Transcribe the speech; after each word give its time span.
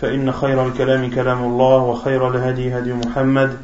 فإن 0.00 0.32
خير 0.32 0.66
الكلام 0.66 1.10
كلام 1.10 1.44
الله 1.44 1.76
وخير 1.76 2.28
الهدي 2.28 2.78
هدي 2.78 2.92
محمد 2.92 3.56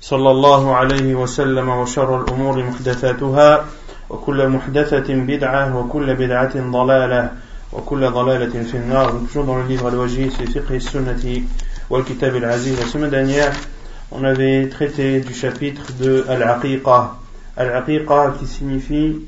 صلى 0.00 0.30
الله 0.30 0.74
عليه 0.74 1.14
وسلم 1.14 1.68
وشر 1.68 2.20
الأمور 2.20 2.62
محدثاتها 2.62 3.64
وكل 4.10 4.48
محدثة 4.48 5.14
بدعة 5.14 5.76
وكل 5.76 6.14
بدعة 6.14 6.70
ضلالة 6.70 7.30
وكل 7.72 8.10
ضلالة 8.10 8.62
في 8.62 8.76
النار 8.76 9.20
جنر 9.34 9.60
الليغ 9.60 9.88
الوجيه 9.88 10.28
في 10.28 10.46
فقه 10.46 10.76
السنة 10.76 11.42
والكتاب 11.90 12.36
العزيز 12.36 12.80
السنة 12.80 13.08
دانيا 13.08 13.52
On 14.14 14.24
avait 14.24 14.68
traité 14.68 15.20
du 15.20 15.32
chapitre 15.32 15.90
de 15.98 16.26
Al-Aqiqa. 16.28 17.16
Al-Aqiqa 17.56 18.34
qui 18.38 18.46
signifie 18.46 19.22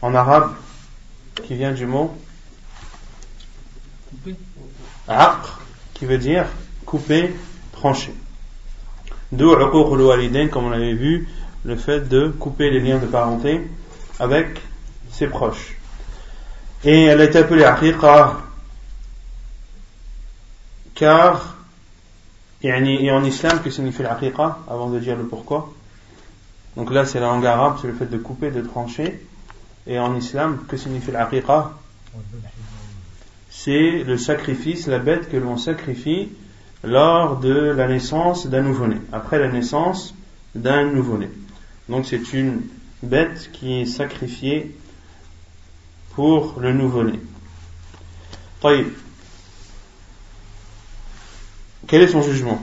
en 0.00 0.14
arabe, 0.14 0.52
qui 1.44 1.56
vient 1.56 1.72
du 1.72 1.84
mot 1.84 2.16
Aqr, 5.10 5.58
qui 5.94 6.06
veut 6.06 6.18
dire 6.18 6.46
couper, 6.86 7.34
trancher. 7.72 8.14
D'où 9.32 9.54
comme 9.54 10.64
on 10.64 10.70
l'avait 10.70 10.94
vu, 10.94 11.28
le 11.64 11.76
fait 11.76 12.08
de 12.08 12.28
couper 12.28 12.70
les 12.70 12.80
liens 12.80 12.98
de 12.98 13.06
parenté 13.06 13.60
avec 14.18 14.60
ses 15.10 15.26
proches. 15.26 15.76
Et 16.84 17.04
elle 17.04 17.20
a 17.20 17.24
été 17.24 17.38
appelée 17.38 17.64
aqiqa 17.64 18.38
car 20.94 21.56
et 22.62 23.10
en 23.10 23.24
islam 23.24 23.62
que 23.62 23.70
signifie 23.70 24.02
l'aqiqa 24.02 24.58
avant 24.68 24.90
de 24.90 24.98
dire 24.98 25.16
le 25.16 25.24
pourquoi? 25.24 25.72
Donc 26.76 26.90
là 26.92 27.04
c'est 27.04 27.20
la 27.20 27.26
langue 27.26 27.46
arabe 27.46 27.78
c'est 27.80 27.88
le 27.88 27.94
fait 27.94 28.06
de 28.06 28.18
couper 28.18 28.50
de 28.50 28.62
trancher 28.62 29.26
et 29.86 29.98
en 29.98 30.14
islam 30.16 30.64
que 30.68 30.76
signifie 30.76 31.10
l'aqiqa 31.10 31.72
c'est 33.62 34.04
le 34.04 34.16
sacrifice, 34.16 34.86
la 34.86 34.98
bête 34.98 35.30
que 35.30 35.36
l'on 35.36 35.58
sacrifie 35.58 36.30
lors 36.82 37.38
de 37.40 37.52
la 37.52 37.88
naissance 37.88 38.46
d'un 38.46 38.62
nouveau-né, 38.62 38.96
après 39.12 39.38
la 39.38 39.48
naissance 39.48 40.14
d'un 40.54 40.84
nouveau-né. 40.84 41.28
Donc 41.86 42.06
c'est 42.06 42.32
une 42.32 42.62
bête 43.02 43.50
qui 43.52 43.80
est 43.80 43.84
sacrifiée 43.86 44.74
pour 46.14 46.58
le 46.58 46.72
nouveau-né. 46.72 47.20
Quel 51.86 52.02
est 52.02 52.08
son 52.08 52.22
jugement? 52.22 52.62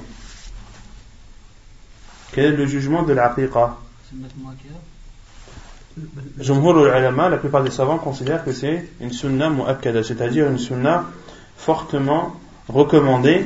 Quel 2.31 2.45
est 2.45 2.57
le 2.57 2.65
jugement 2.65 3.03
de 3.03 3.13
l'aqiqa 3.13 3.77
Jumhur 4.09 4.29
ulama, 4.39 4.55
la 7.29 7.37
plupart 7.37 7.63
des 7.63 7.71
savants 7.71 7.97
considèrent 7.97 8.43
que 8.43 8.51
c'est 8.51 8.87
une 9.01 9.11
sunna 9.11 9.49
mu'akkada, 9.49 10.03
c'est-à-dire 10.03 10.47
une 10.47 10.57
sunna 10.57 11.05
fortement 11.55 12.35
recommandée. 12.69 13.45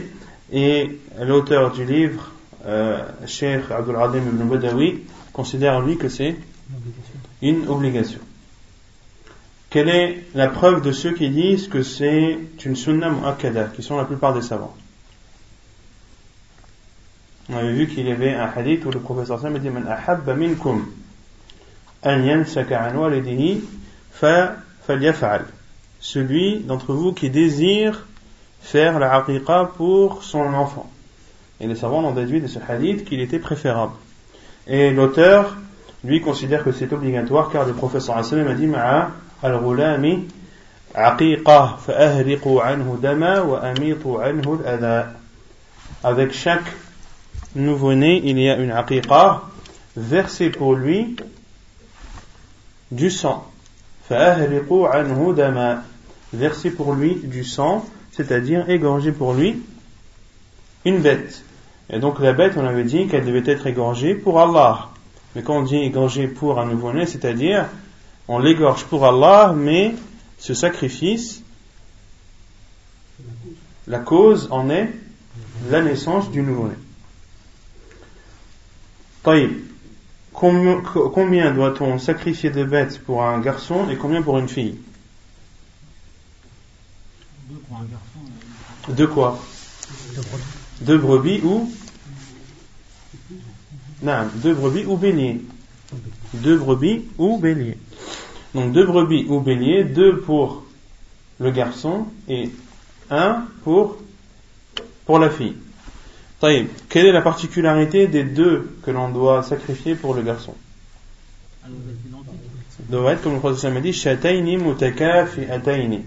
Et 0.52 1.00
l'auteur 1.20 1.72
du 1.72 1.86
livre, 1.86 2.32
euh, 2.66 3.00
Sheikh 3.26 3.72
Abdul 3.72 3.96
Adim 3.96 4.20
ibn 4.20 4.44
Badawi, 4.44 5.02
considère 5.32 5.80
lui 5.82 5.98
que 5.98 6.10
c'est 6.10 6.36
une 7.42 7.68
obligation. 7.68 8.20
Quelle 9.70 9.90
est 9.90 10.24
la 10.36 10.50
preuve 10.50 10.82
de 10.82 10.92
ceux 10.92 11.14
qui 11.14 11.30
disent 11.30 11.70
que 11.70 11.84
c'est 11.84 12.38
une 12.66 12.76
sunna 12.76 13.10
mu'akkada, 13.10 13.66
qui 13.74 13.82
sont 13.82 13.98
la 13.98 14.04
plupart 14.04 14.34
des 14.34 14.42
savants? 14.42 14.76
On 17.50 17.56
avait 17.56 17.74
vu 17.74 17.88
qu'il 17.88 18.08
y 18.08 18.12
avait 18.12 18.34
un 18.34 18.50
hadith 18.54 18.86
où 18.86 18.92
le 18.92 19.00
professeur 19.00 19.40
Sam 19.40 19.58
dit 19.58 19.70
Man 19.70 19.88
ahabba 19.88 20.34
minkum 20.36 20.86
celui 26.02 26.60
d'entre 26.62 26.94
vous 26.94 27.14
qui 27.14 27.30
désire 27.30 28.06
faire 28.62 29.00
la 29.00 29.16
aqiqa 29.16 29.72
pour 29.78 30.24
son 30.24 30.54
enfant. 30.54 30.90
Et 31.60 31.68
les 31.68 31.76
savants 31.76 32.04
ont 32.04 32.12
déduit 32.12 32.42
de 32.42 32.48
ce 32.48 32.60
hadith 32.68 33.06
qu'il 33.06 33.22
était 33.22 33.40
préférable. 33.40 33.94
Et 34.68 34.92
l'auteur, 34.92 35.56
lui, 36.04 36.22
considère 36.22 36.64
que 36.64 36.72
c'est 36.72 36.92
obligatoire 36.92 37.52
car 37.52 37.66
le 37.66 37.74
professeur 37.74 38.18
a 38.18 38.24
dit 38.24 38.70
al-ghulami 39.44 40.28
aqiqa 40.94 41.78
anhu 41.88 42.98
dama 43.00 43.44
wa 43.44 43.60
amitu 43.60 44.18
anhu 44.22 44.60
al 44.66 45.16
Avec 46.04 46.34
chaque 46.34 46.66
nouveau-né, 47.56 48.22
il 48.24 48.40
y 48.40 48.50
a 48.50 48.58
une 48.58 48.72
aqiqa 48.72 49.42
versée 49.96 50.50
pour 50.50 50.74
lui 50.74 51.16
du 52.92 53.10
sang. 53.10 53.50
Verser 56.34 56.72
pour 56.72 56.94
lui 56.94 57.16
du 57.16 57.44
sang, 57.44 57.86
c'est-à-dire 58.12 58.70
égorger 58.70 59.12
pour 59.12 59.34
lui 59.34 59.62
une 60.86 61.00
bête. 61.00 61.44
Et 61.90 62.00
donc 62.00 62.20
la 62.20 62.34
bête, 62.34 62.54
on 62.58 62.66
avait 62.66 62.84
dit 62.84 63.08
qu'elle 63.08 63.26
devait 63.26 63.50
être 63.50 63.68
égorgée 63.68 64.16
pour 64.16 64.40
Allah. 64.40 64.90
Mais 65.36 65.44
quand 65.44 65.58
on 65.58 65.64
dit 65.64 65.78
égorger 65.78 66.28
pour 66.28 66.60
un 66.60 66.66
nouveau-né, 66.66 67.06
c'est-à-dire 67.06 67.68
on 68.28 68.40
l'égorge 68.40 68.86
pour 68.86 69.06
Allah, 69.06 69.54
mais 69.56 69.94
ce 70.38 70.54
sacrifice, 70.54 71.44
la 73.88 74.00
cause 74.00 74.48
en 74.52 74.70
est 74.70 74.92
la 75.70 75.82
naissance 75.82 76.32
du 76.32 76.42
nouveau-né. 76.42 76.76
Combien 80.42 81.52
doit-on 81.52 82.00
sacrifier 82.00 82.50
de 82.50 82.64
bêtes 82.64 83.00
pour 83.06 83.22
un 83.22 83.40
garçon 83.40 83.88
et 83.92 83.96
combien 83.96 84.24
pour 84.24 84.40
une 84.40 84.50
fille? 84.50 84.80
Deux 87.48 87.58
pour 87.58 87.78
un 87.78 87.84
garçon. 87.84 88.96
De 88.98 89.06
quoi? 89.06 89.40
Deux 90.82 90.98
brebis 90.98 91.42
ou? 91.44 91.72
Non, 94.02 94.30
deux 94.38 94.56
brebis 94.56 94.84
ou 94.86 94.98
béliers. 94.98 95.42
Deux 96.34 96.58
brebis 96.58 97.06
ou 97.20 97.38
béliers. 97.38 97.78
Donc 98.56 98.72
deux 98.72 98.88
brebis 98.88 99.28
ou 99.30 99.42
béliers, 99.42 99.84
deux 99.84 100.22
pour 100.22 100.64
le 101.40 101.52
garçon 101.52 102.08
et 102.28 102.50
un 103.12 103.46
pour, 103.64 103.98
pour 105.06 105.20
la 105.20 105.30
fille. 105.30 105.56
Quelle 106.42 107.06
est 107.06 107.12
la 107.12 107.22
particularité 107.22 108.08
des 108.08 108.24
deux 108.24 108.76
que 108.84 108.90
l'on 108.90 109.10
doit 109.10 109.44
sacrifier 109.44 109.94
pour 109.94 110.16
le 110.16 110.24
garçon? 110.24 110.56
Comme 111.64 111.74
le 111.74 111.92
dit. 115.88 116.02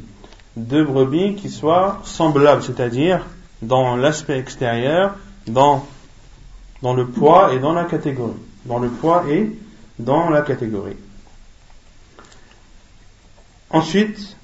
Deux 0.56 0.84
brebis 0.84 1.34
qui 1.36 1.50
soient 1.50 2.00
semblables, 2.04 2.62
c'est-à-dire 2.62 3.24
dans 3.62 3.96
l'aspect 3.96 4.38
extérieur, 4.38 5.14
dans, 5.46 5.86
dans 6.82 6.94
le 6.94 7.06
poids 7.06 7.54
et 7.54 7.60
dans 7.60 7.72
la 7.72 7.84
catégorie. 7.84 8.34
Dans 8.64 8.80
le 8.80 8.88
poids 8.88 9.24
et 9.30 9.50
dans 10.00 10.30
la 10.30 10.42
catégorie. 10.42 10.96
Ensuite, 13.70 14.36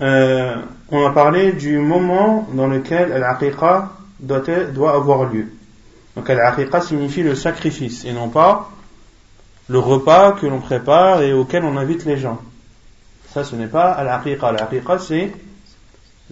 euh, 0.00 0.56
on 0.90 1.04
a 1.04 1.10
parlé 1.10 1.52
du 1.52 1.78
moment 1.78 2.46
dans 2.52 2.68
lequel 2.68 3.08
l'aqiqa 3.10 3.97
doit, 4.20 4.94
avoir 4.94 5.32
lieu. 5.32 5.46
Donc 6.16 6.28
al-aqiqa 6.28 6.80
signifie 6.80 7.22
le 7.22 7.34
sacrifice 7.34 8.04
et 8.04 8.12
non 8.12 8.28
pas 8.28 8.70
le 9.68 9.78
repas 9.78 10.32
que 10.32 10.46
l'on 10.46 10.60
prépare 10.60 11.22
et 11.22 11.32
auquel 11.32 11.64
on 11.64 11.76
invite 11.76 12.04
les 12.04 12.16
gens. 12.16 12.40
Ça, 13.32 13.44
ce 13.44 13.54
n'est 13.54 13.66
pas 13.66 13.92
al-aqiqa. 13.92 14.48
Al-aqiqa, 14.48 14.98
c'est 14.98 15.32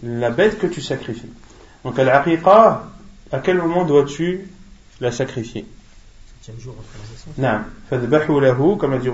la 0.03 0.31
bête 0.31 0.59
que 0.59 0.67
tu 0.67 0.81
sacrifies. 0.81 1.31
Donc 1.85 1.99
al-aqiqa, 1.99 2.85
à 3.33 3.39
quel 3.39 3.59
moment 3.59 3.85
dois-tu 3.85 4.49
la 5.01 5.13
sacrifier? 5.13 5.67
Septième 6.41 6.61
jour, 6.61 6.75
comme 8.79 8.93
a 8.93 8.99
dit 8.99 9.09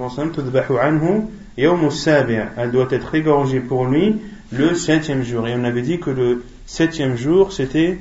Elle 2.56 2.70
doit 2.70 2.88
être 2.90 3.14
égorgée 3.14 3.60
pour 3.60 3.86
lui 3.86 4.20
le 4.52 4.74
septième 4.74 5.22
jour. 5.22 5.48
Et 5.48 5.54
on 5.54 5.64
avait 5.64 5.82
dit 5.82 5.98
que 5.98 6.10
le 6.10 6.44
septième 6.66 7.16
jour, 7.16 7.52
c'était 7.52 7.98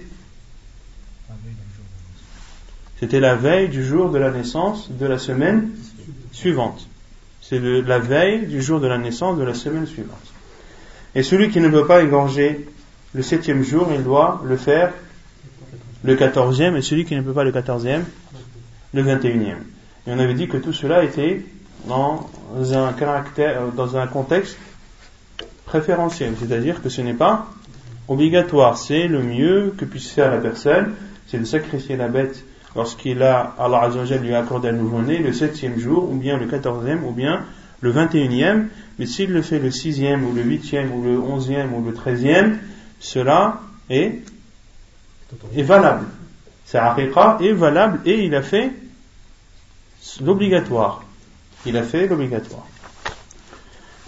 c'était 3.01 3.19
la 3.19 3.33
veille 3.33 3.67
du 3.67 3.83
jour 3.83 4.11
de 4.11 4.19
la 4.19 4.29
naissance 4.29 4.91
de 4.91 5.07
la 5.07 5.17
semaine 5.17 5.71
suivante. 6.31 6.87
C'est 7.41 7.59
la 7.59 7.97
veille 7.97 8.45
du 8.45 8.61
jour 8.61 8.79
de 8.79 8.85
la 8.85 8.99
naissance 8.99 9.39
de 9.39 9.43
la 9.43 9.55
semaine 9.55 9.87
suivante. 9.87 10.21
Et 11.15 11.23
celui 11.23 11.49
qui 11.49 11.59
ne 11.59 11.69
peut 11.69 11.87
pas 11.87 12.03
égorger 12.03 12.67
le 13.15 13.23
septième 13.23 13.63
jour 13.63 13.89
il 13.91 14.03
doit 14.03 14.41
le 14.45 14.55
faire 14.55 14.93
le 16.03 16.15
quatorzième 16.15 16.75
et 16.77 16.83
celui 16.83 17.03
qui 17.05 17.15
ne 17.15 17.21
peut 17.21 17.33
pas 17.33 17.43
le 17.43 17.51
quatorzième 17.51 18.05
le 18.93 19.03
21e. 19.03 19.55
Et 20.05 20.11
on 20.11 20.19
avait 20.19 20.35
dit 20.35 20.47
que 20.47 20.57
tout 20.57 20.71
cela 20.71 21.03
était 21.03 21.43
dans 21.87 22.29
un 22.71 22.93
caractère, 22.93 23.63
dans 23.75 23.97
un 23.97 24.05
contexte 24.05 24.57
préférentiel, 25.65 26.33
c'est-à-dire 26.39 26.83
que 26.83 26.89
ce 26.89 27.01
n'est 27.01 27.15
pas 27.15 27.47
obligatoire, 28.07 28.77
c'est 28.77 29.07
le 29.07 29.23
mieux 29.23 29.73
que 29.75 29.85
puisse 29.85 30.11
faire 30.11 30.29
la 30.29 30.37
personne, 30.37 30.93
c'est 31.25 31.39
de 31.39 31.45
sacrifier 31.45 31.97
la 31.97 32.07
bête 32.07 32.43
lorsqu'il 32.75 33.21
a, 33.23 33.55
Allah 33.59 33.83
Azzawajal 33.83 34.21
lui 34.21 34.33
a 34.33 34.39
accordé 34.39 34.69
un 34.69 34.73
nouveau-né 34.73 35.17
le 35.17 35.33
septième 35.33 35.79
jour, 35.79 36.09
ou 36.09 36.15
bien 36.15 36.37
le 36.37 36.47
quatorzième, 36.47 37.03
ou 37.03 37.11
bien 37.11 37.45
le 37.81 37.91
21e, 37.91 38.67
mais 38.99 39.05
s'il 39.05 39.31
le 39.31 39.41
fait 39.41 39.59
le 39.59 39.71
sixième, 39.71 40.25
ou 40.25 40.33
le 40.33 40.43
huitième, 40.43 40.91
ou 40.91 41.03
le 41.03 41.19
onzième, 41.19 41.73
ou 41.73 41.83
le 41.83 41.93
treizième, 41.93 42.59
cela 42.99 43.61
est 43.89 44.19
est 45.55 45.63
valable. 45.63 46.07
Sa 46.65 46.91
aqiqa 46.91 47.37
est 47.41 47.53
valable 47.53 48.01
et 48.05 48.25
il 48.25 48.35
a 48.35 48.41
fait 48.41 48.71
l'obligatoire. 50.21 51.03
Il 51.65 51.77
a 51.77 51.83
fait 51.83 52.07
l'obligatoire. 52.07 52.65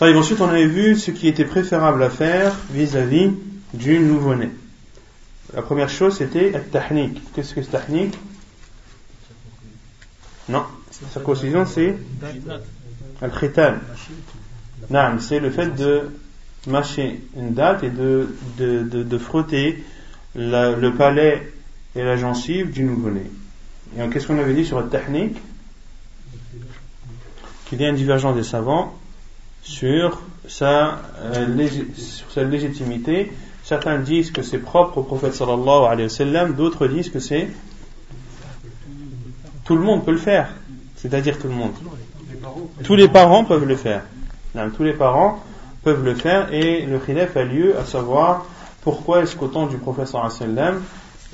Ensuite, 0.01 0.41
on 0.41 0.49
avait 0.49 0.65
vu 0.65 0.97
ce 0.97 1.11
qui 1.11 1.29
était 1.29 1.45
préférable 1.45 2.03
à 2.03 2.09
faire 2.09 2.53
vis-à-vis 2.71 3.31
du 3.73 3.99
nouveau-né. 3.99 4.49
La 5.53 5.61
première 5.61 5.89
chose, 5.89 6.17
c'était 6.17 6.49
le 6.49 6.61
tahnik. 6.61 7.21
Qu'est-ce 7.33 7.53
que 7.53 7.61
c'est 7.61 7.71
tahnik? 7.71 8.13
Non, 10.49 10.63
sa 10.91 11.19
concision, 11.21 11.65
c'est 11.65 11.95
al-khitan. 13.21 13.75
C'est 15.19 15.39
le 15.39 15.49
fait 15.49 15.75
de 15.75 16.11
mâcher 16.67 17.21
une 17.37 17.53
date 17.53 17.83
et 17.83 17.89
de, 17.89 18.35
de, 18.57 19.03
de, 19.03 19.17
frotter 19.17 19.83
le 20.35 20.89
palais 20.89 21.51
et 21.95 22.03
la 22.03 22.15
gencive 22.15 22.71
du 22.71 22.83
nouveau-né. 22.83 23.29
Et 23.97 24.09
qu'est-ce 24.09 24.27
qu'on 24.27 24.39
avait 24.39 24.53
dit 24.53 24.65
sur 24.65 24.79
la 24.79 24.87
technique? 24.87 25.37
Qu'il 27.65 27.81
y 27.81 27.85
a 27.85 27.89
une 27.89 27.95
divergence 27.95 28.35
des 28.35 28.43
savants 28.43 28.97
sur 29.61 30.21
sa, 30.47 30.99
euh, 31.21 31.67
sur 31.95 32.31
sa 32.31 32.43
légitimité. 32.43 33.31
Certains 33.63 33.99
disent 33.99 34.31
que 34.31 34.41
c'est 34.41 34.57
propre 34.57 34.97
au 34.97 35.03
prophète 35.03 35.33
sallallahu 35.33 35.85
alayhi 35.85 36.03
wa 36.03 36.09
sallam, 36.09 36.53
d'autres 36.53 36.87
disent 36.87 37.09
que 37.09 37.19
c'est 37.19 37.47
tout 39.65 39.75
le 39.75 39.81
monde 39.81 40.03
peut 40.05 40.11
le 40.11 40.17
faire. 40.17 40.49
C'est-à-dire 40.95 41.37
tout 41.37 41.47
le 41.47 41.53
monde. 41.53 41.71
Tous 42.83 42.95
les 42.95 43.07
parents 43.07 43.43
peuvent 43.43 43.65
le 43.65 43.75
faire. 43.75 44.03
Non, 44.55 44.69
tous 44.69 44.83
les 44.83 44.93
parents 44.93 45.43
peuvent 45.83 46.03
le 46.03 46.15
faire 46.15 46.53
et 46.53 46.85
le 46.85 46.99
khilaf 46.99 47.35
a 47.35 47.43
lieu 47.43 47.77
à 47.77 47.85
savoir 47.85 48.45
pourquoi 48.81 49.21
est-ce 49.21 49.35
qu'au 49.35 49.47
temps 49.47 49.67
du 49.67 49.77
prophète 49.77 50.07
sallallahu 50.07 50.75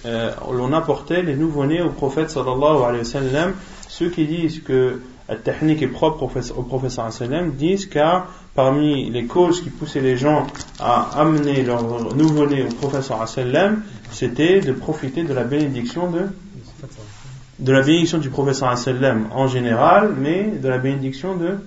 euh, 0.06 0.32
l'on 0.54 0.72
apportait 0.74 1.22
les 1.22 1.36
nouveau-nés 1.36 1.82
au 1.82 1.90
prophète 1.90 2.30
sallallahu 2.30 2.84
alayhi 2.84 3.00
wa 3.00 3.04
sallam 3.04 3.54
ceux 3.88 4.10
qui 4.10 4.26
disent 4.26 4.62
que 4.64 5.02
la 5.28 5.36
technique 5.36 5.82
est 5.82 5.88
propre 5.88 6.24
au 6.24 6.64
prophète 6.64 6.92
sallam 6.92 7.52
disent 7.52 7.86
car 7.86 8.28
parmi 8.56 9.10
les 9.10 9.26
causes 9.26 9.62
qui 9.62 9.70
poussaient 9.70 10.02
les 10.02 10.18
gens 10.18 10.48
à 10.80 11.20
amener 11.20 11.64
leur 11.64 11.84
nouveau-né 12.16 12.64
au 12.64 12.74
prophète 12.74 13.04
sallam 13.04 13.84
c'était 14.12 14.62
de 14.62 14.72
profiter 14.72 15.24
de 15.24 15.34
la 15.34 15.44
bénédiction 15.44 16.10
de 16.10 16.22
de 17.60 17.72
la 17.72 17.82
bénédiction 17.82 18.18
du 18.18 18.30
wa 18.30 18.54
sallam 18.54 19.28
en 19.32 19.48
général 19.48 20.16
mais 20.18 20.46
de 20.46 20.68
la 20.68 20.78
bénédiction 20.78 21.36
de 21.36 21.58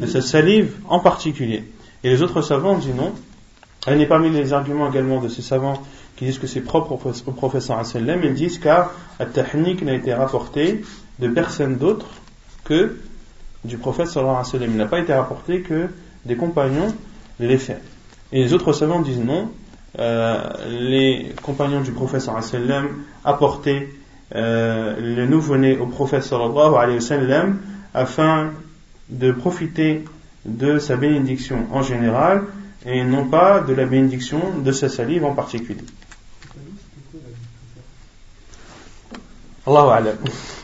de 0.00 0.06
sa 0.06 0.20
salive 0.20 0.74
en 0.88 1.00
particulier. 1.00 1.64
Et 2.02 2.10
les 2.10 2.22
autres 2.22 2.42
savants 2.42 2.78
disent 2.78 2.94
non. 2.94 3.12
Elle 3.86 4.00
est 4.00 4.06
parmi 4.06 4.30
les 4.30 4.52
arguments 4.52 4.88
également 4.90 5.20
de 5.20 5.28
ces 5.28 5.42
savants 5.42 5.82
qui 6.16 6.24
disent 6.24 6.38
que 6.38 6.46
c'est 6.46 6.62
propre 6.62 6.92
au 6.92 7.00
wa 7.04 7.60
sallam. 7.60 8.20
Ils 8.24 8.34
disent 8.34 8.58
car 8.58 8.92
la 9.18 9.26
technique 9.26 9.82
n'a 9.82 9.94
été 9.94 10.14
rapportée 10.14 10.82
de 11.18 11.28
personne 11.28 11.76
d'autre 11.76 12.06
que 12.64 12.96
du 13.64 13.76
prophète 13.76 14.08
sallallahu 14.08 14.44
alayhi. 14.54 14.70
Il 14.70 14.76
n'a 14.76 14.86
pas 14.86 15.00
été 15.00 15.12
rapporté 15.12 15.60
que 15.60 15.88
des 16.24 16.36
compagnons 16.36 16.94
l'aient 17.40 17.58
fait. 17.58 17.80
Et 18.32 18.42
les 18.42 18.52
autres 18.52 18.72
savants 18.72 19.00
disent 19.00 19.20
non. 19.20 19.50
Euh, 19.98 20.40
les 20.68 21.32
compagnons 21.42 21.80
du 21.80 21.92
prophète 21.92 22.22
sallallahu 22.22 22.44
alayhi 22.54 22.88
apportaient 23.24 23.88
euh, 24.34 24.96
le 25.00 25.26
nouveau-né 25.26 25.78
au 25.78 25.86
prophète 25.86 26.24
sallallahu 26.24 26.74
alayhi 26.74 26.96
wa 26.96 27.00
sallam 27.00 27.60
afin 27.92 28.50
de 29.08 29.30
profiter 29.30 30.04
de 30.44 30.78
sa 30.78 30.96
bénédiction 30.96 31.66
en 31.70 31.82
général 31.82 32.44
et 32.84 33.04
non 33.04 33.28
pas 33.28 33.60
de 33.60 33.72
la 33.72 33.86
bénédiction 33.86 34.58
de 34.58 34.72
sa 34.72 34.88
salive 34.88 35.24
en 35.24 35.34
particulier. 35.34 35.84
Allahu 39.66 39.90
alam. 39.90 40.16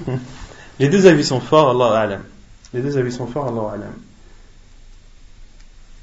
Les 0.78 0.88
deux 0.88 1.06
avis 1.06 1.24
sont 1.24 1.40
forts, 1.40 1.70
Allahu 1.70 1.96
alam. 1.96 2.22
Les 2.74 2.80
deux 2.80 2.98
avis 2.98 3.12
sont 3.12 3.26
forts, 3.26 3.48
Allahu 3.48 3.74
alam. 3.74 3.94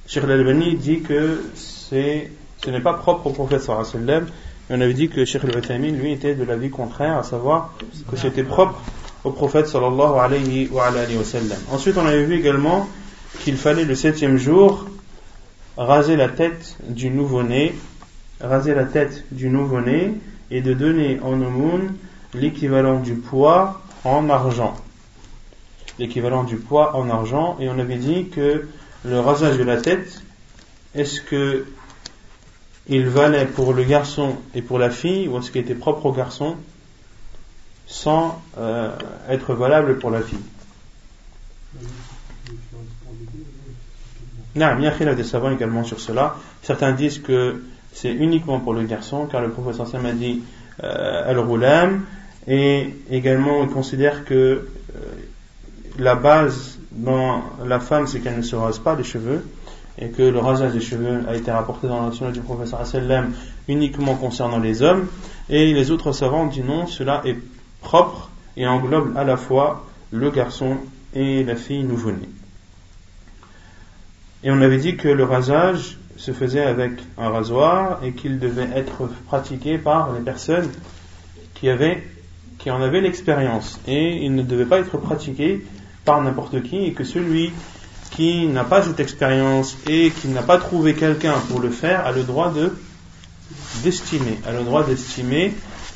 Cheikh 0.07 0.23
Al-Albani 0.23 0.77
dit 0.77 1.01
que 1.01 1.43
c'est, 1.55 2.31
ce 2.63 2.69
n'est 2.69 2.81
pas 2.81 2.93
propre 2.93 3.27
au 3.27 3.31
prophète 3.31 3.61
sallallahu 3.61 3.87
alayhi 3.87 4.05
wa 4.05 4.07
sallam. 4.07 4.27
Et 4.69 4.73
on 4.73 4.81
avait 4.81 4.93
dit 4.93 5.09
que 5.09 5.23
Cheikh 5.23 5.43
Al-Uthaymin, 5.45 5.91
lui, 5.91 6.11
était 6.11 6.35
de 6.35 6.43
l'avis 6.43 6.69
contraire, 6.69 7.17
à 7.17 7.23
savoir 7.23 7.73
que 8.09 8.17
c'était 8.17 8.43
propre 8.43 8.81
au 9.23 9.31
prophète 9.31 9.67
sallallahu 9.67 10.19
alayhi 10.19 10.69
wa 10.69 11.23
sallam. 11.23 11.57
Ensuite, 11.71 11.97
on 11.97 12.05
avait 12.05 12.25
vu 12.25 12.35
également 12.35 12.87
qu'il 13.39 13.57
fallait 13.57 13.85
le 13.85 13.95
septième 13.95 14.37
jour 14.37 14.85
raser 15.77 16.15
la 16.15 16.27
tête 16.27 16.75
du 16.89 17.09
nouveau-né, 17.09 17.75
raser 18.41 18.73
la 18.73 18.85
tête 18.85 19.23
du 19.31 19.49
nouveau-né 19.49 20.15
et 20.51 20.61
de 20.61 20.73
donner 20.73 21.19
en 21.21 21.33
aumône 21.33 21.93
l'équivalent 22.33 22.99
du 22.99 23.15
poids 23.15 23.81
en 24.03 24.29
argent. 24.29 24.75
L'équivalent 25.99 26.43
du 26.43 26.57
poids 26.57 26.95
en 26.95 27.09
argent. 27.09 27.57
Et 27.59 27.69
on 27.69 27.79
avait 27.79 27.97
dit 27.97 28.27
que 28.27 28.67
le 29.05 29.19
rasage 29.19 29.57
de 29.57 29.63
la 29.63 29.77
tête, 29.77 30.21
est-ce 30.95 31.21
que 31.21 31.65
il 32.89 33.07
valait 33.07 33.45
pour 33.45 33.73
le 33.73 33.83
garçon 33.83 34.35
et 34.55 34.61
pour 34.61 34.79
la 34.79 34.89
fille 34.89 35.27
ou 35.27 35.37
est-ce 35.37 35.51
qu'il 35.51 35.61
était 35.61 35.75
propre 35.75 36.05
au 36.05 36.11
garçon 36.11 36.55
sans 37.85 38.41
euh, 38.57 38.91
être 39.29 39.53
valable 39.53 39.97
pour 39.99 40.11
la 40.11 40.21
fille 40.21 40.39
il 44.55 45.05
y 45.05 45.09
a 45.09 45.15
des 45.15 45.23
savants 45.23 45.51
également 45.51 45.83
sur 45.83 45.99
cela. 45.99 46.35
Certains 46.63 46.91
disent 46.91 47.19
que 47.19 47.61
c'est 47.93 48.11
uniquement 48.11 48.59
pour 48.59 48.73
le 48.73 48.83
garçon, 48.83 49.27
car 49.27 49.41
le 49.41 49.49
professeur 49.49 49.87
Sam 49.87 50.05
a 50.05 50.13
dit 50.13 50.41
euh, 50.83 51.29
al-ghulam, 51.29 52.05
et 52.47 52.93
également 53.11 53.63
il 53.63 53.69
considère 53.69 54.25
que 54.25 54.33
euh, 54.33 54.67
la 55.99 56.15
base 56.15 56.79
dans 56.91 57.43
la 57.65 57.79
femme, 57.79 58.07
c'est 58.07 58.19
qu'elle 58.19 58.37
ne 58.37 58.41
se 58.41 58.55
rase 58.55 58.79
pas 58.79 58.95
les 58.95 59.03
cheveux, 59.03 59.45
et 59.99 60.09
que 60.09 60.21
le 60.21 60.39
rasage 60.39 60.73
des 60.73 60.81
cheveux 60.81 61.23
a 61.27 61.35
été 61.35 61.51
rapporté 61.51 61.87
dans 61.87 62.05
la 62.05 62.11
sunna 62.11 62.31
du 62.31 62.41
professeur 62.41 62.85
sallam 62.85 63.33
uniquement 63.67 64.15
concernant 64.15 64.59
les 64.59 64.81
hommes, 64.81 65.07
et 65.49 65.73
les 65.73 65.91
autres 65.91 66.11
savants 66.11 66.45
disent 66.45 66.65
non, 66.65 66.87
cela 66.87 67.21
est 67.25 67.37
propre 67.81 68.29
et 68.55 68.67
englobe 68.67 69.15
à 69.17 69.23
la 69.23 69.37
fois 69.37 69.85
le 70.11 70.29
garçon 70.31 70.77
et 71.13 71.43
la 71.43 71.55
fille 71.55 71.83
nouveau-née. 71.83 72.29
Et 74.43 74.51
on 74.51 74.61
avait 74.61 74.77
dit 74.77 74.97
que 74.97 75.07
le 75.07 75.23
rasage 75.23 75.97
se 76.17 76.31
faisait 76.31 76.63
avec 76.63 76.91
un 77.17 77.29
rasoir 77.29 77.99
et 78.03 78.13
qu'il 78.13 78.39
devait 78.39 78.69
être 78.75 79.07
pratiqué 79.27 79.77
par 79.77 80.13
les 80.13 80.21
personnes 80.21 80.69
qui, 81.53 81.69
avaient, 81.69 82.03
qui 82.57 82.69
en 82.71 82.81
avaient 82.81 83.01
l'expérience. 83.01 83.79
Et 83.87 84.23
il 84.23 84.35
ne 84.35 84.43
devait 84.43 84.65
pas 84.65 84.79
être 84.79 84.97
pratiqué 84.97 85.65
par 86.05 86.21
n'importe 86.21 86.63
qui 86.63 86.85
et 86.85 86.93
que 86.93 87.03
celui 87.03 87.51
qui 88.11 88.47
n'a 88.47 88.63
pas 88.63 88.81
cette 88.83 88.99
expérience 88.99 89.77
et 89.87 90.11
qui 90.11 90.27
n'a 90.29 90.41
pas 90.41 90.57
trouvé 90.57 90.95
quelqu'un 90.95 91.35
pour 91.49 91.59
le 91.59 91.69
faire 91.69 92.05
a 92.05 92.11
le 92.11 92.23
droit 92.23 92.51
de 92.51 92.73
d'estimer, 93.83 94.39
a 94.45 94.51
le 94.51 94.63
droit 94.63 94.83
d'estimer 94.83 95.53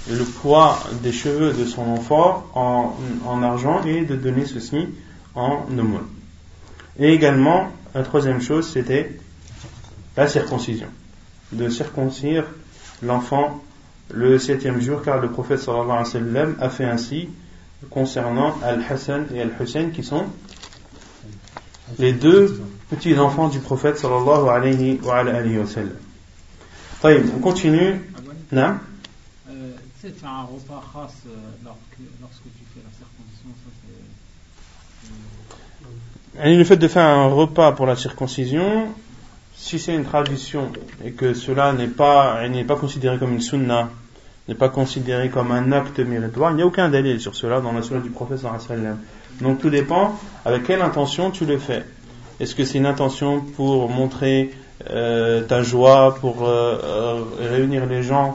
le 0.09 0.23
poids 0.23 0.79
des 1.03 1.11
cheveux 1.11 1.53
de 1.53 1.65
son 1.65 1.83
enfant 1.83 2.45
en, 2.55 2.95
en 3.25 3.43
argent 3.43 3.83
et 3.83 4.05
de 4.05 4.15
donner 4.15 4.45
ceci 4.45 4.87
en 5.35 5.65
aumône. 5.69 6.07
Et 6.97 7.13
également, 7.13 7.71
la 7.93 8.03
troisième 8.03 8.41
chose, 8.41 8.69
c'était 8.69 9.17
la 10.17 10.27
circoncision. 10.27 10.87
De 11.51 11.69
circoncire 11.69 12.45
l'enfant 13.01 13.61
le 14.13 14.39
septième 14.39 14.81
jour, 14.81 15.01
car 15.03 15.19
le 15.19 15.29
prophète 15.29 15.59
sallallahu 15.59 15.89
alayhi 15.89 16.03
wa 16.03 16.05
sallam 16.05 16.55
a 16.59 16.69
fait 16.69 16.85
ainsi 16.85 17.29
concernant 17.89 18.57
Al-Hassan 18.63 19.27
et 19.33 19.41
Al-Hussein 19.41 19.89
qui 19.93 20.03
sont 20.03 20.25
les 21.99 22.13
deux 22.13 22.61
petits 22.89 23.17
enfants 23.17 23.47
du 23.47 23.59
prophète 23.59 23.97
sallallahu 23.97 24.49
alayhi 24.49 24.99
wa, 25.03 25.17
alayhi 25.17 25.57
wa 25.57 25.67
sallam. 25.67 25.95
on 27.03 27.39
continue. 27.39 28.01
Non 28.51 28.75
tu 30.01 30.07
sais, 30.07 30.13
tu 30.19 30.25
as 30.25 30.29
un 30.29 30.43
repas 30.43 30.81
khas 30.91 31.13
euh, 31.27 31.35
lorsque 31.63 32.43
tu 32.43 32.63
fais 32.73 32.81
la 32.83 32.89
circoncision, 32.97 33.51
ça 33.63 33.69
c'est. 36.43 36.57
Le 36.57 36.63
fait 36.63 36.77
de 36.77 36.87
faire 36.87 37.05
un 37.05 37.27
repas 37.27 37.71
pour 37.73 37.85
la 37.85 37.95
circoncision, 37.95 38.87
si 39.55 39.77
c'est 39.77 39.93
une 39.93 40.05
tradition 40.05 40.71
et 41.05 41.11
que 41.11 41.35
cela 41.35 41.73
n'est 41.73 41.87
pas, 41.87 42.47
n'est 42.49 42.63
pas 42.63 42.77
considéré 42.77 43.19
comme 43.19 43.33
une 43.33 43.41
sunna, 43.41 43.91
n'est 44.47 44.55
pas 44.55 44.69
considéré 44.69 45.29
comme 45.29 45.51
un 45.51 45.71
acte 45.71 45.99
méritoire, 45.99 46.49
il 46.49 46.55
n'y 46.55 46.63
a 46.63 46.65
aucun 46.65 46.89
délai 46.89 47.19
sur 47.19 47.35
cela 47.35 47.61
dans 47.61 47.71
la 47.71 47.83
sunna 47.83 47.99
du 47.99 48.09
prophète 48.09 48.39
sallam. 48.39 48.97
Donc 49.39 49.59
tout 49.59 49.69
dépend 49.69 50.19
avec 50.45 50.63
quelle 50.63 50.81
intention 50.81 51.31
tu 51.31 51.45
le 51.45 51.57
fais. 51.57 51.83
Est-ce 52.39 52.55
que 52.55 52.65
c'est 52.65 52.79
une 52.79 52.85
intention 52.85 53.41
pour 53.41 53.89
montrer 53.89 54.51
euh, 54.89 55.41
ta 55.43 55.61
joie, 55.61 56.15
pour 56.19 56.47
euh, 56.47 56.77
euh, 56.83 57.21
réunir 57.39 57.85
les 57.85 58.01
gens, 58.01 58.33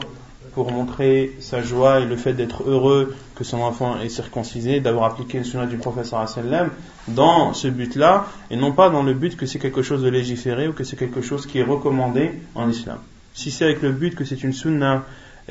pour 0.53 0.71
montrer 0.71 1.35
sa 1.39 1.61
joie 1.61 1.99
et 1.99 2.05
le 2.05 2.15
fait 2.15 2.33
d'être 2.33 2.63
heureux 2.65 3.15
que 3.35 3.43
son 3.43 3.59
enfant 3.59 3.99
est 3.99 4.09
circoncisé, 4.09 4.79
d'avoir 4.79 5.11
appliqué 5.11 5.39
le 5.39 5.43
sunna 5.43 5.65
du 5.65 5.77
prophète 5.77 6.05
sallam 6.05 6.69
dans 7.09 7.53
ce 7.53 7.67
but-là, 7.67 8.27
et 8.49 8.55
non 8.55 8.71
pas 8.71 8.89
dans 8.89 9.03
le 9.03 9.13
but 9.13 9.35
que 9.35 9.45
c'est 9.45 9.59
quelque 9.59 9.81
chose 9.81 10.01
de 10.01 10.09
légiféré 10.09 10.67
ou 10.67 10.73
que 10.73 10.83
c'est 10.83 10.95
quelque 10.95 11.21
chose 11.21 11.45
qui 11.45 11.59
est 11.59 11.63
recommandé 11.63 12.31
en 12.55 12.69
islam. 12.69 12.97
Si 13.33 13.51
c'est 13.51 13.65
avec 13.65 13.81
le 13.81 13.91
but 13.91 14.15
que 14.15 14.25
c'est 14.25 14.41
une 14.43 14.53
sunna, 14.53 15.03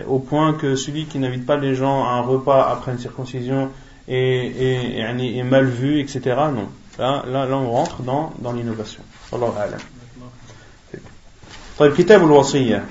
au 0.09 0.19
point 0.19 0.55
que 0.55 0.77
celui 0.77 1.05
qui 1.05 1.19
n'invite 1.19 1.47
pas 1.47 1.57
les 1.57 1.75
gens 1.75 2.05
à 2.05 2.13
un 2.13 2.23
repas 2.23 2.69
après 2.71 2.93
une 2.93 2.99
circoncision 2.99 3.71
est, 4.08 4.16
est, 4.16 5.38
est 5.38 5.44
mal 5.44 5.66
vu, 5.66 6.00
etc., 6.00 6.22
non. 6.54 6.70
Là, 7.00 7.24
là, 7.28 7.46
là 7.46 7.58
on 7.58 7.72
rentre 7.72 8.02
dans, 8.04 8.34
dans 8.40 8.54
l'innovation. 8.54 9.02
Allah 9.32 9.54
Alam. 9.58 9.80
طيب 11.78 11.94
كتاب 11.94 12.24
الوصية 12.24 12.86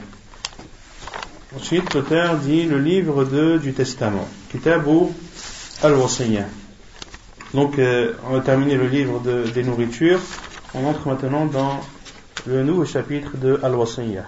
Ensuite, 1.56 1.94
l'auteur 1.94 2.36
dit 2.36 2.64
le 2.64 2.78
livre 2.78 3.24
de, 3.24 3.58
du 3.58 3.72
testament. 3.72 4.28
Kitabu 4.52 5.08
al-Wasiyya. 5.82 6.46
Donc, 7.54 7.76
euh, 7.78 8.12
on 8.28 8.34
va 8.34 8.40
terminer 8.40 8.76
le 8.76 8.86
livre 8.86 9.18
de, 9.18 9.50
des 9.50 9.64
nourritures. 9.64 10.20
On 10.74 10.86
entre 10.86 11.08
maintenant 11.08 11.46
dans 11.46 11.80
le 12.46 12.62
nouveau 12.62 12.84
chapitre 12.84 13.36
de 13.36 13.58
al-Wasiyya. 13.62 14.24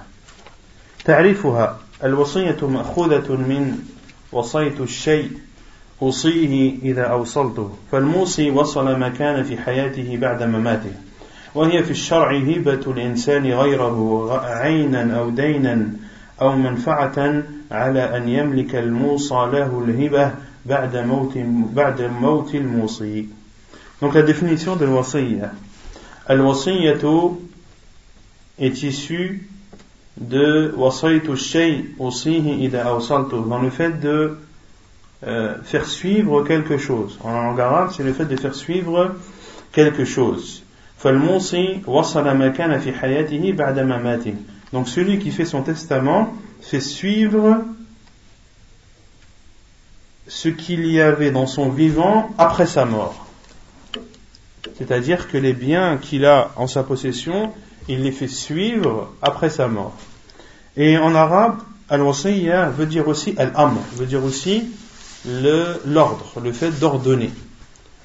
تعريفها 1.05 1.79
الوصية 2.05 2.57
مأخوذة 2.63 3.33
من 3.37 3.79
وصيت 4.33 4.81
الشيء 4.81 5.31
أوصيه 6.02 6.76
إذا 6.84 7.04
أوصلته 7.04 7.70
فالموصي 7.92 8.52
وصل 8.52 8.96
ما 8.96 9.10
كان 9.10 9.44
في 9.44 9.58
حياته 9.58 10.18
بعد 10.18 10.44
مماته 10.44 10.92
وهي 11.56 11.84
في 11.84 11.92
الشرع 11.92 12.38
هبة 12.38 12.82
الإنسان 12.88 13.46
غيره 13.46 14.30
عينا 14.46 15.20
أو 15.20 15.30
دينا 15.30 15.92
أو 16.42 16.56
منفعة 16.56 17.44
على 17.72 18.18
أن 18.18 18.30
يملك 18.30 18.76
الموصى 18.76 19.50
له 19.54 19.84
الهبة 19.86 20.32
بعد 20.66 20.98
موت 20.98 21.38
بعد 21.74 22.02
موت 22.02 22.56
الموصي. 22.56 23.26
Donc 24.02 24.14
la 24.14 24.22
définition 24.22 24.76
de 24.76 24.86
l'wasiyya. 24.86 25.52
Al-wasiyyatu 26.28 27.40
est 28.60 28.84
issue 28.84 29.48
de 30.18 30.74
wasaytu 30.78 31.36
shay 31.36 31.86
usihi 32.00 32.66
ida 32.66 32.86
awsaltu 32.86 33.38
dans 33.50 33.62
le 33.62 33.70
fait 33.70 34.00
de 34.00 34.38
Euh, 35.26 35.56
faire 35.64 35.88
suivre 35.88 36.44
quelque 36.44 36.78
chose. 36.78 37.18
En 37.24 37.32
langue 37.32 37.60
arabe, 37.60 37.92
c'est 37.96 38.04
le 38.04 38.14
fait 38.14 38.26
de 38.26 38.36
faire 38.36 38.54
suivre 38.54 39.16
quelque 39.72 40.06
chose. 40.06 40.64
Donc 44.74 44.88
celui 44.88 45.18
qui 45.18 45.32
fait 45.32 45.46
son 45.46 45.64
testament 45.64 46.34
fait 46.62 46.80
suivre 46.80 47.64
ce 50.28 50.50
qu'il 50.50 50.86
y 50.86 51.02
avait 51.02 51.32
dans 51.32 51.48
son 51.48 51.70
vivant 51.70 52.30
après 52.38 52.68
sa 52.68 52.86
mort. 52.86 53.26
C'est-à-dire 54.78 55.30
que 55.30 55.38
les 55.40 55.54
biens 55.54 55.98
qu'il 55.98 56.26
a 56.26 56.52
en 56.58 56.68
sa 56.68 56.84
possession, 56.84 57.54
il 57.88 58.04
les 58.04 58.12
fait 58.12 58.28
suivre 58.28 59.12
après 59.24 59.50
sa 59.50 59.68
mort. 59.68 59.96
Et 60.76 61.00
en 61.00 61.16
arabe, 61.16 61.58
al-wasiyya 61.90 62.70
veut 62.70 62.86
dire 62.86 63.08
aussi 63.08 63.34
al-amr, 63.38 63.82
veut 63.96 64.06
dire 64.06 64.24
aussi 64.24 64.68
l'ordre, 65.25 66.41
le, 66.43 66.53
fait 66.53 66.71
d'ordonner. 66.71 67.31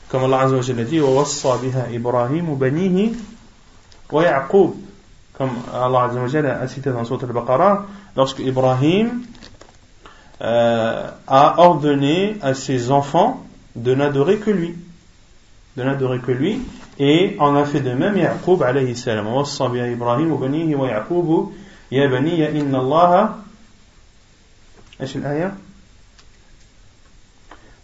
Comme 0.10 0.24
Allah 0.24 0.42
Azza 0.42 0.56
wa 0.56 0.62
Jalla 0.62 0.84
dit, 0.84 1.00
وَوَصَّى 1.00 1.50
بِهَا 1.62 1.96
إِبْرَاهِيمُ 1.96 2.56
بَنِيهِ 2.56 3.14
وَيَعْقُوبُ 4.12 4.76
Comme 5.34 5.52
Allah 5.74 6.04
Azza 6.04 6.22
wa 6.22 6.28
Jalla 6.28 6.60
a 6.62 6.68
cité 6.68 6.92
dans 6.92 7.04
Surah 7.04 7.26
Al-Baqarah, 7.26 7.86
lorsque 8.16 8.40
Ibrahim 8.40 9.22
euh, 10.42 11.10
a 11.28 11.60
ordonné 11.60 12.38
à 12.42 12.54
ses 12.54 12.92
enfants 12.92 13.44
de 13.76 13.96
n'adorer 13.96 14.38
que 14.38 14.52
lui. 14.52 14.76
De 15.76 15.84
n'adorer 15.84 16.20
que 16.20 16.32
lui. 16.32 16.62
Et 17.00 17.36
en 17.40 17.56
a 17.56 17.66
fait 17.66 17.82
de 17.82 17.94
même 17.94 18.18
Yaqub 18.18 18.64
alayhi 18.64 18.96
salam. 18.96 19.28
وَوَصَّى 19.28 19.68
بِهَا 19.68 19.92
إِبْرَاهِيمُ 19.94 20.38
بَنِيهِ 20.38 20.76
وَيَعْقُوبُ 20.76 21.52
يَا 21.92 22.08
بَنِيَ 22.08 22.50
إِنَّ 22.50 22.76
اللَّهَ 22.76 23.48
ايش 25.02 25.16
الآية؟ 25.16 25.54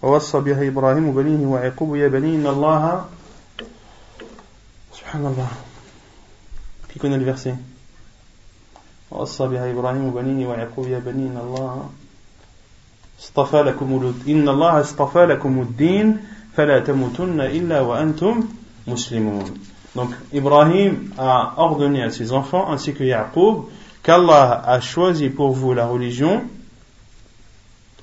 ووصى 0.02 0.40
بها 0.40 0.69
إبراهيم 0.69 1.12
بنيه 1.12 1.47
ويعقوب 1.47 1.97
يا 1.97 2.09
بني 2.09 2.37
إن 2.37 2.47
الله 2.47 3.05
سبحان 4.95 5.26
الله 5.26 5.49
Qui 6.88 6.99
connaît 6.99 7.19
ووصى 9.11 9.47
بها 9.47 9.71
إبراهيم 9.71 10.11
بنيه 10.11 10.47
ويعقوب 10.47 10.87
يا 10.88 10.99
بني 10.99 11.26
إن 11.26 11.37
الله 11.37 11.90
اصطفى 13.21 13.62
لكم 13.62 14.14
إن 14.28 14.49
الله 14.49 14.81
اصطفى 14.81 15.26
لكم 15.26 15.61
الدين 15.61 16.17
فلا 16.55 16.78
تموتن 16.78 17.40
إلا 17.40 17.81
وأنتم 17.81 18.45
مسلمون. 18.87 19.45
Donc 19.95 20.11
Ibrahim 20.33 21.11
a 21.19 21.55
ordonné 21.57 22.02
à 22.02 22.11
ses 22.11 22.33
enfants 22.33 22.71
ainsi 22.71 22.95
que 22.95 23.02
Yaqub 23.05 23.64
qu'Allah 24.02 24.62
a 24.64 24.81
choisi 24.81 25.28
pour 25.28 25.52
vous 25.52 25.75
la 25.75 25.87
religion 25.87 26.43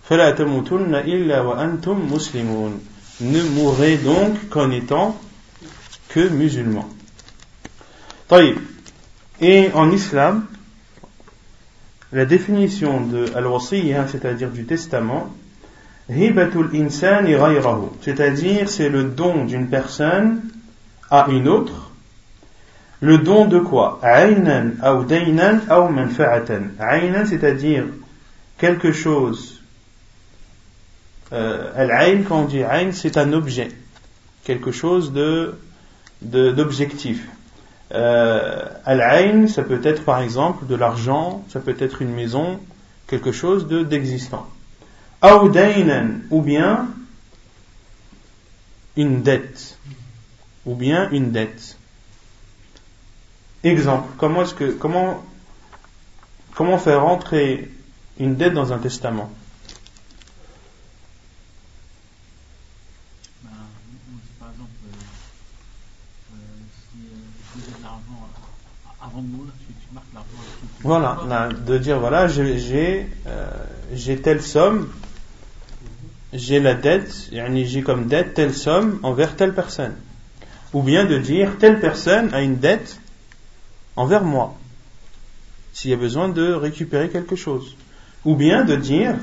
Fala 0.08 0.34
tamutunna 0.34 1.04
illa 1.04 1.44
wa 1.44 1.58
antum 1.58 2.08
muslimun. 2.08 2.80
Ne 3.22 3.42
mourrez 3.42 3.98
donc 3.98 4.50
qu'en 4.50 4.70
étant 4.70 5.20
que 6.10 6.30
musulmans. 6.30 6.90
Et 9.42 9.70
en 9.74 9.92
islam, 9.92 10.46
la 12.12 12.26
définition 12.26 13.02
de 13.02 13.26
al-wasiyya, 13.36 14.08
c'est-à-dire 14.08 14.52
du 14.52 14.66
testament, 14.66 15.34
hibatul 16.10 16.70
insan 16.76 17.26
c'est-à-dire 18.02 18.70
c'est 18.70 18.90
le 18.90 19.06
don 19.06 19.46
d'une 19.46 19.70
personne 19.70 20.44
à 21.10 21.28
une 21.30 21.48
autre. 21.48 21.92
Le 23.02 23.18
don 23.18 23.46
de 23.46 23.60
quoi? 23.60 24.00
Aynan 24.04 24.74
ou 24.84 25.04
daynan 25.04 25.62
ou 25.70 25.90
manfa'atan. 25.90 26.76
Aynan, 26.80 27.26
c'est-à-dire 27.26 27.86
quelque 28.58 28.92
chose 28.92 29.55
euh, 31.36 31.72
Al-Ain, 31.76 32.24
quand 32.24 32.44
on 32.44 32.46
dit 32.46 32.64
Ain, 32.64 32.92
c'est 32.94 33.18
un 33.18 33.34
objet, 33.34 33.70
quelque 34.46 34.72
chose 34.72 35.12
d'objectif. 36.22 37.28
Euh, 37.94 38.66
Al-Ain, 38.86 39.48
ça 39.48 39.64
peut 39.64 39.82
être 39.84 40.06
par 40.06 40.22
exemple 40.22 40.66
de 40.66 40.76
l'argent, 40.76 41.44
ça 41.50 41.60
peut 41.60 41.76
être 41.80 42.02
une 42.02 42.14
maison, 42.14 42.60
quelque 43.08 43.34
chose 43.34 43.68
de 43.68 43.84
d'existant. 43.84 44.48
Audainan, 45.22 46.22
ou 46.30 46.42
bien 46.42 46.88
une 48.96 49.22
dette, 49.22 49.78
ou 50.66 50.76
bien 50.76 51.10
une 51.12 51.32
dette. 51.32 51.78
Exemple, 53.64 54.08
comment 54.18 54.46
que 54.46 54.72
comment 54.72 55.24
comment 56.54 56.78
faire 56.78 57.06
entrer 57.06 57.72
une 58.20 58.36
dette 58.36 58.54
dans 58.54 58.72
un 58.72 58.78
testament? 58.78 59.30
Voilà, 70.82 71.50
de 71.66 71.78
dire 71.78 72.00
voilà, 72.00 72.28
j'ai 72.28 73.10
euh, 73.28 73.50
j'ai 73.94 74.18
telle 74.22 74.42
somme, 74.42 74.90
j'ai 76.34 76.60
la 76.60 76.74
dette, 76.74 77.30
j'ai 77.32 77.82
comme 77.82 78.08
dette 78.08 78.34
telle 78.34 78.54
somme 78.54 79.00
envers 79.04 79.36
telle 79.36 79.54
personne. 79.54 79.96
Ou 80.74 80.82
bien 80.82 81.06
de 81.06 81.18
dire 81.18 81.58
telle 81.58 81.80
personne 81.80 82.34
a 82.34 82.42
une 82.42 82.58
dette 82.58 83.00
envers 83.96 84.24
moi, 84.24 84.56
s'il 85.74 85.92
y 85.92 85.94
a 85.94 85.98
besoin 85.98 86.30
de 86.30 86.52
récupérer 86.52 87.10
quelque 87.10 87.36
chose. 87.36 87.76
Ou 88.26 88.36
bien 88.36 88.66
de 88.66 88.76
dire 88.76 89.16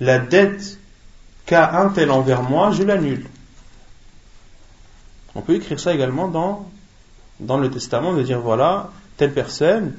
la 0.00 0.18
dette 0.18 0.78
qu'a 1.46 1.80
un 1.80 1.88
tel 1.90 2.10
envers 2.10 2.42
moi, 2.42 2.72
je 2.72 2.82
l'annule. 2.82 3.26
On 5.34 5.42
peut 5.42 5.54
écrire 5.54 5.78
ça 5.78 5.94
également 5.94 6.28
dans, 6.28 6.70
dans 7.38 7.58
le 7.58 7.70
testament, 7.70 8.14
de 8.14 8.22
dire 8.22 8.40
voilà, 8.40 8.90
telle 9.20 9.34
personne 9.34 9.92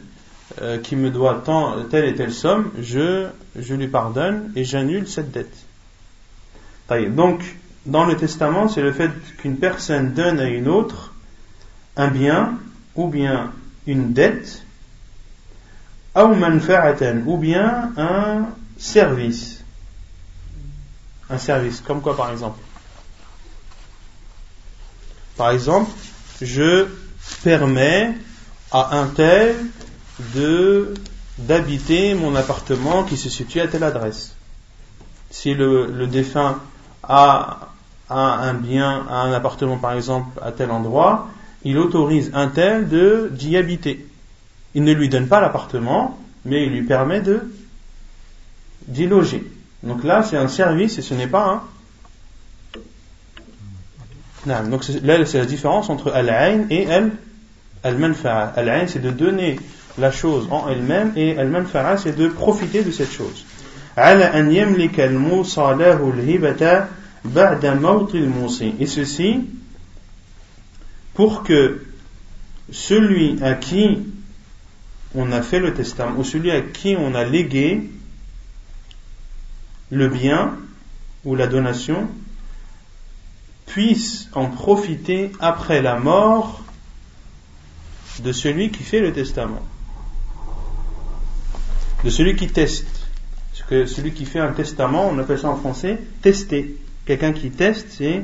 euh, 0.63 0.79
qui 0.79 0.95
me 0.95 1.11
doit 1.11 1.43
tant, 1.45 1.83
telle 1.83 2.05
et 2.05 2.15
telle 2.15 2.33
somme, 2.33 2.71
je, 2.81 3.27
je 3.55 3.75
lui 3.75 3.87
pardonne 3.87 4.51
et 4.55 4.63
j'annule 4.63 5.07
cette 5.07 5.29
dette. 5.29 5.55
Donc, 6.89 7.43
dans 7.85 8.05
le 8.05 8.17
testament, 8.17 8.67
c'est 8.67 8.81
le 8.81 8.91
fait 8.91 9.11
qu'une 9.37 9.57
personne 9.57 10.13
donne 10.13 10.39
à 10.39 10.49
une 10.49 10.67
autre 10.67 11.13
un 11.95 12.07
bien 12.07 12.57
ou 12.95 13.09
bien 13.09 13.51
une 13.85 14.11
dette 14.11 14.63
ou 16.15 17.37
bien 17.37 17.91
un 17.95 18.47
service. 18.79 19.63
Un 21.29 21.37
service, 21.37 21.79
comme 21.81 22.01
quoi 22.01 22.17
par 22.17 22.31
exemple? 22.31 22.59
Par 25.37 25.51
exemple, 25.51 25.91
je 26.41 26.87
permets 27.43 28.15
à 28.71 28.97
un 28.97 29.07
tel 29.07 29.55
de 30.33 30.93
d'habiter 31.37 32.13
mon 32.13 32.35
appartement 32.35 33.03
qui 33.03 33.17
se 33.17 33.29
situe 33.29 33.59
à 33.61 33.67
telle 33.67 33.83
adresse. 33.83 34.35
Si 35.29 35.53
le, 35.53 36.07
défunt 36.07 36.59
a, 37.03 37.69
a, 38.09 38.15
un 38.15 38.53
bien, 38.53 39.07
un 39.09 39.31
appartement 39.33 39.77
par 39.77 39.93
exemple 39.93 40.39
à 40.43 40.51
tel 40.51 40.71
endroit, 40.71 41.29
il 41.63 41.77
autorise 41.77 42.31
un 42.33 42.47
tel 42.47 42.87
de 42.89 43.29
d'y 43.31 43.57
habiter. 43.57 44.07
Il 44.73 44.83
ne 44.83 44.93
lui 44.93 45.09
donne 45.09 45.27
pas 45.27 45.41
l'appartement, 45.41 46.19
mais 46.45 46.65
il 46.65 46.71
lui 46.71 46.83
permet 46.83 47.21
de 47.21 47.51
d'y 48.87 49.07
loger. 49.07 49.43
Donc 49.83 50.03
là, 50.03 50.23
c'est 50.23 50.37
un 50.37 50.47
service 50.47 50.97
et 50.97 51.01
ce 51.01 51.13
n'est 51.13 51.27
pas 51.27 51.63
un. 54.45 54.63
donc 54.63 54.87
là, 55.03 55.25
c'est 55.25 55.37
la 55.37 55.45
différence 55.45 55.89
entre 55.89 56.11
al-ain 56.11 56.65
et 56.69 56.87
al-manfa'a. 57.83 58.53
Al-ain, 58.55 58.87
c'est 58.87 59.01
de 59.01 59.11
donner 59.11 59.59
la 59.97 60.11
chose 60.11 60.47
en 60.51 60.69
elle-même 60.69 61.13
et 61.15 61.37
al-manfa'a, 61.37 61.97
c'est 61.97 62.15
de 62.15 62.27
profiter 62.27 62.83
de 62.83 62.91
cette 62.91 63.11
chose. 63.11 63.45
Et 68.79 68.85
ceci 68.85 69.39
pour 71.13 71.43
que 71.43 71.85
celui 72.71 73.43
à 73.43 73.53
qui 73.53 73.99
on 75.13 75.31
a 75.33 75.41
fait 75.41 75.59
le 75.59 75.73
testament, 75.73 76.17
ou 76.17 76.23
celui 76.23 76.51
à 76.51 76.61
qui 76.61 76.95
on 76.97 77.13
a 77.15 77.25
légué 77.25 77.89
le 79.89 80.07
bien 80.07 80.57
ou 81.25 81.35
la 81.35 81.47
donation, 81.47 82.07
puisse 83.65 84.29
en 84.33 84.47
profiter 84.47 85.31
après 85.39 85.81
la 85.81 85.99
mort 85.99 86.60
de 88.23 88.31
celui 88.31 88.71
qui 88.71 88.83
fait 88.83 88.99
le 88.99 89.13
testament, 89.13 89.61
de 92.03 92.09
celui 92.09 92.35
qui 92.35 92.47
teste. 92.47 92.87
Parce 93.51 93.69
que 93.69 93.85
celui 93.85 94.11
qui 94.11 94.25
fait 94.25 94.39
un 94.39 94.53
testament, 94.53 95.07
on 95.09 95.17
appelle 95.19 95.39
ça 95.39 95.49
en 95.49 95.55
français 95.55 95.99
tester. 96.21 96.77
Quelqu'un 97.05 97.33
qui 97.33 97.51
teste, 97.51 97.87
c'est, 97.89 98.23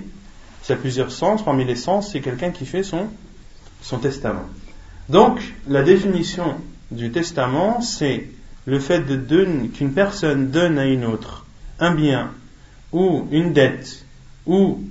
ça 0.64 0.74
a 0.74 0.76
plusieurs 0.78 1.12
sens. 1.12 1.44
Parmi 1.44 1.66
les 1.66 1.76
sens, 1.76 2.12
c'est 2.12 2.22
quelqu'un 2.22 2.52
qui 2.52 2.66
fait 2.66 2.84
son, 2.84 3.08
son 3.82 3.98
testament. 3.98 4.46
Donc, 5.10 5.40
la 5.68 5.84
définition 5.84 6.56
du 6.92 7.12
testament, 7.12 7.82
c'est 7.82 8.30
le 8.66 8.80
fait 8.80 9.00
de 9.02 9.68
qu'une 9.68 9.94
personne 9.94 10.52
donne 10.52 10.78
à 10.78 10.86
une 10.86 11.06
autre 11.06 11.46
un 11.80 11.94
bien 11.94 12.32
ou 12.92 13.28
une 13.32 13.54
dette 13.54 14.06
ou 14.46 14.84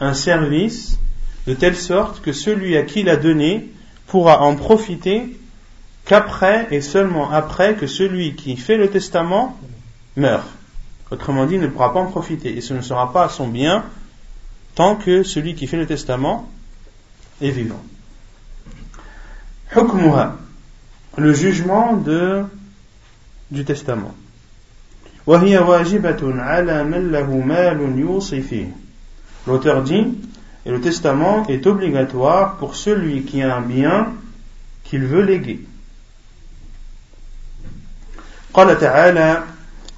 un 0.00 0.14
service 0.14 0.98
de 1.46 1.54
telle 1.54 1.76
sorte 1.76 2.22
que 2.22 2.32
celui 2.32 2.76
à 2.76 2.82
qui 2.82 3.02
l'a 3.02 3.16
donné 3.16 3.70
pourra 4.14 4.42
en 4.42 4.54
profiter 4.54 5.36
qu'après 6.04 6.68
et 6.70 6.80
seulement 6.80 7.32
après 7.32 7.74
que 7.74 7.88
celui 7.88 8.36
qui 8.36 8.56
fait 8.56 8.76
le 8.76 8.88
testament 8.88 9.58
meurt. 10.16 10.46
Autrement 11.10 11.46
dit, 11.46 11.54
il 11.54 11.60
ne 11.60 11.66
pourra 11.66 11.92
pas 11.92 11.98
en 11.98 12.06
profiter 12.06 12.56
et 12.56 12.60
ce 12.60 12.74
ne 12.74 12.80
sera 12.80 13.12
pas 13.12 13.28
son 13.28 13.48
bien 13.48 13.84
tant 14.76 14.94
que 14.94 15.24
celui 15.24 15.56
qui 15.56 15.66
fait 15.66 15.78
le 15.78 15.86
testament 15.86 16.48
est 17.42 17.50
vivant 17.50 17.82
le 21.16 21.32
jugement 21.32 21.96
de, 21.96 22.44
du 23.50 23.64
testament. 23.64 24.14
L'auteur 29.46 29.82
dit, 29.82 30.06
et 30.65 30.71
le 30.71 30.81
testament 30.81 31.47
est 31.47 31.65
obligatoire 31.67 32.55
pour 32.57 32.75
celui 32.75 33.23
qui 33.23 33.41
a 33.41 33.55
un 33.55 33.61
bien 33.61 34.13
qu'il 34.83 35.05
veut 35.05 35.23
léguer. 35.23 35.59
قال 38.53 38.79
تعالى 38.79 39.43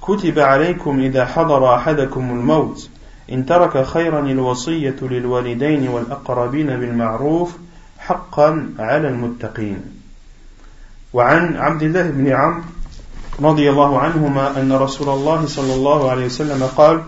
كتب 0.02 0.38
عليكم 0.38 1.00
إذا 1.00 1.24
حضر 1.24 1.74
أحدكم 1.74 2.30
الموت 2.30 2.88
إن 3.32 3.46
ترك 3.46 3.86
خيرا 3.86 4.20
الوصية 4.20 4.96
للوالدين 5.02 5.88
والأقربين 5.88 6.66
بالمعروف 6.66 7.56
حقا 7.98 8.74
على 8.78 9.08
المتقين 9.08 9.80
وعن 11.12 11.56
عبد 11.56 11.82
الله 11.82 12.10
بن 12.10 12.28
عمرو 12.28 12.62
رضي 13.40 13.70
الله 13.70 13.98
عنهما 13.98 14.60
أن 14.60 14.72
رسول 14.72 15.08
الله 15.08 15.46
صلى 15.46 15.74
الله 15.74 16.10
عليه 16.10 16.26
وسلم 16.26 16.66
قال 16.76 17.02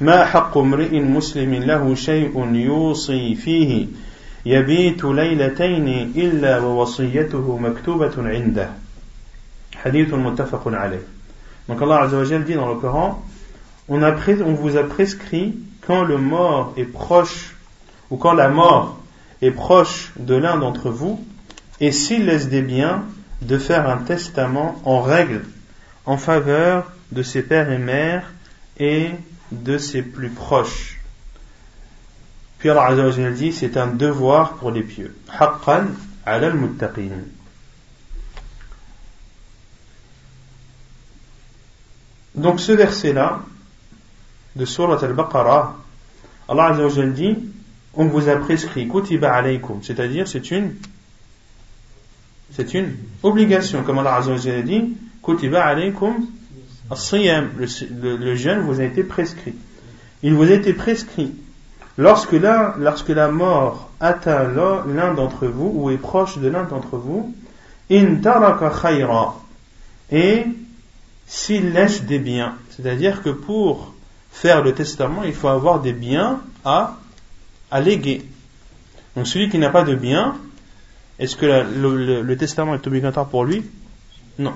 ما 0.00 0.24
حق 0.24 0.58
امرئ 0.58 1.00
مسلم 1.00 1.54
له 1.54 1.94
شيء 1.94 2.54
يوصي 2.54 3.34
فيه 3.34 3.86
يبيت 4.46 5.04
ليلتين 5.04 6.12
إلا 6.16 6.58
ووصيته 6.58 7.58
مكتوبة 7.58 8.12
عنده 8.18 8.70
حديث 9.74 10.14
متفق 10.14 10.62
عليه 10.66 11.02
Donc 11.68 11.80
Allah 11.80 12.02
Azza 12.02 12.16
wa 12.16 12.38
dit 12.40 12.54
dans 12.54 12.68
le 12.68 12.74
Coran, 12.74 13.22
on, 13.88 14.02
a 14.02 14.12
on 14.44 14.52
vous 14.52 14.76
a 14.76 14.82
prescrit 14.82 15.54
quand 15.86 16.02
le 16.02 16.18
mort 16.18 16.74
est 16.76 16.84
proche, 16.84 17.54
ou 18.10 18.16
quand 18.16 18.32
la 18.32 18.48
mort 18.48 18.98
est 19.40 19.52
proche 19.52 20.12
de 20.18 20.34
l'un 20.34 20.56
d'entre 20.58 20.90
vous, 20.90 21.24
et 21.80 21.92
s'il 21.92 22.26
laisse 22.26 22.48
des 22.48 22.62
biens, 22.62 23.04
de 23.42 23.58
faire 23.58 23.88
un 23.88 23.98
testament 23.98 24.74
en 24.84 25.00
règle 25.00 25.42
en 26.04 26.16
faveur 26.16 26.90
de 27.12 27.22
ses 27.22 27.42
pères 27.42 27.70
et 27.70 27.78
mères 27.78 28.32
et 28.78 29.10
de 29.51 29.77
ses 29.77 30.01
plus 30.01 30.29
proches. 30.29 30.99
Puis 32.59 32.69
Allah 32.69 32.85
Azza 32.85 33.31
dit 33.31 33.53
c'est 33.53 33.77
un 33.77 33.87
devoir 33.87 34.53
pour 34.53 34.71
les 34.71 34.83
pieux. 34.83 35.15
Haqqan 35.29 35.87
al-muttaqin. 36.25 37.23
Donc 42.35 42.59
ce 42.59 42.71
verset-là 42.71 43.41
de 44.55 44.65
Surat 44.65 45.03
al-Baqarah, 45.03 45.75
Allah 46.49 46.65
Azza 46.65 47.05
dit 47.05 47.35
on 47.93 48.05
vous 48.05 48.29
a 48.29 48.35
prescrit 48.35 48.87
kutiba 48.87 49.33
alaykum, 49.33 49.81
c'est-à-dire 49.81 50.27
c'est 50.27 50.51
une 50.51 50.75
c'est 52.51 52.73
une 52.73 52.95
obligation. 53.23 53.83
Comme 53.83 53.99
Allah 53.99 54.15
Azza 54.15 54.33
a 54.33 54.61
dit, 54.61 54.95
Kutiba 55.23 55.63
alaykum 55.65 56.27
le, 56.89 58.15
le 58.15 58.35
jeûne 58.35 58.59
vous 58.59 58.79
a 58.79 58.83
été 58.83 59.03
prescrit. 59.03 59.55
Il 60.23 60.33
vous 60.33 60.43
a 60.43 60.53
été 60.53 60.73
prescrit. 60.73 61.33
Lorsque 61.97 62.33
la, 62.33 62.75
lorsque 62.77 63.09
la 63.09 63.29
mort 63.29 63.89
atteint 63.99 64.47
l'un 64.87 65.13
d'entre 65.13 65.47
vous, 65.47 65.71
ou 65.73 65.89
est 65.89 65.97
proche 65.97 66.37
de 66.37 66.47
l'un 66.47 66.63
d'entre 66.63 66.97
vous, 66.97 67.33
in 67.89 68.21
et 70.11 70.45
s'il 71.25 71.71
laisse 71.71 72.03
des 72.03 72.19
biens. 72.19 72.55
C'est-à-dire 72.69 73.23
que 73.23 73.29
pour 73.29 73.93
faire 74.31 74.63
le 74.63 74.73
testament, 74.73 75.23
il 75.23 75.33
faut 75.33 75.47
avoir 75.47 75.81
des 75.81 75.93
biens 75.93 76.41
à, 76.63 76.97
à 77.71 77.81
léguer. 77.81 78.25
Donc 79.15 79.27
celui 79.27 79.49
qui 79.49 79.57
n'a 79.57 79.69
pas 79.69 79.83
de 79.83 79.95
biens, 79.95 80.37
est-ce 81.19 81.35
que 81.35 81.45
le, 81.45 82.37
testament 82.37 82.75
est 82.75 82.85
obligatoire 82.85 83.27
pour 83.27 83.43
lui? 83.43 83.65
Non. 84.37 84.53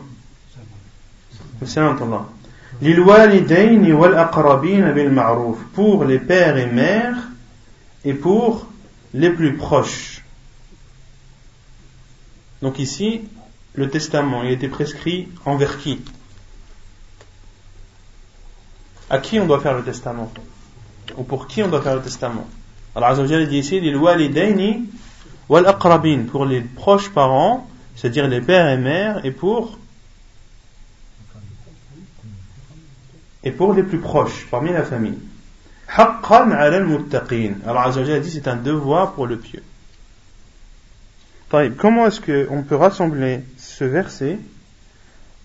Pour 5.73 6.05
les 6.05 6.19
pères 6.19 6.57
et 6.57 6.65
mères 6.65 7.17
et 8.03 8.13
pour 8.13 8.67
les 9.13 9.29
plus 9.29 9.55
proches. 9.57 10.23
Donc 12.61 12.79
ici, 12.79 13.21
le 13.75 13.89
testament, 13.89 14.43
il 14.43 14.51
été 14.51 14.67
prescrit 14.67 15.27
envers 15.45 15.77
qui? 15.77 15.99
À 19.09 19.19
qui 19.19 19.39
on 19.39 19.45
doit 19.45 19.59
faire 19.59 19.75
le 19.75 19.83
testament? 19.83 20.31
Ou 21.17 21.23
pour 21.23 21.47
qui 21.47 21.61
on 21.61 21.67
doit 21.67 21.81
faire 21.81 21.95
le 21.95 22.01
testament? 22.01 22.47
Alors 22.95 23.09
Azzawajal 23.09 23.47
dit 23.47 23.59
ici, 23.59 23.79
pour 26.27 26.45
les 26.45 26.61
proches 26.61 27.09
parents, 27.09 27.67
c'est-à-dire 27.95 28.27
les 28.27 28.41
pères 28.41 28.69
et 28.69 28.77
mères, 28.77 29.25
et 29.25 29.31
pour 29.31 29.77
et 33.43 33.51
pour 33.51 33.73
les 33.73 33.83
plus 33.83 33.99
proches 33.99 34.47
parmi 34.49 34.71
la 34.71 34.83
famille. 34.83 35.17
Haqqan 35.95 36.51
ala 36.51 36.77
al-muttaqin. 36.77 37.53
Dit 38.21 38.31
c'est 38.31 38.47
un 38.47 38.55
devoir 38.55 39.13
pour 39.13 39.27
le 39.27 39.37
pieux. 39.37 39.63
Comment 41.77 42.07
est-ce 42.07 42.21
qu'on 42.21 42.63
peut 42.63 42.75
rassembler 42.75 43.41
ce 43.57 43.83
verset 43.83 44.39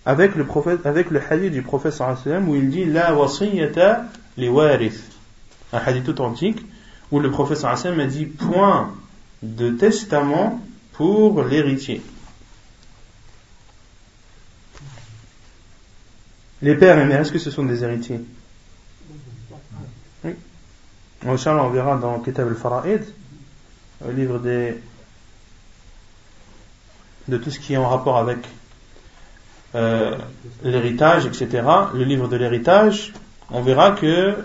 avec 0.05 0.35
le, 0.35 0.45
prophète, 0.45 0.85
avec 0.85 1.11
le 1.11 1.21
hadith 1.29 1.51
du 1.51 1.61
prophète 1.63 1.91
sallam 1.91 2.47
où 2.47 2.55
il 2.55 2.69
dit 2.69 2.85
La 2.85 3.13
wasiyata 3.13 4.05
li 4.37 4.47
warith. 4.47 5.03
Un 5.73 5.79
hadith 5.79 6.07
authentique 6.07 6.65
où 7.11 7.19
le 7.19 7.29
prophète 7.29 7.57
sallam 7.57 7.99
a 7.99 8.05
dit 8.05 8.25
point 8.25 8.93
de 9.43 9.71
testament 9.71 10.61
pour 10.93 11.43
l'héritier. 11.43 12.01
Les 16.61 16.75
pères 16.75 16.97
et 16.97 17.05
mères, 17.05 17.21
est-ce 17.21 17.31
que 17.31 17.39
ce 17.39 17.51
sont 17.51 17.63
des 17.63 17.83
héritiers 17.83 18.21
Oui. 20.23 20.33
on 21.25 21.69
verra 21.69 21.97
dans 21.97 22.19
Kitab 22.19 22.47
al-Fara'id, 22.47 23.03
le 24.05 24.11
livre 24.11 24.39
des, 24.39 24.81
de 27.27 27.37
tout 27.37 27.51
ce 27.51 27.59
qui 27.59 27.73
est 27.73 27.77
en 27.77 27.87
rapport 27.87 28.17
avec 28.17 28.39
euh, 29.75 30.15
l'héritage, 30.63 31.25
etc. 31.25 31.63
Le 31.93 32.03
livre 32.03 32.27
de 32.27 32.37
l'héritage, 32.37 33.13
on 33.51 33.61
verra 33.61 33.91
que 33.91 34.35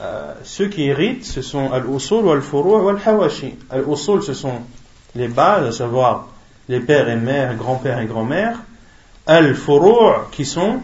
euh, 0.00 0.34
ceux 0.44 0.68
qui 0.68 0.84
héritent, 0.84 1.24
ce 1.24 1.42
sont 1.42 1.72
al-usul 1.72 2.24
ou 2.24 2.30
al-furu' 2.30 2.82
ou 2.82 2.88
al-hawashi. 2.88 3.56
Al-usul, 3.70 4.22
ce 4.22 4.34
sont 4.34 4.60
les 5.16 5.28
bases, 5.28 5.66
à 5.66 5.72
savoir 5.72 6.28
les 6.68 6.80
pères 6.80 7.08
et 7.08 7.16
mères, 7.16 7.56
grands-pères 7.56 7.98
et 7.98 8.06
grand-mères. 8.06 8.58
Al-furu' 9.26 10.28
qui 10.30 10.44
sont 10.44 10.80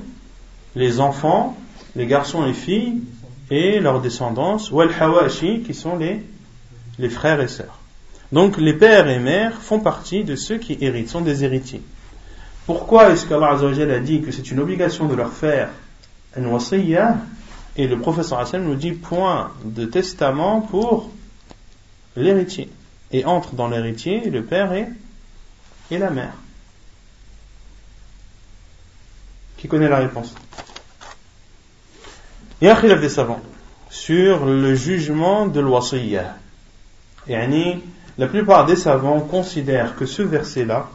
les 0.76 1.00
enfants, 1.00 1.56
les 1.96 2.06
garçons 2.06 2.46
et 2.46 2.52
filles 2.52 3.02
et 3.50 3.80
leurs 3.80 4.00
descendants, 4.00 4.58
ou 4.70 4.80
al-hawashi 4.80 5.62
qui 5.62 5.74
sont 5.74 5.96
les, 5.96 6.22
frères 7.08 7.40
et 7.40 7.48
sœurs. 7.48 7.80
Donc 8.30 8.58
les 8.58 8.74
pères 8.74 9.08
et 9.08 9.18
mères 9.18 9.60
font 9.60 9.80
partie 9.80 10.22
de 10.22 10.36
ceux 10.36 10.58
qui 10.58 10.76
héritent, 10.80 11.08
sont 11.08 11.22
des 11.22 11.44
héritiers. 11.44 11.82
Pourquoi 12.66 13.10
est-ce 13.10 13.26
qu'Allah 13.26 13.56
a 13.58 13.98
dit 14.00 14.20
que 14.20 14.32
c'est 14.32 14.50
une 14.50 14.60
obligation 14.60 15.06
de 15.06 15.14
leur 15.14 15.32
faire 15.32 15.70
un 16.36 16.44
wasiyya? 16.44 17.18
Et 17.76 17.86
le 17.86 17.98
professeur 17.98 18.38
Hassan 18.40 18.64
nous 18.64 18.74
dit 18.74 18.92
point 18.92 19.52
de 19.64 19.84
testament 19.84 20.62
pour 20.62 21.10
l'héritier. 22.16 22.70
Et 23.12 23.24
entre 23.24 23.54
dans 23.54 23.68
l'héritier 23.68 24.28
le 24.30 24.42
père 24.42 24.72
et 24.72 25.98
la 25.98 26.10
mère. 26.10 26.32
Qui 29.58 29.68
connaît 29.68 29.88
la 29.88 29.98
réponse? 29.98 30.34
Il 32.60 32.66
y 32.66 32.70
a 32.70 32.76
un 32.76 32.80
khilaf 32.80 33.00
des 33.00 33.10
savants 33.10 33.42
sur 33.90 34.46
le 34.46 34.74
jugement 34.74 35.46
de 35.46 35.60
l'wasiyya. 35.60 36.36
La 37.28 38.26
plupart 38.28 38.64
des 38.64 38.76
savants 38.76 39.20
considèrent 39.20 39.94
que 39.94 40.06
ce 40.06 40.22
verset-là 40.22 40.88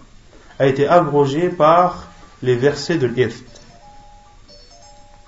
a 0.57 0.65
été 0.65 0.87
abrogé 0.87 1.49
par 1.49 2.07
les 2.41 2.55
versets 2.55 2.97
de 2.97 3.05
l'Irth. 3.05 3.43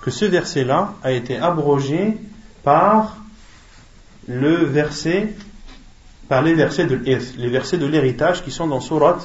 Que 0.00 0.10
ce 0.10 0.24
verset-là 0.24 0.94
a 1.04 1.12
été 1.12 1.36
abrogé 1.36 2.16
par 2.64 3.16
le 4.26 4.56
verset, 4.64 5.34
par 6.28 6.42
les 6.42 6.54
versets 6.54 6.86
de 6.86 6.96
l'Irth, 6.96 7.34
les 7.36 7.48
versets 7.48 7.78
de 7.78 7.86
l'héritage 7.86 8.42
qui 8.42 8.50
sont 8.50 8.66
dans 8.66 8.80
Surat, 8.80 9.18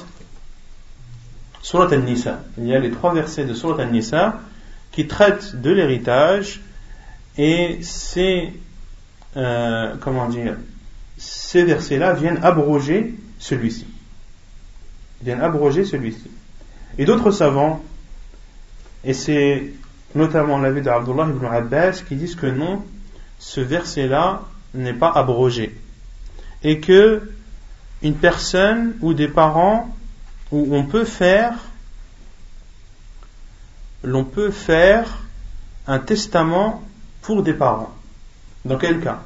Surat 1.64 1.92
Al-Nisa. 1.92 2.40
Il 2.60 2.68
y 2.68 2.76
a 2.76 2.80
les 2.80 2.92
trois 2.92 3.16
versets 3.16 3.46
de 3.46 3.56
Surat 3.56 3.82
Al-Nisa 3.82 4.40
qui 4.92 5.08
traitent 5.08 5.56
de 5.56 5.72
l'héritage 5.72 6.62
et 7.40 7.80
ces, 7.82 8.54
euh, 9.38 9.96
comment 10.02 10.28
dire, 10.28 10.58
ces 11.18 11.64
versets-là 11.64 12.14
viennent 12.14 12.40
abroger 12.44 13.16
celui-ci 13.40 13.88
viennent 15.22 15.42
abroger 15.42 15.86
celui-ci. 15.86 16.30
Et 16.98 17.06
d'autres 17.06 17.32
savants, 17.32 17.84
et 19.04 19.14
c'est 19.14 19.72
notamment 20.16 20.58
l'avis 20.58 20.82
d'Abdullah 20.82 21.28
ibn 21.30 21.46
Abbas, 21.46 22.04
qui 22.08 22.16
disent 22.16 22.36
que 22.36 22.48
non, 22.48 22.84
ce 23.38 23.62
verset-là 23.62 24.44
n'est 24.74 24.94
pas 24.94 25.12
abrogé. 25.12 25.76
Et 26.64 26.80
que 26.80 27.32
une 28.02 28.16
personne 28.16 28.96
ou 29.02 29.14
des 29.14 29.28
parents, 29.28 29.96
où 30.52 30.76
on 30.76 30.84
peut 30.86 31.06
faire, 31.06 31.54
l'on 34.04 34.24
peut 34.24 34.52
faire 34.52 35.20
un 35.86 36.00
testament 36.00 36.82
pour 37.22 37.44
des 37.44 37.54
parents. 37.54 37.94
Dans 38.66 38.78
quel 38.78 39.00
cas? 39.00 39.22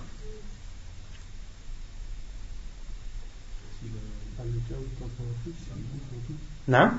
Non 6.68 6.92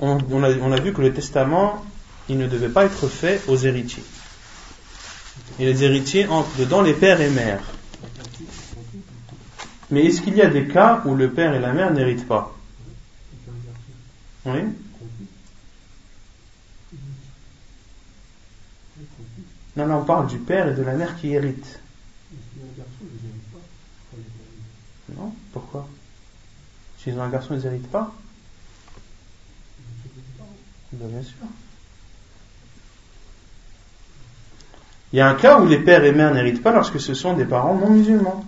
on, 0.00 0.18
on, 0.30 0.42
a, 0.42 0.50
on 0.58 0.72
a 0.72 0.80
vu 0.80 0.92
que 0.92 1.02
le 1.02 1.12
testament, 1.12 1.84
il 2.28 2.38
ne 2.38 2.46
devait 2.46 2.68
pas 2.68 2.84
être 2.84 3.08
fait 3.08 3.42
aux 3.48 3.56
héritiers. 3.56 4.04
Et 5.58 5.66
les 5.66 5.84
héritiers 5.84 6.26
entrent 6.26 6.56
dedans 6.58 6.82
les 6.82 6.94
pères 6.94 7.20
et 7.20 7.30
mères. 7.30 7.62
Mais 9.90 10.06
est-ce 10.06 10.22
qu'il 10.22 10.34
y 10.36 10.42
a 10.42 10.48
des 10.48 10.66
cas 10.66 11.02
où 11.04 11.14
le 11.14 11.30
père 11.30 11.54
et 11.54 11.60
la 11.60 11.72
mère 11.72 11.92
n'héritent 11.92 12.26
pas? 12.26 12.56
Oui 14.46 14.60
Non, 19.76 19.86
non, 19.86 19.96
on 19.98 20.04
parle 20.04 20.26
du 20.26 20.38
père 20.38 20.68
et 20.68 20.74
de 20.74 20.82
la 20.82 20.92
mère 20.94 21.16
qui 21.16 21.32
héritent. 21.32 21.80
Non 25.16 25.32
Pourquoi? 25.52 25.88
S'ils 26.98 27.18
ont 27.18 27.22
un 27.22 27.28
garçon, 27.28 27.54
ils 27.54 27.62
n'héritent 27.62 27.90
pas? 27.90 28.12
Ben, 30.92 31.08
Bien 31.08 31.22
sûr. 31.22 31.46
Il 35.12 35.16
y 35.16 35.20
a 35.20 35.28
un 35.28 35.34
cas 35.34 35.60
où 35.60 35.66
les 35.66 35.78
pères 35.78 36.04
et 36.04 36.12
mères 36.12 36.32
n'héritent 36.32 36.62
pas 36.62 36.72
lorsque 36.72 37.00
ce 37.00 37.12
sont 37.12 37.34
des 37.34 37.44
parents 37.44 37.74
non 37.74 37.90
musulmans. 37.90 38.44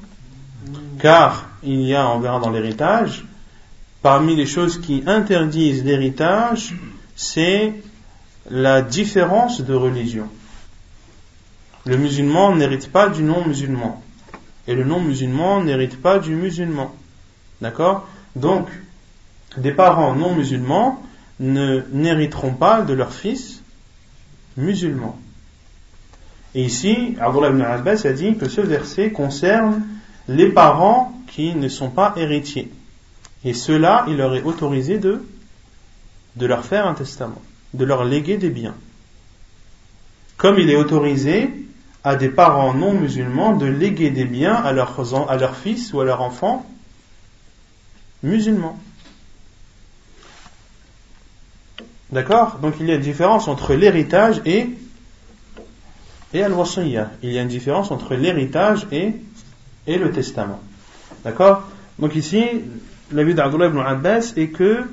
Car 0.99 1.47
il 1.63 1.83
y 1.83 1.95
a, 1.95 2.09
on 2.09 2.21
verra 2.21 2.41
dans 2.41 2.51
l'héritage, 2.51 3.25
parmi 4.01 4.35
les 4.35 4.47
choses 4.47 4.81
qui 4.81 5.03
interdisent 5.07 5.85
l'héritage, 5.85 6.75
c'est 7.17 7.75
la 8.51 8.81
différence 8.81 9.61
de 9.61 9.75
religion. 9.75 10.29
Le 11.87 11.97
musulman 11.97 12.57
n'hérite 12.57 12.91
pas 12.91 13.09
du 13.09 13.23
non-musulman 13.23 14.03
et 14.67 14.75
le 14.75 14.85
non-musulman 14.85 15.63
n'hérite 15.63 16.01
pas 16.01 16.19
du 16.19 16.35
musulman. 16.35 16.95
D'accord? 17.61 18.09
Donc, 18.37 18.69
des 19.57 19.73
parents 19.73 20.15
non 20.15 20.35
musulmans 20.35 21.03
ne 21.41 21.83
n'hériteront 21.93 22.55
pas 22.55 22.83
de 22.83 22.95
leur 22.95 23.13
fils 23.13 23.63
musulman. 24.57 25.19
Et 26.55 26.65
ici, 26.65 27.17
Abdullah 27.21 27.51
ibn 27.51 27.63
Abbas 27.63 28.03
a 28.05 28.13
dit 28.13 28.37
que 28.37 28.49
ce 28.49 28.61
verset 28.61 29.11
concerne 29.11 29.83
les 30.29 30.49
parents 30.49 31.13
qui 31.27 31.55
ne 31.55 31.69
sont 31.69 31.91
pas 31.91 32.15
héritiers. 32.17 32.71
Et 33.45 33.53
cela, 33.53 34.05
il 34.09 34.17
leur 34.17 34.35
est 34.35 34.43
autorisé 34.43 34.99
de, 34.99 35.23
de 36.37 36.47
leur 36.47 36.65
faire 36.65 36.87
un 36.87 36.95
testament, 36.95 37.43
de 37.75 37.85
leur 37.85 38.05
léguer 38.05 38.39
des 38.39 38.51
biens. 38.51 38.75
Comme 40.37 40.59
il 40.59 40.71
est 40.71 40.77
autorisé 40.77 41.51
à 42.05 42.17
des 42.17 42.29
parents 42.29 42.75
non 42.75 42.93
musulmans 42.93 43.57
de 43.57 43.67
léguer 43.67 44.11
des 44.11 44.27
biens 44.27 44.55
à 44.55 44.73
leurs, 44.73 45.57
fils 45.57 45.93
ou 45.95 46.01
à 46.01 46.05
leurs 46.05 46.21
enfants 46.21 46.67
musulmans. 48.23 48.79
D'accord? 52.13 52.59
Donc 52.61 52.75
il 52.79 52.87
y 52.87 52.93
a 52.93 52.97
une 52.97 53.01
différence 53.01 53.49
entre 53.49 53.75
l'héritage 53.75 54.43
et, 54.45 54.69
et 56.35 56.43
al 56.43 56.55
Il 57.23 57.33
y 57.33 57.39
a 57.39 57.43
une 57.43 57.49
différence 57.49 57.91
entre 57.91 58.15
l'héritage 58.15 58.87
et, 58.93 59.15
et 59.87 59.99
le 59.99 60.11
testament. 60.11 60.61
D'accord? 61.25 61.67
Donc 61.99 62.15
ici, 62.15 62.45
l'avis 63.13 63.35
d'Abdullah 63.35 63.67
ibn 63.67 63.79
Abbas 63.79 64.35
est 64.37 64.49
que 64.49 64.85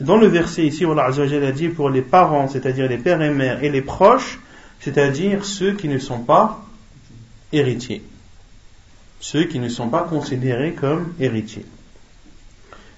dans 0.00 0.16
le 0.16 0.26
verset 0.26 0.66
ici, 0.66 0.84
Allah 0.84 1.06
a 1.06 1.52
dit 1.52 1.68
pour 1.68 1.90
les 1.90 2.02
parents, 2.02 2.48
c'est-à-dire 2.48 2.88
les 2.88 2.98
pères 2.98 3.22
et 3.22 3.30
mères 3.30 3.62
et 3.62 3.70
les 3.70 3.82
proches, 3.82 4.40
c'est-à-dire 4.84 5.46
ceux 5.46 5.72
qui 5.72 5.88
ne 5.88 5.98
sont 5.98 6.20
pas 6.20 6.62
héritiers, 7.52 8.04
ceux 9.18 9.44
qui 9.44 9.58
ne 9.58 9.70
sont 9.70 9.88
pas 9.88 10.02
considérés 10.02 10.74
comme 10.74 11.14
héritiers. 11.18 11.64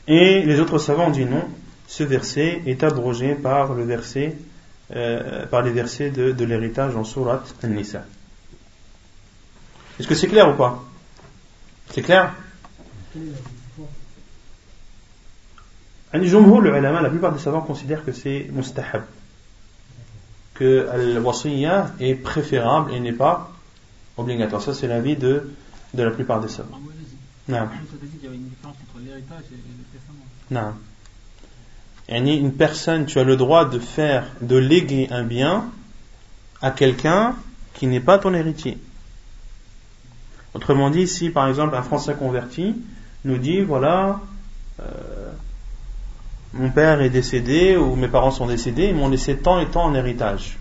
Et 0.09 0.43
les 0.43 0.59
autres 0.59 0.79
savants 0.79 1.07
ont 1.07 1.11
dit 1.11 1.25
non, 1.25 1.45
ce 1.87 2.03
verset 2.03 2.63
est 2.67 2.83
abrogé 2.83 3.37
par 3.37 3.73
le 3.73 3.85
verset, 3.85 4.37
euh, 4.97 5.47
par 5.47 5.63
les 5.63 5.71
versets 5.71 6.11
de, 6.11 6.45
l'héritage 6.45 6.97
en 6.97 7.05
Surat 7.05 7.45
An-Nisa. 7.63 8.05
Est-ce 10.01 10.09
que 10.09 10.17
c'est 10.17 10.27
clair 10.27 10.51
ou 10.53 10.57
pas? 10.57 10.83
C'est 11.93 12.03
clair? 12.03 12.35
La 16.13 17.11
plupart 17.11 17.33
des 17.33 17.39
savants 17.39 17.61
considèrent 17.61 18.05
que 18.05 18.13
c'est 18.13 18.49
mustahab, 18.51 19.05
que 20.59 20.89
al-wasiyya 20.89 21.93
est 22.01 22.15
préférable 22.15 22.93
et 22.93 23.01
n'est 23.01 23.13
pas 23.13 23.51
obligatoire. 24.17 24.63
Ça, 24.63 24.75
c'est 24.75 24.89
l'avis 24.89 25.17
de, 25.17 25.51
de 25.95 26.03
la 26.03 26.11
plupart 26.11 26.41
des 26.41 26.49
savants. 26.49 26.81
Non. 27.49 27.69
Non. 30.51 30.73
Une 32.09 32.53
personne, 32.53 33.07
tu 33.07 33.19
as 33.19 33.25
le 33.25 33.37
droit 33.37 33.65
de 33.65 33.79
faire, 33.79 34.27
de 34.41 34.57
léguer 34.57 35.09
un 35.11 35.25
bien 35.25 35.71
à 36.63 36.71
quelqu'un 36.71 37.35
qui 37.75 37.87
n'est 37.87 38.01
pas 38.01 38.19
ton 38.19 38.33
héritier. 38.33 38.79
Autrement 40.55 40.91
dit, 40.91 41.07
si 41.07 41.31
par 41.31 41.49
exemple 41.49 41.75
un 41.75 41.83
Français 41.83 42.15
converti 42.15 42.75
nous 43.25 43.39
dit 43.39 43.61
voilà, 43.61 44.21
euh, 44.81 45.33
mon 46.59 46.71
père 46.71 47.01
est 47.01 47.11
décédé 47.11 47.77
ou 47.77 47.97
mes 47.97 48.09
parents 48.09 48.31
sont 48.31 48.47
décédés, 48.47 48.89
ils 48.89 48.95
m'ont 48.95 49.09
laissé 49.09 49.37
tant 49.37 49.61
et 49.61 49.67
tant 49.67 49.85
en 49.85 49.95
héritage. 49.95 50.59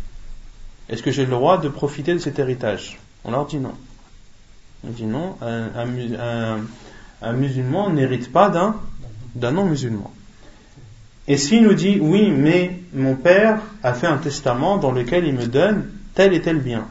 Est-ce 0.90 1.02
que 1.02 1.12
j'ai 1.12 1.26
le 1.26 1.32
droit 1.32 1.58
de 1.58 1.70
profiter 1.70 2.14
de 2.14 2.20
cet 2.20 2.40
héritage? 2.40 3.00
On 3.24 3.32
leur 3.32 3.46
dit 3.46 3.58
non. 3.58 3.74
On 4.88 4.92
dit 4.92 5.06
non, 5.06 5.36
un, 5.42 7.34
musulman 7.34 7.90
n'hérite 7.90 8.32
pas 8.32 8.50
d'un, 8.50 8.76
non-musulman. 9.52 10.14
Et 11.28 11.38
s'il 11.38 11.64
nous 11.64 11.74
dit 11.74 11.98
oui, 12.00 12.30
mais 12.30 12.80
mon 12.94 13.16
père 13.16 13.60
a 13.82 13.94
fait 13.94 14.06
un 14.06 14.18
testament 14.18 14.78
dans 14.78 14.92
lequel 14.92 15.26
il 15.26 15.34
me 15.34 15.48
donne 15.48 15.90
tel 16.14 16.34
et 16.34 16.42
tel 16.42 16.60
bien. 16.60 16.86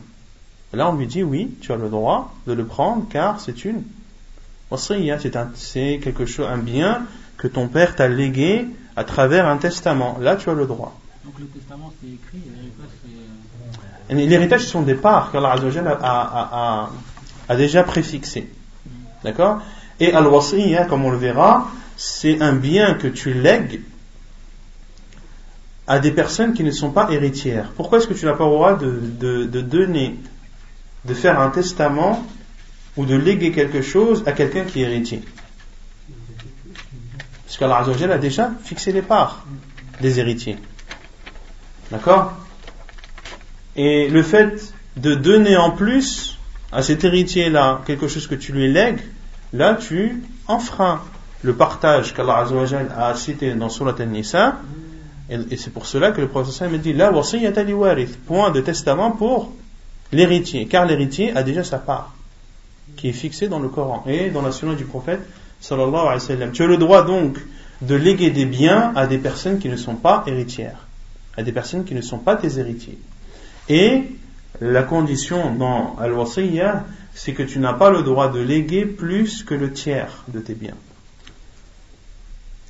Là, 0.72 0.90
on 0.90 0.96
lui 0.96 1.06
dit 1.06 1.22
oui, 1.22 1.54
tu 1.60 1.72
as 1.72 1.76
le 1.76 1.88
droit 1.88 2.34
de 2.48 2.52
le 2.52 2.64
prendre 2.64 3.06
car 3.08 3.40
c'est 3.40 3.64
une 3.64 3.82
c'est 4.76 5.36
un, 5.36 5.50
c'est 5.54 6.00
quelque 6.02 6.26
chose, 6.26 6.46
un 6.50 6.58
bien 6.58 7.06
que 7.36 7.46
ton 7.46 7.68
père 7.68 7.94
t'a 7.94 8.08
légué 8.08 8.66
à 8.96 9.04
travers 9.04 9.46
un 9.46 9.56
testament. 9.56 10.18
Là, 10.20 10.36
tu 10.36 10.50
as 10.50 10.54
le 10.54 10.66
droit. 10.66 10.98
Donc 11.24 11.34
le 11.38 11.46
testament 11.46 11.92
c'est 12.00 12.08
écrit, 12.08 12.42
l'héritage 12.54 12.90
c'est. 13.02 14.14
Euh, 14.14 14.28
l'héritage, 14.28 14.60
ce 14.60 14.68
sont 14.68 14.82
des 14.82 14.94
parts 14.94 15.32
qu'Allah 15.32 15.56
a, 16.02 16.90
a, 17.48 17.56
déjà 17.56 17.82
préfixées. 17.82 18.50
D'accord? 19.22 19.62
Et 19.98 20.12
al-wasiyya, 20.12 20.84
comme 20.84 21.06
on 21.06 21.10
le 21.10 21.16
verra, 21.16 21.70
c'est 21.96 22.42
un 22.42 22.52
bien 22.52 22.94
que 22.94 23.06
tu 23.06 23.32
lègues 23.32 23.80
à 25.86 25.98
des 25.98 26.10
personnes 26.10 26.52
qui 26.52 26.64
ne 26.64 26.70
sont 26.70 26.90
pas 26.90 27.10
héritières. 27.10 27.72
Pourquoi 27.76 27.98
est-ce 27.98 28.06
que 28.06 28.14
tu 28.14 28.26
n'as 28.26 28.34
pas 28.34 28.44
le 28.44 28.50
droit 28.50 28.74
de, 28.76 29.00
de, 29.20 29.44
de 29.44 29.60
donner, 29.60 30.16
de 31.06 31.14
faire 31.14 31.40
un 31.40 31.50
testament 31.50 32.26
ou 32.96 33.06
de 33.06 33.14
léguer 33.14 33.52
quelque 33.52 33.80
chose 33.80 34.22
à 34.26 34.32
quelqu'un 34.32 34.64
qui 34.64 34.82
est 34.82 34.84
héritier? 34.90 35.22
Parce 37.56 37.86
qu'Allah 37.86 38.14
a 38.14 38.18
déjà 38.18 38.50
fixé 38.64 38.90
les 38.90 39.02
parts 39.02 39.46
des 40.00 40.18
héritiers. 40.18 40.58
D'accord? 41.92 42.32
Et 43.76 44.08
le 44.08 44.22
fait 44.24 44.74
de 44.96 45.14
donner 45.14 45.56
en 45.56 45.70
plus 45.70 46.36
à 46.72 46.82
cet 46.82 47.04
héritier-là 47.04 47.82
quelque 47.86 48.08
chose 48.08 48.26
que 48.26 48.34
tu 48.34 48.52
lui 48.52 48.72
lègues, 48.72 48.98
là 49.52 49.74
tu 49.74 50.20
enfreins 50.48 51.00
le 51.42 51.54
partage 51.54 52.12
qu'Allah 52.12 52.44
a 52.96 53.14
cité 53.14 53.54
dans 53.54 53.68
Surat 53.68 53.94
al-Nisa. 54.00 54.56
Et, 55.30 55.56
c'est 55.56 55.72
pour 55.72 55.86
cela 55.86 56.10
que 56.10 56.20
le 56.20 56.26
professeur 56.28 56.68
me 56.70 56.78
dit 56.78 56.92
là, 56.92 57.12
point 58.26 58.50
de 58.50 58.60
testament 58.62 59.12
pour 59.12 59.52
l'héritier, 60.10 60.66
car 60.66 60.86
l'héritier 60.86 61.36
a 61.36 61.44
déjà 61.44 61.62
sa 61.62 61.78
part 61.78 62.14
qui 62.96 63.10
est 63.10 63.12
fixée 63.12 63.46
dans 63.46 63.60
le 63.60 63.68
Coran 63.68 64.02
et 64.08 64.30
dans 64.30 64.42
la 64.42 64.50
sunna 64.50 64.74
du 64.74 64.84
prophète 64.84 65.20
Tu 65.66 65.72
as 66.62 66.66
le 66.66 66.76
droit 66.76 67.04
donc 67.04 67.38
de 67.80 67.94
léguer 67.94 68.30
des 68.30 68.44
biens 68.44 68.92
à 68.96 69.06
des 69.06 69.18
personnes 69.18 69.58
qui 69.58 69.68
ne 69.68 69.76
sont 69.76 69.94
pas 69.94 70.22
héritières, 70.26 70.86
à 71.36 71.42
des 71.42 71.52
personnes 71.52 71.84
qui 71.84 71.94
ne 71.94 72.02
sont 72.02 72.18
pas 72.18 72.36
tes 72.36 72.58
héritiers. 72.58 72.98
Et 73.68 74.04
la 74.60 74.82
condition 74.82 75.54
dans 75.54 75.96
Al-Wasiyya, 75.98 76.84
c'est 77.14 77.32
que 77.32 77.42
tu 77.42 77.58
n'as 77.60 77.72
pas 77.72 77.90
le 77.90 78.02
droit 78.02 78.28
de 78.30 78.40
léguer 78.40 78.84
plus 78.84 79.42
que 79.42 79.54
le 79.54 79.72
tiers 79.72 80.24
de 80.28 80.40
tes 80.40 80.54
biens. 80.54 80.76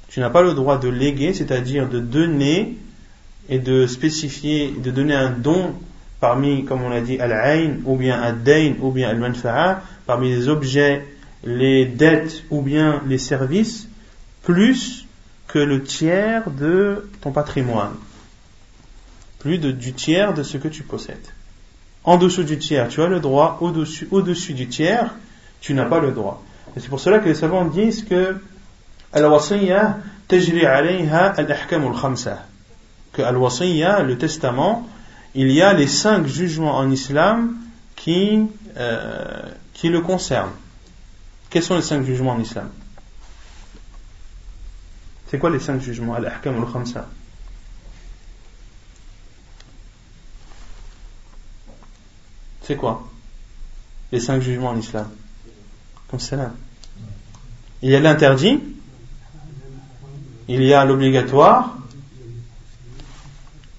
Tu 0.09 0.21
n'as 0.21 0.31
pas 0.31 0.43
le 0.43 0.55
droit 0.55 0.79
de 0.79 0.89
léguer, 0.89 1.35
c'est-à-dire 1.35 1.89
de 1.89 1.99
donner 1.99 2.79
et 3.49 3.59
de 3.59 3.87
spécifier, 3.89 4.73
de 4.79 4.91
donner 4.91 5.15
un 5.15 5.31
don 5.31 5.75
parmi, 6.21 6.65
comme 6.65 6.83
on 6.83 6.89
l'a 6.89 7.01
dit, 7.01 7.19
al-ayn, 7.19 7.81
ou 7.85 7.97
bien 7.97 8.23
ad-dayn, 8.23 8.77
ou 8.81 8.93
bien 8.93 9.09
al-manfa'a, 9.09 9.83
parmi 10.07 10.31
les 10.31 10.49
objets, 10.49 11.05
les 11.45 11.85
dettes 11.85 12.43
ou 12.51 12.63
bien 12.63 13.03
les 13.07 13.19
services, 13.19 13.89
plus 14.43 15.07
que 15.47 15.59
le 15.59 15.83
tiers 15.83 16.51
de 16.51 17.09
ton 17.21 17.33
patrimoine. 17.33 17.95
Plus 19.39 19.59
du 19.59 19.93
tiers 19.93 20.35
de 20.35 20.43
ce 20.43 20.57
que 20.57 20.69
tu 20.69 20.83
possèdes. 20.83 21.29
En 22.03 22.17
dessous 22.17 22.43
du 22.43 22.59
tiers, 22.59 22.89
tu 22.89 23.03
as 23.03 23.07
le 23.07 23.21
droit, 23.21 23.59
au-dessus, 23.61 24.09
au-dessus 24.11 24.55
du 24.55 24.69
tiers, 24.69 25.15
tu 25.61 25.75
n'as 25.75 25.85
pas 25.85 26.01
le 26.01 26.13
droit. 26.13 26.43
Et 26.77 26.81
c'est 26.81 26.89
pour 26.89 27.01
cela 27.01 27.19
que 27.19 27.29
les 27.29 27.35
savants 27.35 27.65
disent 27.67 28.05
que 28.05 28.37
al-wasiyya 29.13 29.99
tajri 30.29 30.65
alayha 30.67 31.35
al-ahkam 31.37 31.87
al-khamsa. 31.87 32.47
Que 33.13 33.23
al-wasiyya, 33.23 34.03
le 34.03 34.19
testament, 34.19 34.89
il 35.35 35.51
y 35.51 35.63
a 35.63 35.73
les 35.73 35.87
cinq 35.87 36.27
jugements 36.27 36.77
en 36.77 36.91
islam 36.91 37.57
qui, 37.97 38.43
euh, 38.77 39.43
qui 39.73 39.89
le 39.89 40.01
concernent. 40.01 40.53
Quels 41.51 41.63
sont 41.63 41.77
les 41.77 41.83
cinq 41.83 42.05
jugements 42.05 42.33
en 42.33 42.41
islam? 42.41 42.71
C'est 45.29 45.39
quoi 45.39 45.51
les 45.51 45.61
cinq 45.61 45.81
jugements? 45.81 46.15
Al-Ahkam 46.15 46.63
al-Khamsa. 46.63 47.09
C'est 52.63 52.77
quoi? 52.77 53.09
Les 54.11 54.21
cinq 54.21 54.41
jugements 54.41 54.71
en 54.71 54.79
islam. 54.79 55.09
Comme 56.09 56.21
cela. 56.21 56.53
Il 57.83 57.91
y 57.91 57.97
a 57.97 58.01
l'interdit, 58.01 58.61
il 60.49 60.63
y 60.63 60.73
a 60.73 60.85
l'obligatoire, 60.85 61.77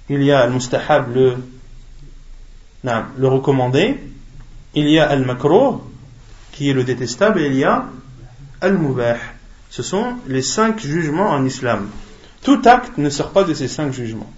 il 0.09 0.21
y 0.21 0.31
a 0.31 0.45
le 0.45 0.57
le, 1.13 1.37
le 3.17 3.27
recommandé, 3.27 3.99
il 4.75 4.89
y 4.89 4.99
a 4.99 5.09
al-makruh, 5.09 5.79
qui 6.55 6.69
est 6.69 6.73
le 6.73 6.83
détestable, 6.83 7.41
il 7.41 7.53
y 7.53 7.63
a 7.63 7.85
al-mubah. 8.61 9.17
Ce 9.69 9.83
sont 9.83 10.15
les 10.27 10.41
cinq 10.41 10.79
jugements 10.79 11.29
en 11.29 11.45
islam. 11.45 11.89
Tout 12.43 12.61
acte 12.63 12.97
ne 12.97 13.09
sort 13.09 13.31
pas 13.31 13.43
de 13.43 13.53
ces 13.53 13.67
cinq 13.67 13.91
jugements. 13.91 14.31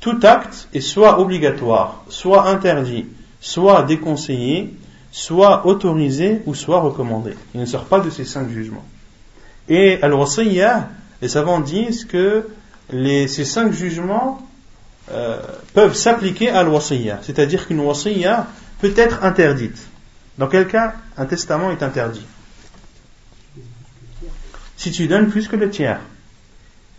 Tout 0.00 0.20
acte 0.22 0.68
est 0.72 0.80
soit 0.80 1.18
obligatoire, 1.18 2.04
soit 2.08 2.48
interdit, 2.48 3.06
soit 3.40 3.82
déconseillé, 3.82 4.74
soit 5.10 5.66
autorisé 5.66 6.40
ou 6.46 6.54
soit 6.54 6.80
recommandé. 6.80 7.32
Il 7.54 7.60
ne 7.60 7.66
sort 7.66 7.86
pas 7.86 7.98
de 7.98 8.10
ces 8.10 8.24
cinq 8.24 8.48
jugements. 8.50 8.84
Et 9.68 10.00
al-wasiyya, 10.00 10.88
les 11.20 11.28
savants 11.28 11.60
disent 11.60 12.04
que 12.04 12.46
ces 12.92 13.44
cinq 13.44 13.72
jugements 13.72 14.40
euh, 15.10 15.38
peuvent 15.74 15.94
s'appliquer 15.94 16.50
à 16.50 16.62
l'wasiyya. 16.62 17.18
C'est-à-dire 17.22 17.66
qu'une 17.66 17.80
wasiyya 17.80 18.46
peut 18.80 18.94
être 18.96 19.24
interdite. 19.24 19.87
Dans 20.38 20.46
quel 20.46 20.68
cas 20.68 20.94
un 21.16 21.26
testament 21.26 21.70
est 21.70 21.82
interdit 21.82 22.24
Si 24.76 24.92
tu 24.92 25.08
donnes 25.08 25.28
plus 25.28 25.48
que 25.48 25.56
le 25.56 25.68
tiers. 25.68 26.00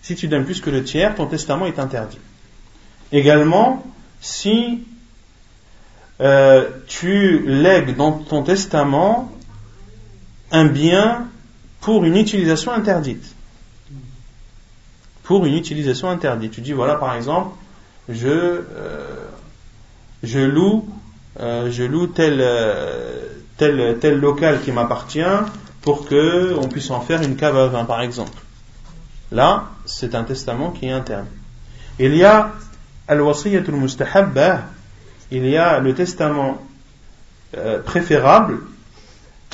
Si 0.01 0.15
tu 0.15 0.27
donnes 0.27 0.45
plus 0.45 0.61
que 0.61 0.69
le 0.69 0.83
tiers, 0.83 1.15
ton 1.15 1.25
testament 1.25 1.65
est 1.65 1.79
interdit. 1.79 2.19
Également, 3.11 3.83
si 4.21 4.83
euh, 6.21 6.69
tu 6.87 7.39
lègues 7.45 7.95
dans 7.95 8.11
ton 8.11 8.43
testament 8.43 9.31
un 10.51 10.65
bien 10.65 11.27
pour 11.79 12.03
une 12.03 12.17
utilisation 12.17 12.73
interdite. 12.73 13.35
Pour 15.23 15.45
une 15.45 15.53
utilisation 15.55 16.09
interdite. 16.09 16.51
Tu 16.51 16.61
dis, 16.61 16.73
voilà, 16.73 16.95
par 16.95 17.15
exemple, 17.15 17.55
je, 18.09 18.27
euh, 18.27 19.25
je 20.23 20.39
loue, 20.39 20.89
euh, 21.39 21.71
je 21.71 21.83
loue 21.83 22.07
tel, 22.07 22.39
euh, 22.39 23.27
tel, 23.57 23.97
tel 23.99 24.19
local 24.19 24.61
qui 24.61 24.71
m'appartient 24.71 25.21
pour 25.81 26.05
que 26.05 26.55
on 26.59 26.67
puisse 26.67 26.89
en 26.91 27.01
faire 27.01 27.21
une 27.21 27.35
cave 27.35 27.57
à 27.57 27.67
vin, 27.67 27.85
par 27.85 28.01
exemple. 28.01 28.37
Là, 29.31 29.69
c'est 29.85 30.15
un 30.15 30.23
testament 30.23 30.71
qui 30.71 30.87
est 30.87 30.91
interne. 30.91 31.27
Il 31.99 32.15
y 32.15 32.23
a 32.23 32.51
al-wasiyatul 33.07 33.75
mustahabba, 33.75 34.63
il 35.31 35.45
y 35.47 35.57
a 35.57 35.79
le 35.79 35.93
testament 35.93 36.61
préférable, 37.85 38.59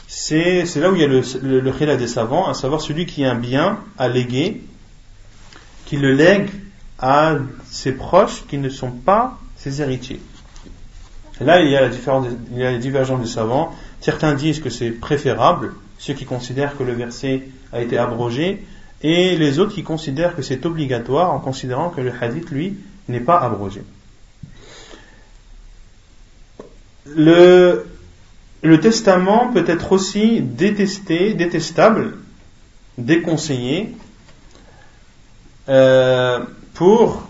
c'est 0.07 0.63
là 0.75 0.91
où 0.91 0.95
il 0.95 1.01
y 1.01 1.03
a 1.03 1.07
le, 1.07 1.21
le, 1.41 1.59
le 1.59 1.97
des 1.97 2.07
savants, 2.07 2.47
à 2.47 2.53
savoir 2.53 2.81
celui 2.81 3.05
qui 3.05 3.25
a 3.25 3.31
un 3.31 3.35
bien 3.35 3.79
à 3.97 4.07
léguer, 4.07 4.61
qui 5.85 5.97
le 5.97 6.13
lègue 6.13 6.49
à 6.99 7.35
ses 7.69 7.91
proches 7.91 8.45
qui 8.47 8.57
ne 8.57 8.69
sont 8.69 8.91
pas 8.91 9.37
ses 9.57 9.81
héritiers. 9.81 10.21
Là, 11.41 11.61
il 11.61 11.69
y, 11.69 11.75
a 11.75 11.81
la 11.81 11.89
différence, 11.89 12.27
il 12.51 12.57
y 12.59 12.65
a 12.65 12.71
les 12.71 12.79
divergences 12.79 13.21
des 13.21 13.27
savants. 13.27 13.75
Certains 13.99 14.33
disent 14.33 14.61
que 14.61 14.69
c'est 14.69 14.91
préférable, 14.91 15.73
ceux 15.97 16.13
qui 16.13 16.25
considèrent 16.25 16.77
que 16.77 16.83
le 16.83 16.93
verset 16.93 17.43
a 17.73 17.81
été 17.81 17.97
abrogé 17.97 18.63
et 19.01 19.35
les 19.37 19.59
autres 19.59 19.73
qui 19.73 19.83
considèrent 19.83 20.35
que 20.35 20.41
c'est 20.41 20.65
obligatoire 20.65 21.31
en 21.31 21.39
considérant 21.39 21.89
que 21.89 22.01
le 22.01 22.11
hadith, 22.19 22.49
lui, 22.49 22.77
n'est 23.07 23.19
pas 23.19 23.37
abrogé. 23.37 23.83
Le, 27.05 27.85
testament 28.81 29.51
peut 29.53 29.65
être 29.67 29.91
aussi 29.91 30.41
détesté, 30.41 31.33
détestable, 31.33 32.17
déconseillé, 32.97 33.95
euh, 35.69 36.39
pour 36.73 37.27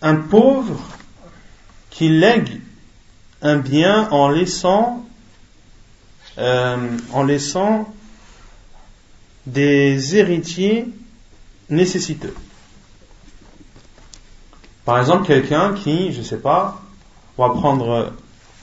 un 0.00 0.16
pauvre 0.16 0.80
qui 1.92 2.08
lègue 2.08 2.60
un 3.42 3.58
bien 3.58 4.08
en 4.10 4.28
laissant, 4.28 5.04
euh, 6.38 6.98
en 7.12 7.22
laissant 7.22 7.92
des 9.46 10.16
héritiers 10.16 10.88
nécessiteux. 11.68 12.34
Par 14.84 14.98
exemple, 14.98 15.26
quelqu'un 15.26 15.74
qui, 15.74 16.12
je 16.12 16.18
ne 16.18 16.24
sais 16.24 16.38
pas, 16.38 16.80
on 17.36 17.46
va 17.46 17.54
prendre 17.54 18.12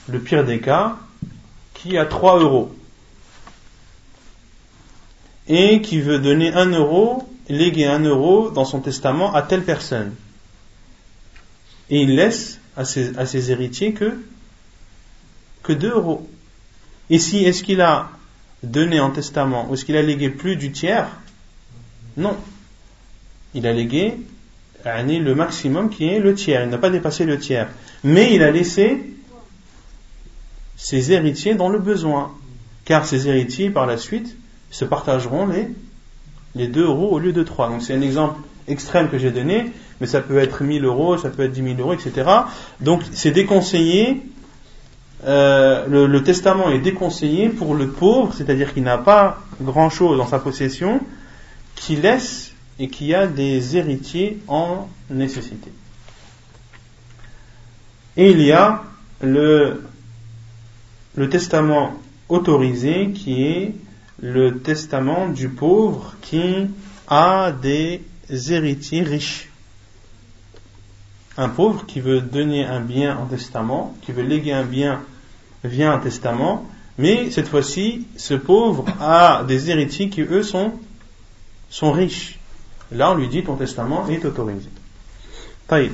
le 0.08 0.18
pire 0.18 0.44
des 0.44 0.60
cas, 0.60 0.96
qui 1.74 1.96
a 1.96 2.06
3 2.06 2.40
euros 2.40 2.74
et 5.46 5.80
qui 5.80 6.00
veut 6.00 6.18
donner 6.18 6.52
1 6.52 6.70
euro, 6.70 7.28
léguer 7.48 7.86
1 7.86 8.00
euro 8.00 8.50
dans 8.50 8.64
son 8.64 8.80
testament 8.80 9.34
à 9.34 9.42
telle 9.42 9.64
personne. 9.64 10.14
Et 11.88 12.02
il 12.02 12.14
laisse 12.14 12.59
à 12.80 13.26
ses, 13.26 13.50
héritiers 13.50 13.92
que, 13.92 14.18
que 15.62 15.72
2 15.72 15.90
euros. 15.90 16.28
Et 17.10 17.18
si, 17.18 17.44
est-ce 17.44 17.62
qu'il 17.62 17.80
a 17.80 18.10
donné 18.62 19.00
en 19.00 19.10
testament 19.10 19.68
ou 19.68 19.74
est-ce 19.74 19.84
qu'il 19.84 19.96
a 19.96 20.02
légué 20.02 20.30
plus 20.30 20.56
du 20.56 20.72
tiers? 20.72 21.08
Non. 22.16 22.36
Il 23.54 23.66
a 23.66 23.72
légué 23.72 24.18
le 24.84 25.34
maximum 25.34 25.90
qui 25.90 26.06
est 26.06 26.20
le 26.20 26.34
tiers. 26.34 26.64
Il 26.64 26.70
n'a 26.70 26.78
pas 26.78 26.90
dépassé 26.90 27.24
le 27.26 27.38
tiers. 27.38 27.68
Mais 28.02 28.34
il 28.34 28.42
a 28.42 28.50
laissé 28.50 29.02
ses 30.76 31.12
héritiers 31.12 31.54
dans 31.54 31.68
le 31.68 31.78
besoin. 31.78 32.32
Car 32.86 33.04
ses 33.04 33.28
héritiers, 33.28 33.68
par 33.68 33.86
la 33.86 33.98
suite, 33.98 34.36
se 34.70 34.86
partageront 34.86 35.46
les, 35.46 35.68
les 36.54 36.66
2 36.66 36.84
euros 36.84 37.10
au 37.10 37.18
lieu 37.18 37.32
de 37.32 37.42
3. 37.42 37.68
Donc 37.68 37.82
c'est 37.82 37.94
un 37.94 38.00
exemple 38.00 38.40
extrême 38.68 39.10
que 39.10 39.18
j'ai 39.18 39.30
donné, 39.30 39.70
mais 40.00 40.06
ça 40.06 40.20
peut 40.20 40.38
être 40.38 40.62
1000 40.62 40.84
euros, 40.84 41.18
ça 41.18 41.30
peut 41.30 41.42
être 41.44 41.52
10 41.52 41.62
000 41.76 41.80
euros, 41.80 41.92
etc. 41.92 42.28
Donc 42.80 43.02
c'est 43.12 43.30
déconseillé, 43.30 44.22
euh, 45.24 45.86
le, 45.86 46.06
le, 46.06 46.22
testament 46.22 46.70
est 46.70 46.78
déconseillé 46.78 47.50
pour 47.50 47.74
le 47.74 47.88
pauvre, 47.88 48.32
c'est-à-dire 48.34 48.72
qu'il 48.72 48.82
n'a 48.82 48.98
pas 48.98 49.38
grand-chose 49.60 50.16
dans 50.16 50.26
sa 50.26 50.38
possession, 50.38 51.00
qui 51.74 51.96
laisse 51.96 52.52
et 52.78 52.88
qui 52.88 53.14
a 53.14 53.26
des 53.26 53.76
héritiers 53.76 54.38
en 54.48 54.88
nécessité. 55.10 55.70
Et 58.16 58.30
il 58.30 58.40
y 58.40 58.52
a 58.52 58.82
le, 59.20 59.82
le 61.14 61.28
testament 61.28 61.92
autorisé 62.28 63.10
qui 63.10 63.44
est 63.44 63.74
le 64.22 64.58
testament 64.58 65.28
du 65.28 65.48
pauvre 65.48 66.14
qui 66.22 66.68
a 67.08 67.52
des 67.52 68.02
héritiers 68.50 69.02
riches 69.02 69.49
Un 71.37 71.49
pauvre 71.49 71.85
qui 71.85 71.99
veut 71.99 72.21
donner 72.21 72.65
un 72.65 72.79
bien 72.79 73.17
en 73.17 73.25
testament, 73.25 73.95
qui 74.01 74.11
veut 74.11 74.23
léguer 74.23 74.53
un 74.53 74.63
bien 74.63 75.01
via 75.63 75.91
un 75.91 75.99
testament, 75.99 76.65
mais 76.97 77.29
cette 77.31 77.49
fois-ci, 77.49 78.07
ce 78.15 78.33
pauvre 78.35 78.85
a 79.01 79.43
des 79.45 79.69
héritiers 79.69 80.09
qui, 80.09 80.21
eux, 80.21 80.43
sont, 80.43 80.71
sont 81.69 81.91
riches. 81.91 82.39
Là, 82.91 83.11
on 83.11 83.15
lui 83.15 83.27
dit 83.27 83.43
ton 83.43 83.55
testament 83.55 84.07
est 84.07 84.23
autorisé. 84.23 84.69
طيب. 85.67 85.91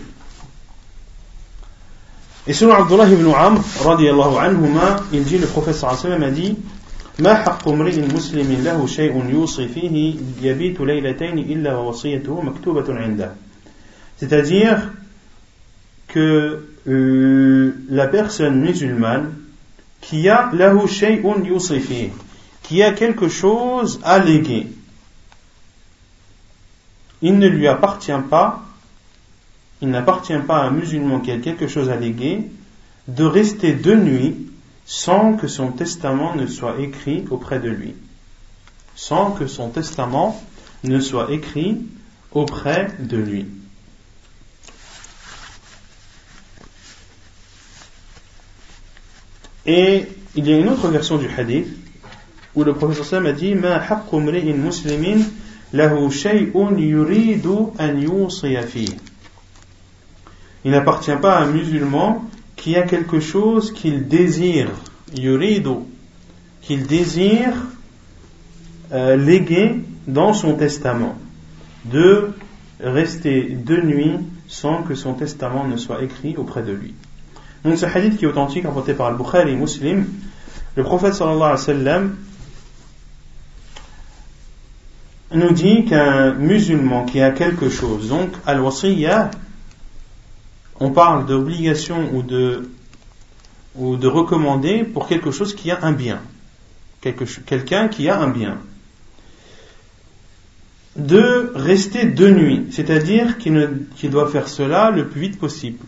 Et 2.48 2.54
selon 2.54 2.74
Abdullah 2.74 3.08
ibn 3.08 3.32
Amr, 3.34 3.62
radiallahu 3.84 4.38
anhuma, 4.38 4.98
il 5.14 5.24
dit, 5.24 5.38
le 5.38 5.48
prophète 5.48 5.76
sallallahu 5.76 6.06
alayhi 6.06 6.14
wa 6.14 6.20
sallam 6.20 6.24
a 6.24 6.32
dit, 6.32 6.58
ما 7.20 7.36
حق 7.36 7.68
امرئ 7.68 8.02
مسلم 8.14 8.64
له 8.64 8.88
شيء 8.88 9.26
يوصي 9.30 9.68
فيه 9.68 10.16
يبيت 10.42 10.82
ليلتين 10.82 11.38
إلا 11.38 11.76
ووصيته 11.76 12.42
مكتوبة 12.42 12.86
عنده. 12.90 13.36
C'est-à-dire 14.18 14.90
euh, 16.19 17.73
la 17.89 18.07
personne 18.09 18.61
musulmane 18.61 19.33
qui 20.01 20.29
a 20.29 20.51
lahu 20.53 20.87
shay'un 20.87 21.43
yusi 21.45 22.11
qui 22.63 22.83
a 22.83 22.93
quelque 22.93 23.29
chose 23.29 24.01
à 24.03 24.19
léguer, 24.19 24.67
il 27.23 27.39
ne 27.39 27.49
lui 27.49 27.67
appartient 27.67 28.13
pas, 28.29 28.65
il 29.81 29.89
n'appartient 29.89 30.39
pas 30.47 30.59
à 30.59 30.67
un 30.67 30.71
musulman 30.71 31.21
qui 31.21 31.31
a 31.31 31.39
quelque 31.39 31.67
chose 31.67 31.91
à 31.91 31.97
léguer, 31.97 32.43
de 33.09 33.25
rester 33.25 33.73
de 33.73 33.95
nuit 33.95 34.49
sans 34.85 35.35
que 35.35 35.49
son 35.49 35.73
testament 35.73 36.35
ne 36.37 36.47
soit 36.47 36.81
écrit 36.81 37.25
auprès 37.31 37.59
de 37.59 37.69
lui. 37.69 37.95
Sans 38.95 39.33
que 39.33 39.47
son 39.47 39.69
testament 39.69 40.43
ne 40.85 41.01
soit 41.01 41.33
écrit 41.33 41.79
auprès 42.33 42.93
de 42.99 43.17
lui. 43.17 43.47
Et 49.67 50.07
il 50.35 50.47
y 50.49 50.53
a 50.53 50.59
une 50.59 50.69
autre 50.69 50.89
version 50.89 51.19
du 51.19 51.29
hadith 51.37 51.67
où 52.55 52.65
le 52.65 52.75
professeur 52.75 53.25
a 53.27 53.33
dit 53.33 53.55
Ma 53.55 53.81
muslimin 54.13 55.23
il 60.65 60.71
n'appartient 60.71 61.17
pas 61.21 61.37
à 61.37 61.43
un 61.43 61.47
musulman 61.47 62.25
qui 62.55 62.77
a 62.77 62.83
quelque 62.83 63.21
chose 63.21 63.73
qu'il 63.73 64.07
désire, 64.09 64.71
yuridu, 65.17 65.81
qu'il 66.63 66.87
désire 66.87 67.53
euh, 68.93 69.17
léguer 69.17 69.81
dans 70.07 70.33
son 70.33 70.55
testament, 70.55 71.17
de 71.85 72.31
rester 72.81 73.43
de 73.43 73.81
nuit 73.81 74.19
sans 74.49 74.83
que 74.83 74.95
son 74.95 75.15
testament 75.15 75.67
ne 75.67 75.77
soit 75.77 76.03
écrit 76.03 76.37
auprès 76.37 76.63
de 76.63 76.73
lui. 76.73 76.95
Donc 77.67 77.79
ce 77.79 77.85
hadith 77.87 78.17
qui 78.17 78.25
est 78.25 78.29
authentique, 78.29 78.65
rapporté 78.65 78.95
par 78.95 79.09
Al-Bukhari 79.09 79.51
et 79.51 79.57
Muslim, 79.57 80.07
le 80.77 80.85
prophète 80.85 81.15
sallallahu 81.15 81.43
alayhi 81.43 81.53
wa 81.53 81.57
sallam 81.59 82.17
nous 85.33 85.51
dit 85.51 85.85
qu'un 85.85 86.35
musulman 86.35 87.07
qui 87.07 87.21
a 87.21 87.33
quelque 87.33 87.69
chose, 87.69 88.09
donc 88.09 88.31
al-wasiyya, 88.47 89.33
on 90.79 90.93
parle 90.93 91.27
d'obligation 91.27 92.15
ou 92.15 92.23
de, 92.23 92.71
ou 93.75 93.97
de 93.97 94.07
recommander 94.07 94.85
pour 94.85 95.09
quelque 95.09 95.33
chose 95.33 95.53
qui 95.53 95.73
a 95.73 95.81
un 95.83 95.91
bien. 95.91 96.21
Quelqu'un 97.01 97.89
qui 97.89 98.09
a 98.09 98.21
un 98.21 98.29
bien. 98.29 98.59
De 100.95 101.51
rester 101.57 102.05
de 102.05 102.31
nuit, 102.31 102.69
c'est-à-dire 102.71 103.39
qu'il 103.39 104.11
doit 104.11 104.29
faire 104.29 104.47
cela 104.47 104.93
le 104.93 105.09
plus 105.09 105.23
vite 105.23 105.39
possible. 105.41 105.85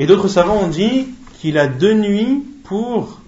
Et 0.00 0.06
d'autres 0.06 0.28
savants 0.28 0.56
ont 0.56 0.68
dit 0.68 1.08
qu'il 1.38 1.58
a 1.58 1.66
deux 1.66 1.92
nuits 1.92 2.42
pour 2.64 3.20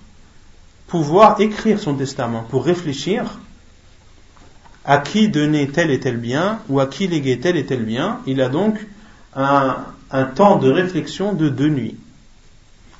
pouvoir 0.86 1.38
écrire 1.38 1.78
son 1.78 1.94
testament, 1.94 2.46
pour 2.48 2.64
réfléchir 2.64 3.38
à 4.86 4.96
qui 4.96 5.28
donner 5.28 5.68
tel 5.68 5.90
et 5.90 6.00
tel 6.00 6.16
bien 6.16 6.60
ou 6.70 6.80
à 6.80 6.86
qui 6.86 7.06
léguer 7.06 7.38
tel 7.38 7.58
et 7.58 7.66
tel 7.66 7.84
bien. 7.84 8.20
Il 8.26 8.40
a 8.40 8.48
donc 8.48 8.78
un, 9.36 9.84
temps 10.34 10.56
de 10.56 10.70
réflexion 10.70 11.34
de 11.34 11.50
deux 11.50 11.68
nuits. 11.68 11.96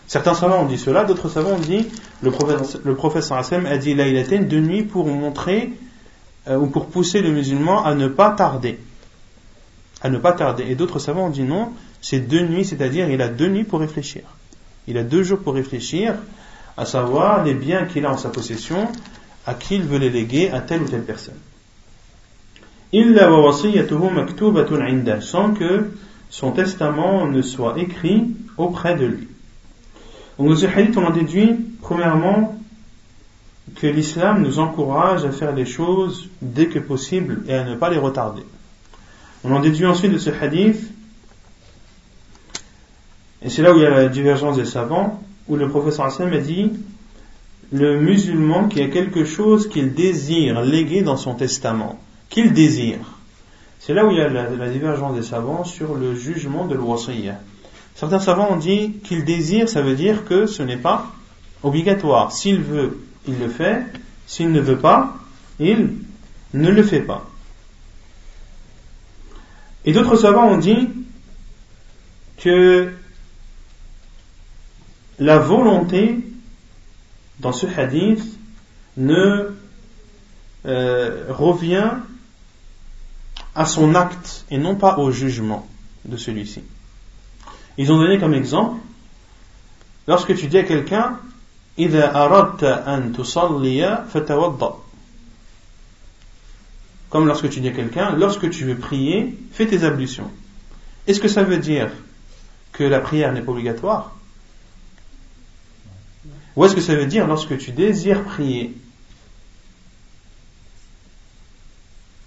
Certains 0.06 0.34
savants 0.34 0.64
ont 0.64 0.66
dit 0.66 0.76
cela, 0.76 1.04
d'autres 1.04 1.30
savants 1.30 1.54
ont 1.54 1.58
dit, 1.58 1.88
le 2.20 2.30
professeur, 2.30 2.80
le 2.84 3.66
a 3.68 3.78
dit 3.78 3.92
été 3.92 4.38
deux 4.40 4.60
nuits 4.60 4.82
pour 4.82 5.06
montrer 5.06 5.72
euh, 6.46 6.58
ou 6.58 6.66
pour 6.66 6.88
pousser 6.88 7.22
le 7.22 7.30
musulman 7.30 7.82
à 7.86 7.94
ne 7.94 8.08
pas 8.08 8.32
tarder. 8.32 8.78
À 10.02 10.10
ne 10.10 10.18
pas 10.18 10.32
tarder. 10.32 10.66
Et 10.68 10.74
d'autres 10.74 10.98
savants 10.98 11.28
ont 11.28 11.30
dit 11.30 11.44
non, 11.44 11.72
c'est 12.02 12.20
deux 12.20 12.46
nuits, 12.46 12.66
c'est-à-dire 12.66 13.08
il 13.08 13.22
a 13.22 13.28
deux 13.28 13.48
nuits 13.48 13.64
pour 13.64 13.80
réfléchir. 13.80 14.22
Il 14.86 14.98
a 14.98 15.02
deux 15.02 15.22
jours 15.22 15.38
pour 15.38 15.54
réfléchir, 15.54 16.14
à 16.76 16.84
savoir 16.84 17.44
les 17.44 17.54
biens 17.54 17.86
qu'il 17.86 18.04
a 18.04 18.12
en 18.12 18.18
sa 18.18 18.28
possession, 18.28 18.88
à 19.46 19.54
qui 19.54 19.76
il 19.76 19.82
veut 19.82 19.98
les 19.98 20.10
léguer 20.10 20.50
à 20.50 20.60
telle 20.60 20.82
ou 20.82 20.88
telle 20.88 21.04
personne 21.04 21.38
sans 25.20 25.54
que 25.54 25.90
son 26.30 26.52
testament 26.52 27.26
ne 27.26 27.42
soit 27.42 27.78
écrit 27.78 28.34
auprès 28.58 28.96
de 28.96 29.06
lui. 29.06 29.28
Donc 30.38 30.48
dans 30.48 30.56
ce 30.56 30.66
hadith, 30.66 30.96
on 30.96 31.04
en 31.04 31.10
déduit, 31.10 31.54
premièrement, 31.80 32.58
que 33.76 33.86
l'islam 33.86 34.42
nous 34.42 34.58
encourage 34.58 35.24
à 35.24 35.30
faire 35.30 35.54
les 35.54 35.64
choses 35.64 36.28
dès 36.42 36.66
que 36.66 36.78
possible 36.78 37.42
et 37.48 37.54
à 37.54 37.64
ne 37.64 37.76
pas 37.76 37.88
les 37.88 37.98
retarder. 37.98 38.42
On 39.44 39.54
en 39.54 39.60
déduit 39.60 39.86
ensuite 39.86 40.12
de 40.12 40.18
ce 40.18 40.30
hadith, 40.30 40.91
et 43.44 43.50
c'est 43.50 43.62
là 43.62 43.72
où 43.72 43.76
il 43.76 43.82
y 43.82 43.86
a 43.86 43.90
la 43.90 44.08
divergence 44.08 44.56
des 44.56 44.64
savants, 44.64 45.22
où 45.48 45.56
le 45.56 45.68
professeur 45.68 46.06
Hassan 46.06 46.32
a 46.32 46.38
dit 46.38 46.72
le 47.72 47.98
musulman 47.98 48.68
qui 48.68 48.82
a 48.82 48.88
quelque 48.88 49.24
chose 49.24 49.68
qu'il 49.68 49.94
désire 49.94 50.62
léguer 50.62 51.02
dans 51.02 51.16
son 51.16 51.34
testament, 51.34 51.98
qu'il 52.28 52.52
désire. 52.52 52.98
C'est 53.80 53.94
là 53.94 54.06
où 54.06 54.10
il 54.10 54.18
y 54.18 54.20
a 54.20 54.28
la, 54.28 54.68
divergence 54.68 55.16
des 55.16 55.22
savants 55.22 55.64
sur 55.64 55.94
le 55.94 56.14
jugement 56.14 56.66
de 56.66 56.76
l'wasiyya. 56.76 57.40
Certains 57.96 58.20
savants 58.20 58.52
ont 58.52 58.56
dit 58.56 58.92
qu'il 59.04 59.24
désire, 59.24 59.68
ça 59.68 59.82
veut 59.82 59.94
dire 59.94 60.24
que 60.24 60.46
ce 60.46 60.62
n'est 60.62 60.76
pas 60.76 61.06
obligatoire. 61.62 62.30
S'il 62.30 62.60
veut, 62.60 63.00
il 63.26 63.38
le 63.38 63.48
fait. 63.48 63.82
S'il 64.26 64.52
ne 64.52 64.60
veut 64.60 64.78
pas, 64.78 65.16
il 65.58 65.94
ne 66.54 66.70
le 66.70 66.82
fait 66.82 67.00
pas. 67.00 67.26
Et 69.84 69.92
d'autres 69.92 70.16
savants 70.16 70.48
ont 70.48 70.58
dit 70.58 70.88
que 72.38 72.92
la 75.22 75.38
volonté 75.38 76.18
dans 77.38 77.52
ce 77.52 77.66
hadith 77.66 78.24
ne 78.96 79.54
euh, 80.66 81.26
revient 81.28 81.92
à 83.54 83.64
son 83.64 83.94
acte 83.94 84.44
et 84.50 84.58
non 84.58 84.74
pas 84.74 84.98
au 84.98 85.12
jugement 85.12 85.68
de 86.04 86.16
celui-ci. 86.16 86.62
Ils 87.78 87.92
ont 87.92 87.98
donné 87.98 88.18
comme 88.18 88.34
exemple, 88.34 88.80
lorsque 90.08 90.34
tu 90.34 90.48
dis 90.48 90.58
à 90.58 90.64
quelqu'un, 90.64 91.20
comme 97.10 97.26
lorsque 97.26 97.48
tu 97.48 97.60
dis 97.60 97.68
à 97.68 97.72
quelqu'un, 97.72 98.16
lorsque 98.16 98.50
tu 98.50 98.64
veux 98.64 98.76
prier, 98.76 99.38
fais 99.52 99.66
tes 99.66 99.84
ablutions. 99.84 100.30
Est-ce 101.06 101.20
que 101.20 101.28
ça 101.28 101.44
veut 101.44 101.58
dire 101.58 101.90
que 102.72 102.82
la 102.82 102.98
prière 102.98 103.32
n'est 103.32 103.42
pas 103.42 103.52
obligatoire? 103.52 104.11
Ou 106.56 106.64
est-ce 106.64 106.74
que 106.74 106.80
ça 106.80 106.94
veut 106.94 107.06
dire 107.06 107.26
lorsque 107.26 107.56
tu 107.58 107.72
désires 107.72 108.24
prier 108.24 108.74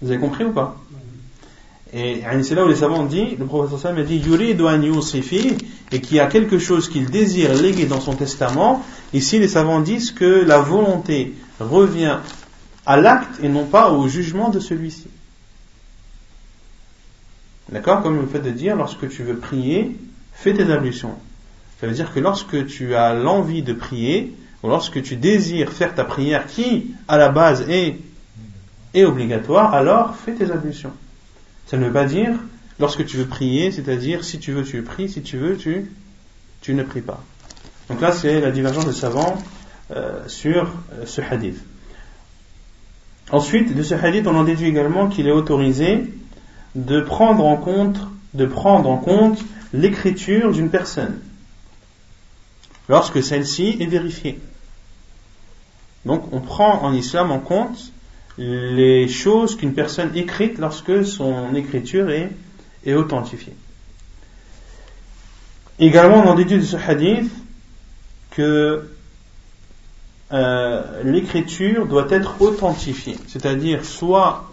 Vous 0.00 0.10
avez 0.10 0.20
compris 0.20 0.44
ou 0.44 0.52
pas? 0.52 0.76
Et 1.92 2.22
c'est 2.42 2.54
là 2.54 2.64
où 2.64 2.68
les 2.68 2.76
savants 2.76 3.04
dit, 3.04 3.36
le 3.36 3.46
professeur 3.46 3.78
Sam 3.78 3.96
a 3.96 4.02
dit 4.02 4.20
et 5.92 6.00
qu'il 6.00 6.16
y 6.16 6.20
a 6.20 6.26
quelque 6.26 6.58
chose 6.58 6.88
qu'il 6.88 7.08
désire 7.10 7.54
léguer 7.54 7.86
dans 7.86 8.00
son 8.00 8.14
testament. 8.14 8.84
Ici, 9.12 9.38
les 9.38 9.48
savants 9.48 9.80
disent 9.80 10.10
que 10.10 10.44
la 10.44 10.58
volonté 10.58 11.34
revient 11.60 12.18
à 12.84 12.96
l'acte 12.96 13.42
et 13.42 13.48
non 13.48 13.64
pas 13.64 13.92
au 13.92 14.08
jugement 14.08 14.50
de 14.50 14.58
celui-ci. 14.60 15.06
D'accord? 17.70 18.02
Comme 18.02 18.20
le 18.20 18.26
fait 18.26 18.40
de 18.40 18.50
dire, 18.50 18.76
lorsque 18.76 19.08
tu 19.08 19.22
veux 19.22 19.36
prier, 19.36 19.96
fais 20.34 20.54
tes 20.54 20.70
ablutions. 20.70 21.14
Ça 21.80 21.86
veut 21.86 21.92
dire 21.92 22.12
que 22.12 22.20
lorsque 22.20 22.66
tu 22.66 22.94
as 22.94 23.14
l'envie 23.14 23.62
de 23.62 23.72
prier, 23.72 24.34
ou 24.62 24.68
lorsque 24.68 25.02
tu 25.02 25.16
désires 25.16 25.72
faire 25.72 25.94
ta 25.94 26.04
prière 26.04 26.46
qui, 26.46 26.94
à 27.08 27.18
la 27.18 27.28
base, 27.28 27.66
est, 27.68 27.96
obligatoire, 29.04 29.74
alors 29.74 30.16
fais 30.16 30.32
tes 30.32 30.50
ablutions. 30.50 30.92
Ça 31.66 31.76
ne 31.76 31.84
veut 31.84 31.92
pas 31.92 32.06
dire 32.06 32.32
lorsque 32.80 33.04
tu 33.04 33.18
veux 33.18 33.26
prier, 33.26 33.70
c'est-à-dire 33.70 34.24
si 34.24 34.38
tu 34.38 34.52
veux, 34.52 34.64
tu 34.64 34.80
pries, 34.82 35.10
si 35.10 35.20
tu 35.20 35.36
veux, 35.36 35.56
tu, 35.58 35.92
tu 36.62 36.72
ne 36.72 36.82
pries 36.82 37.02
pas. 37.02 37.22
Donc 37.90 38.00
là, 38.00 38.12
c'est 38.12 38.40
la 38.40 38.50
divergence 38.50 38.86
des 38.86 38.94
savants 38.94 39.36
euh, 39.90 40.26
sur 40.28 40.72
euh, 40.94 41.04
ce 41.04 41.20
hadith. 41.20 41.58
Ensuite, 43.30 43.76
de 43.76 43.82
ce 43.82 43.94
hadith, 43.94 44.26
on 44.26 44.34
en 44.34 44.44
déduit 44.44 44.68
également 44.68 45.08
qu'il 45.08 45.28
est 45.28 45.32
autorisé 45.32 46.10
de 46.74 47.00
prendre 47.02 47.44
en 47.44 47.58
compte, 47.58 47.98
de 48.32 48.46
prendre 48.46 48.88
en 48.88 48.96
compte 48.96 49.44
l'écriture 49.74 50.52
d'une 50.52 50.70
personne 50.70 51.20
lorsque 52.88 53.22
celle-ci 53.22 53.76
est 53.80 53.86
vérifiée. 53.86 54.38
Donc, 56.04 56.32
on 56.32 56.40
prend 56.40 56.82
en 56.82 56.92
islam 56.92 57.30
en 57.32 57.40
compte 57.40 57.92
les 58.38 59.08
choses 59.08 59.56
qu'une 59.56 59.74
personne 59.74 60.14
écrite 60.14 60.58
lorsque 60.58 61.04
son 61.04 61.54
écriture 61.54 62.10
est, 62.10 62.30
authentifiée. 62.94 63.54
Également, 65.80 66.22
on 66.24 66.28
en 66.28 66.34
déduit 66.36 66.58
de 66.58 66.62
ce 66.62 66.76
hadith 66.76 67.32
que 68.30 68.88
euh, 70.32 71.02
l'écriture 71.02 71.86
doit 71.86 72.06
être 72.10 72.40
authentifiée, 72.40 73.16
c'est-à-dire 73.26 73.84
soit 73.84 74.52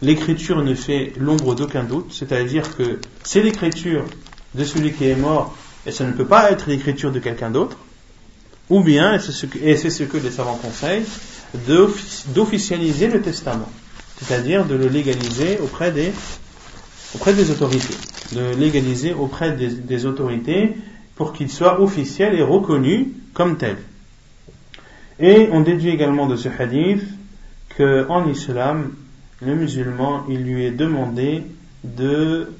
l'écriture 0.00 0.62
ne 0.62 0.74
fait 0.74 1.12
l'ombre 1.18 1.54
d'aucun 1.54 1.84
doute, 1.84 2.12
c'est-à-dire 2.12 2.74
que 2.74 3.00
c'est 3.22 3.42
l'écriture 3.42 4.04
de 4.54 4.64
celui 4.64 4.92
qui 4.92 5.04
est 5.04 5.16
mort 5.16 5.54
et 5.86 5.92
ça 5.92 6.04
ne 6.04 6.12
peut 6.12 6.26
pas 6.26 6.50
être 6.50 6.68
l'écriture 6.68 7.12
de 7.12 7.18
quelqu'un 7.18 7.50
d'autre, 7.50 7.78
ou 8.70 8.82
bien, 8.82 9.14
et 9.14 9.76
c'est 9.76 9.90
ce 9.90 10.04
que 10.04 10.16
les 10.16 10.30
savants 10.30 10.56
conseillent, 10.56 11.04
d'officialiser 12.34 13.08
le 13.08 13.20
testament, 13.20 13.70
c'est-à-dire 14.20 14.64
de 14.64 14.74
le 14.74 14.88
légaliser 14.88 15.58
auprès 15.62 15.92
des, 15.92 16.12
auprès 17.14 17.34
des 17.34 17.50
autorités, 17.50 17.94
de 18.32 18.54
légaliser 18.56 19.12
auprès 19.12 19.52
des, 19.52 19.68
des 19.68 20.06
autorités 20.06 20.76
pour 21.14 21.32
qu'il 21.32 21.50
soit 21.50 21.80
officiel 21.80 22.34
et 22.34 22.42
reconnu 22.42 23.12
comme 23.34 23.56
tel. 23.58 23.76
Et 25.20 25.48
on 25.52 25.60
déduit 25.60 25.90
également 25.90 26.26
de 26.26 26.36
ce 26.36 26.48
hadith 26.48 27.02
qu'en 27.76 28.28
islam, 28.28 28.92
le 29.40 29.54
musulman, 29.54 30.24
il 30.28 30.42
lui 30.42 30.64
est 30.64 30.72
demandé 30.72 31.44
de 31.84 32.52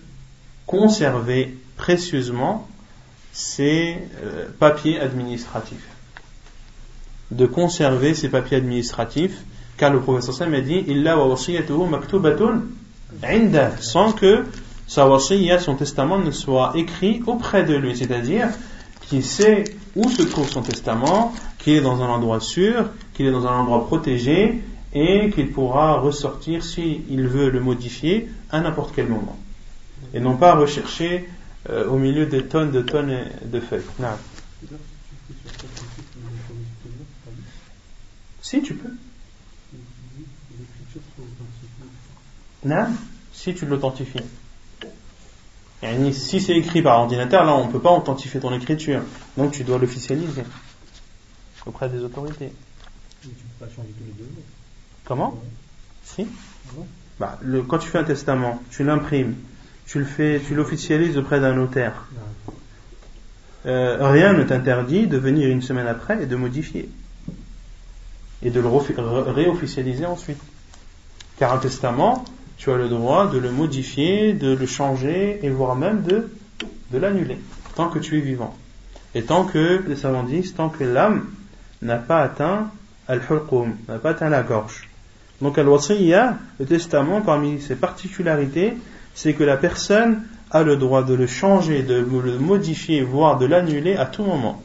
conserver 0.66 1.57
précieusement 1.77 2.68
ses 3.35 3.99
euh, 4.22 4.47
papiers 4.59 5.01
administratifs. 5.01 5.87
De 7.30 7.47
conserver 7.47 8.14
ses 8.14 8.28
papiers 8.28 8.59
administratifs, 8.59 9.43
car 9.76 9.93
le 9.93 10.01
professeur 10.01 10.35
Sam 10.35 10.55
a 10.55 10.61
dit 10.61 10.85
Illa 10.87 11.18
wa 11.18 11.37
maktubatun 11.91 12.62
sans 13.80 14.12
que 14.12 14.45
sa 14.87 15.09
wasiyya, 15.09 15.59
son 15.59 15.74
testament, 15.74 16.18
ne 16.18 16.30
soit 16.30 16.72
écrit 16.76 17.22
auprès 17.26 17.64
de 17.64 17.74
lui, 17.74 17.97
c'est-à-dire 17.97 18.49
qu'il 19.09 19.24
sait 19.24 19.64
où 19.97 20.09
se 20.09 20.22
trouve 20.22 20.49
son 20.49 20.62
testament, 20.62 21.32
qu'il 21.59 21.74
est 21.74 21.80
dans 21.80 22.03
un 22.03 22.09
endroit 22.09 22.41
sûr, 22.41 22.87
qu'il 23.14 23.26
est 23.26 23.32
dans 23.32 23.47
un 23.47 23.61
endroit 23.61 23.87
protégé 23.87 24.62
et 24.93 25.30
qu'il 25.30 25.51
pourra 25.51 25.99
ressortir 25.99 26.62
s'il 26.62 27.28
veut 27.28 27.51
le 27.51 27.61
modifier 27.61 28.28
à 28.51 28.61
n'importe 28.61 28.93
quel 28.95 29.09
moment. 29.09 29.37
Et 30.12 30.20
non 30.20 30.37
pas 30.37 30.55
rechercher 30.55 31.28
euh, 31.71 31.87
au 31.89 31.99
milieu 31.99 32.27
des 32.27 32.47
tonnes 32.47 32.71
de 32.71 32.83
tonnes 32.83 33.27
de 33.45 33.61
feuilles. 33.61 33.83
Non. 33.99 34.09
Si 38.43 38.62
tu 38.62 38.75
peux. 38.75 38.91
Non, 42.65 42.87
si 43.33 43.55
tu 43.55 43.67
l'authentifies. 43.67 44.21
Si 46.12 46.41
c'est 46.41 46.57
écrit 46.57 46.81
par 46.81 47.01
ordinateur, 47.01 47.45
là 47.45 47.55
on 47.55 47.67
ne 47.67 47.73
peut 47.73 47.81
pas 47.81 47.93
authentifier 47.93 48.41
ton 48.41 48.55
écriture. 48.55 49.03
Donc 49.37 49.53
tu 49.53 49.65
dois 49.65 49.79
l'officialiser 49.79 50.45
auprès 51.67 51.89
des 51.89 52.01
autorités. 52.01 52.53
tu 53.23 53.29
peux 53.29 53.67
pas 53.67 53.71
changer 53.75 53.89
tous 53.99 54.05
les 54.05 54.12
deux 54.12 54.31
Comment 55.05 55.39
Si 56.03 56.27
bah, 57.19 57.39
le, 57.43 57.62
Quand 57.62 57.79
tu 57.79 57.89
fais 57.89 57.99
un 57.99 58.05
testament, 58.05 58.62
tu 58.71 58.83
l'imprimes, 58.85 59.37
tu 59.87 59.99
le 59.99 60.05
fais, 60.05 60.41
tu 60.47 60.55
l'officialises 60.55 61.16
auprès 61.18 61.41
d'un 61.41 61.55
notaire. 61.55 62.07
Euh, 63.66 63.97
rien 64.01 64.32
ne 64.32 64.43
t'interdit 64.45 65.07
de 65.07 65.16
venir 65.16 65.49
une 65.49 65.62
semaine 65.62 65.87
après 65.87 66.22
et 66.22 66.26
de 66.26 66.37
modifier 66.37 66.89
et 68.45 68.51
de 68.51 68.61
le 68.61 68.68
réofficialiser 68.68 70.07
ensuite. 70.07 70.41
Car 71.39 71.55
un 71.55 71.59
testament, 71.59 72.24
tu 72.59 72.70
as 72.70 72.76
le 72.76 72.89
droit 72.89 73.28
de 73.30 73.39
le 73.39 73.51
modifier, 73.51 74.35
de 74.35 74.55
le 74.55 74.66
changer 74.66 75.41
et 75.43 75.51
voire 75.51 75.74
même 75.74 76.03
de, 76.03 76.28
l'annuler 76.93 77.39
tant 77.74 77.89
que 77.89 77.99
tu 77.99 78.18
es 78.18 78.20
vivant. 78.20 78.55
Et 79.16 79.22
tant 79.22 79.45
que, 79.45 79.82
les 79.89 79.97
savants 79.97 80.22
disent, 80.22 80.55
tant 80.55 80.68
que 80.68 80.85
l'âme 80.85 81.26
n'a 81.82 81.97
pas 81.97 82.20
atteint 82.20 82.70
al-hulqum, 83.09 83.74
n'a 83.89 83.99
pas 83.99 84.11
atteint 84.11 84.28
la 84.28 84.43
gorge. 84.43 84.89
Donc 85.41 85.59
al-wasiyya, 85.59 86.39
le 86.61 86.66
testament, 86.66 87.20
parmi 87.20 87.61
ses 87.61 87.74
particularités, 87.74 88.74
c'est 89.14 89.34
que 89.34 89.43
la 89.43 89.58
personne 89.58 90.24
a 90.52 90.64
le 90.64 90.78
droit 90.78 91.04
de 91.04 91.14
le 91.14 91.28
changer, 91.28 91.84
de 91.84 91.95
le 91.95 92.39
modifier, 92.39 93.02
voire 93.02 93.38
de 93.38 93.45
l'annuler 93.45 93.95
à 93.95 94.06
tout 94.06 94.24
moment. 94.24 94.62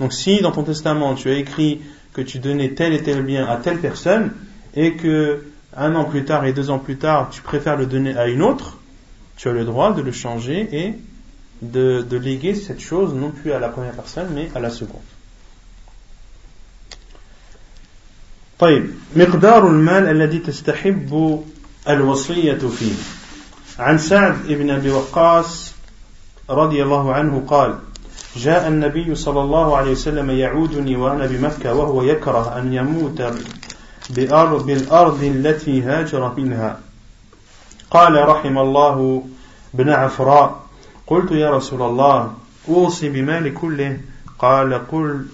Donc 0.00 0.12
si 0.12 0.40
dans 0.40 0.52
ton 0.52 0.62
testament 0.62 1.14
tu 1.14 1.28
as 1.28 1.34
écrit 1.34 1.80
que 2.12 2.22
tu 2.22 2.38
donnais 2.38 2.70
tel 2.70 2.92
et 2.92 3.02
tel 3.02 3.22
bien 3.22 3.46
à 3.46 3.56
telle 3.56 3.80
personne 3.80 4.32
et 4.74 4.94
que 4.94 5.44
un 5.76 5.94
an 5.94 6.04
plus 6.04 6.24
tard 6.24 6.44
et 6.46 6.52
deux 6.52 6.70
ans 6.70 6.78
plus 6.78 6.96
tard 6.96 7.30
tu 7.30 7.42
préfères 7.42 7.76
le 7.76 7.86
donner 7.86 8.16
à 8.16 8.28
une 8.28 8.42
autre, 8.42 8.78
tu 9.36 9.48
as 9.48 9.52
le 9.52 9.64
droit 9.64 9.92
de 9.92 10.00
le 10.00 10.12
changer 10.12 10.68
et 10.72 10.94
de, 11.62 12.02
de 12.08 12.16
léguer 12.16 12.54
cette 12.54 12.80
chose 12.80 13.14
non 13.14 13.30
plus 13.30 13.52
à 13.52 13.58
la 13.58 13.68
première 13.68 13.92
personne 13.92 14.28
mais 14.34 14.48
à 14.54 14.60
la 14.60 14.70
seconde. 14.70 15.02
طيب 18.58 18.90
مقدار 19.16 19.68
المال 19.68 20.08
الذي 20.08 20.38
تستحب 20.38 21.42
الوصية 21.88 22.58
فيه 22.58 22.94
عن 23.79 23.97
سعد 23.97 24.47
بن 24.47 24.69
أبي 24.69 24.91
وقاص 24.91 25.73
رضي 26.49 26.83
الله 26.83 27.13
عنه 27.13 27.43
قال 27.47 27.75
جاء 28.35 28.67
النبي 28.67 29.15
صلى 29.15 29.41
الله 29.41 29.77
عليه 29.77 29.91
وسلم 29.91 30.29
يعودني 30.29 30.95
وأنا 30.95 31.25
بمكة 31.25 31.73
وهو 31.73 32.03
يكره 32.03 32.57
أن 32.57 32.73
يموت 32.73 33.21
بالأرض 34.09 35.23
التي 35.23 35.81
هاجر 35.81 36.33
منها. 36.37 36.79
قال 37.91 38.27
رحم 38.27 38.57
الله 38.57 39.23
بن 39.73 39.89
عفراء 39.89 40.59
قلت 41.07 41.31
يا 41.31 41.51
رسول 41.51 41.81
الله 41.81 42.33
أوصي 42.69 43.09
بمال 43.09 43.53
كله؟ 43.53 43.97
قال 44.39 44.87
قل 44.87 45.25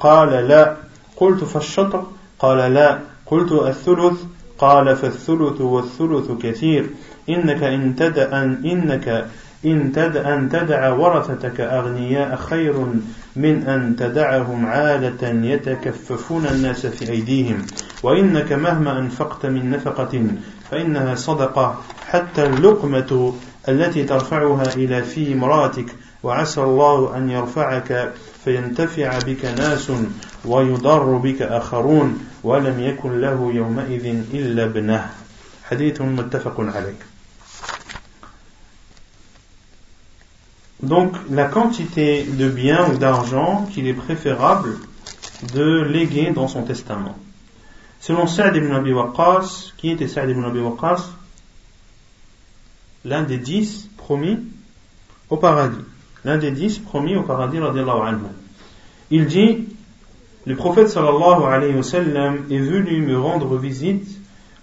قال 0.00 0.48
لا. 0.48 0.76
قلت 1.16 1.44
فالشطر؟ 1.44 2.06
قال 2.38 2.74
لا. 2.74 2.98
قلت 3.26 3.52
الثلث؟ 3.52 4.18
قال 4.58 4.96
فالثلث 4.96 5.60
والثلث 5.60 6.30
كثير. 6.42 6.90
إنك 7.28 7.62
إن 7.62 7.96
تدع 7.96 8.42
إنك 8.42 9.26
إن 9.64 9.92
تدع 9.92 10.34
أن 10.34 10.48
تدع 10.48 10.92
ورثتك 10.92 11.60
أغنياء 11.60 12.36
خير 12.36 12.86
من 13.36 13.62
أن 13.62 13.96
تدعهم 13.96 14.66
عالة 14.66 15.28
يتكففون 15.46 16.46
الناس 16.46 16.86
في 16.86 17.10
أيديهم. 17.10 17.66
وإنك 18.02 18.52
مهما 18.52 18.98
أنفقت 18.98 19.46
من 19.46 19.70
نفقة 19.70 20.26
فإنها 20.70 21.14
صدقة 21.14 21.80
حتى 22.08 22.46
اللقمة 22.46 23.34
التي 23.68 24.04
ترفعها 24.04 24.74
إلى 24.76 25.02
في 25.02 25.32
امرأتك 25.32 25.86
وعسى 26.22 26.60
الله 26.60 27.16
أن 27.16 27.30
يرفعك 27.30 28.12
فينتفع 28.44 29.18
بك 29.18 29.44
ناس 29.44 29.92
ويضر 30.44 31.16
بك 31.16 31.42
آخرون 31.42 32.18
ولم 32.42 32.80
يكن 32.80 33.20
له 33.20 33.52
يومئذ 33.54 34.06
إلا 34.34 34.64
ابنه. 34.64 35.10
حديث 35.64 36.00
متفق 36.00 36.60
عليه. 36.60 37.13
Donc 40.82 41.14
la 41.30 41.44
quantité 41.46 42.24
de 42.24 42.48
biens 42.48 42.90
ou 42.90 42.98
d'argent 42.98 43.66
qu'il 43.72 43.86
est 43.86 43.94
préférable 43.94 44.76
de 45.54 45.82
léguer 45.82 46.30
dans 46.30 46.48
son 46.48 46.62
testament. 46.62 47.16
Selon 48.00 48.26
Sa'd 48.26 48.54
ibn 48.56 48.72
Abi 48.72 48.92
Waqqas, 48.92 49.72
qui 49.76 49.90
était 49.90 50.08
Sa'd 50.08 50.28
ibn 50.28 50.44
Abi 50.44 50.60
Waqqas? 50.60 51.08
L'un 53.04 53.22
des 53.22 53.38
dix 53.38 53.88
promis 53.96 54.38
au 55.30 55.36
paradis. 55.36 55.84
L'un 56.24 56.38
des 56.38 56.50
dix 56.50 56.78
promis 56.78 57.16
au 57.16 57.22
paradis, 57.22 57.58
anhu. 57.58 58.18
Il 59.10 59.26
dit, 59.26 59.68
le 60.46 60.56
prophète 60.56 60.88
sallallahu 60.88 61.44
alayhi 61.44 61.74
wa 61.74 61.82
sallam 61.82 62.44
est 62.50 62.58
venu 62.58 63.00
me 63.00 63.18
rendre 63.18 63.56
visite 63.56 64.06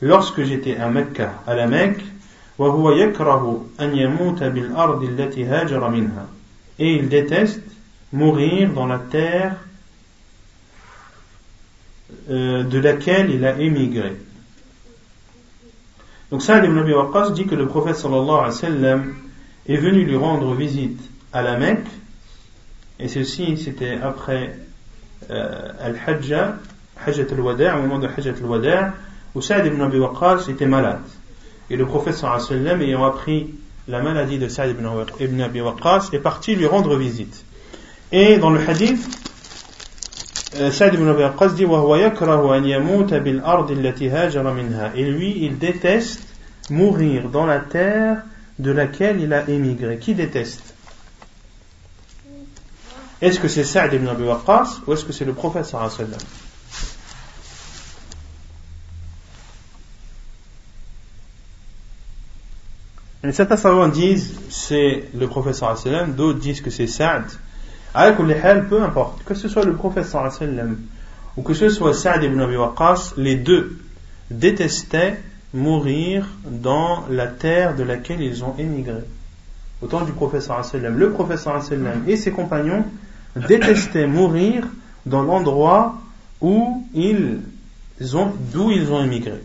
lorsque 0.02 0.44
j'étais 0.44 0.78
à 0.78 0.90
Mecca, 0.90 1.34
à 1.48 1.56
la 1.56 1.68
Mecque, 1.68 2.04
et 6.80 6.96
il 6.96 7.10
déteste 7.10 7.62
mourir 8.12 8.74
dans 8.74 8.88
la 8.88 9.00
terre 9.00 9.56
euh, 12.30 12.64
de 12.64 12.80
laquelle 12.80 13.30
il 13.32 13.46
a 13.46 13.58
émigré. 13.58 14.18
Donc 16.32 16.42
Sa'd 16.42 16.66
ibn 16.66 16.78
Abi 16.78 16.94
Waqqas 16.94 17.32
dit 17.32 17.46
que 17.46 17.56
le 17.56 17.68
prophète 17.68 17.96
sallallahu 17.96 18.30
alayhi 18.30 18.46
wa 18.46 18.52
sallam 18.52 19.14
est 19.68 19.78
venu 19.78 20.06
lui 20.06 20.16
rendre 20.16 20.54
visite 20.54 21.02
à 21.34 21.42
la 21.42 21.58
Mecque, 21.58 21.88
et 23.00 23.08
ceci 23.08 23.58
c'était 23.58 23.98
après 24.02 24.56
euh, 25.30 25.72
Al-Hajjah, 25.80 26.56
Hajjat 27.06 27.26
al-Wada', 27.32 27.78
au 27.78 27.82
moment 27.82 28.00
de 28.00 28.08
Hajjat 28.08 28.36
al-Wada', 28.42 28.94
où 29.36 29.42
Sa'd 29.42 29.66
ibn 29.66 29.82
Abi 29.82 30.00
Waqqas 30.00 30.48
était 30.50 30.66
malade. 30.66 31.02
Et 31.72 31.78
le 31.78 31.86
prophète 31.86 32.22
ayant 32.82 33.06
appris 33.06 33.48
la 33.88 34.02
maladie 34.02 34.38
de 34.38 34.50
Sa'd 34.50 34.76
ibn 35.22 35.42
Abi 35.42 35.62
Waqqas 35.62 36.10
est 36.12 36.20
parti 36.20 36.54
lui 36.54 36.66
rendre 36.66 36.98
visite. 36.98 37.46
Et 38.12 38.38
dans 38.40 38.50
le 38.50 38.60
hadith, 38.60 39.08
euh, 40.60 40.70
Sa'd 40.70 40.96
ibn 40.96 41.08
Abi 41.08 41.24
Waqqas 41.24 41.54
dit 41.54 41.64
Et 44.96 45.12
lui, 45.12 45.46
il 45.46 45.58
déteste 45.58 46.28
mourir 46.70 47.30
dans 47.30 47.46
la 47.46 47.60
terre 47.60 48.18
de 48.60 48.72
laquelle 48.72 49.22
il 49.22 49.32
a 49.34 49.48
émigré. 49.48 49.98
Qui 49.98 50.14
déteste? 50.14 50.74
Est-ce 53.22 53.40
que 53.40 53.48
c'est 53.48 53.64
Sa'd 53.64 53.94
ibn 53.94 54.10
Abi 54.10 54.24
Waqqas 54.24 54.82
ou 54.86 54.92
est-ce 54.92 55.06
que 55.06 55.14
c'est 55.14 55.24
le 55.24 55.34
prophète 55.34 55.64
sallam? 55.64 56.20
Et 63.24 63.32
certains 63.32 63.58
savants 63.58 63.88
disent 63.88 64.34
c'est 64.50 65.04
le 65.14 65.28
professeur 65.28 65.78
sallam, 65.78 66.14
d'autres 66.14 66.40
disent 66.40 66.62
que 66.62 66.72
c'est 66.72 66.88
Saad. 66.88 67.26
peu 67.94 68.82
importe, 68.82 69.24
que 69.24 69.36
ce 69.36 69.48
soit 69.48 69.64
le 69.64 69.76
professeur 69.76 70.32
sallam 70.32 70.78
ou 71.38 71.44
que 71.44 71.54
ce 71.54 71.70
soit 71.70 71.94
Saad 71.94 72.24
ibn 72.24 72.40
Abi 72.42 72.56
Waqqas, 72.56 73.14
les 73.18 73.36
deux 73.36 73.78
détestaient 74.32 75.20
mourir 75.54 76.28
dans 76.46 77.06
la 77.10 77.28
terre 77.28 77.76
de 77.76 77.84
laquelle 77.84 78.22
ils 78.22 78.44
ont 78.44 78.56
émigré. 78.58 79.02
Au 79.84 79.88
temps 79.88 80.02
du 80.02 80.14
professeur 80.14 80.66
sallam, 80.66 80.98
le 80.98 81.12
professeur 81.12 81.62
sallam 81.62 82.04
et 82.08 82.18
ses 82.18 82.32
compagnons 82.32 82.86
détestaient 83.36 84.08
mourir 84.08 84.68
dans 85.06 85.22
l'endroit 85.22 85.96
où 86.42 86.88
ils 86.96 87.38
ont, 88.14 88.34
d'où 88.52 88.72
ils 88.72 88.92
ont 88.92 89.04
émigré. 89.04 89.44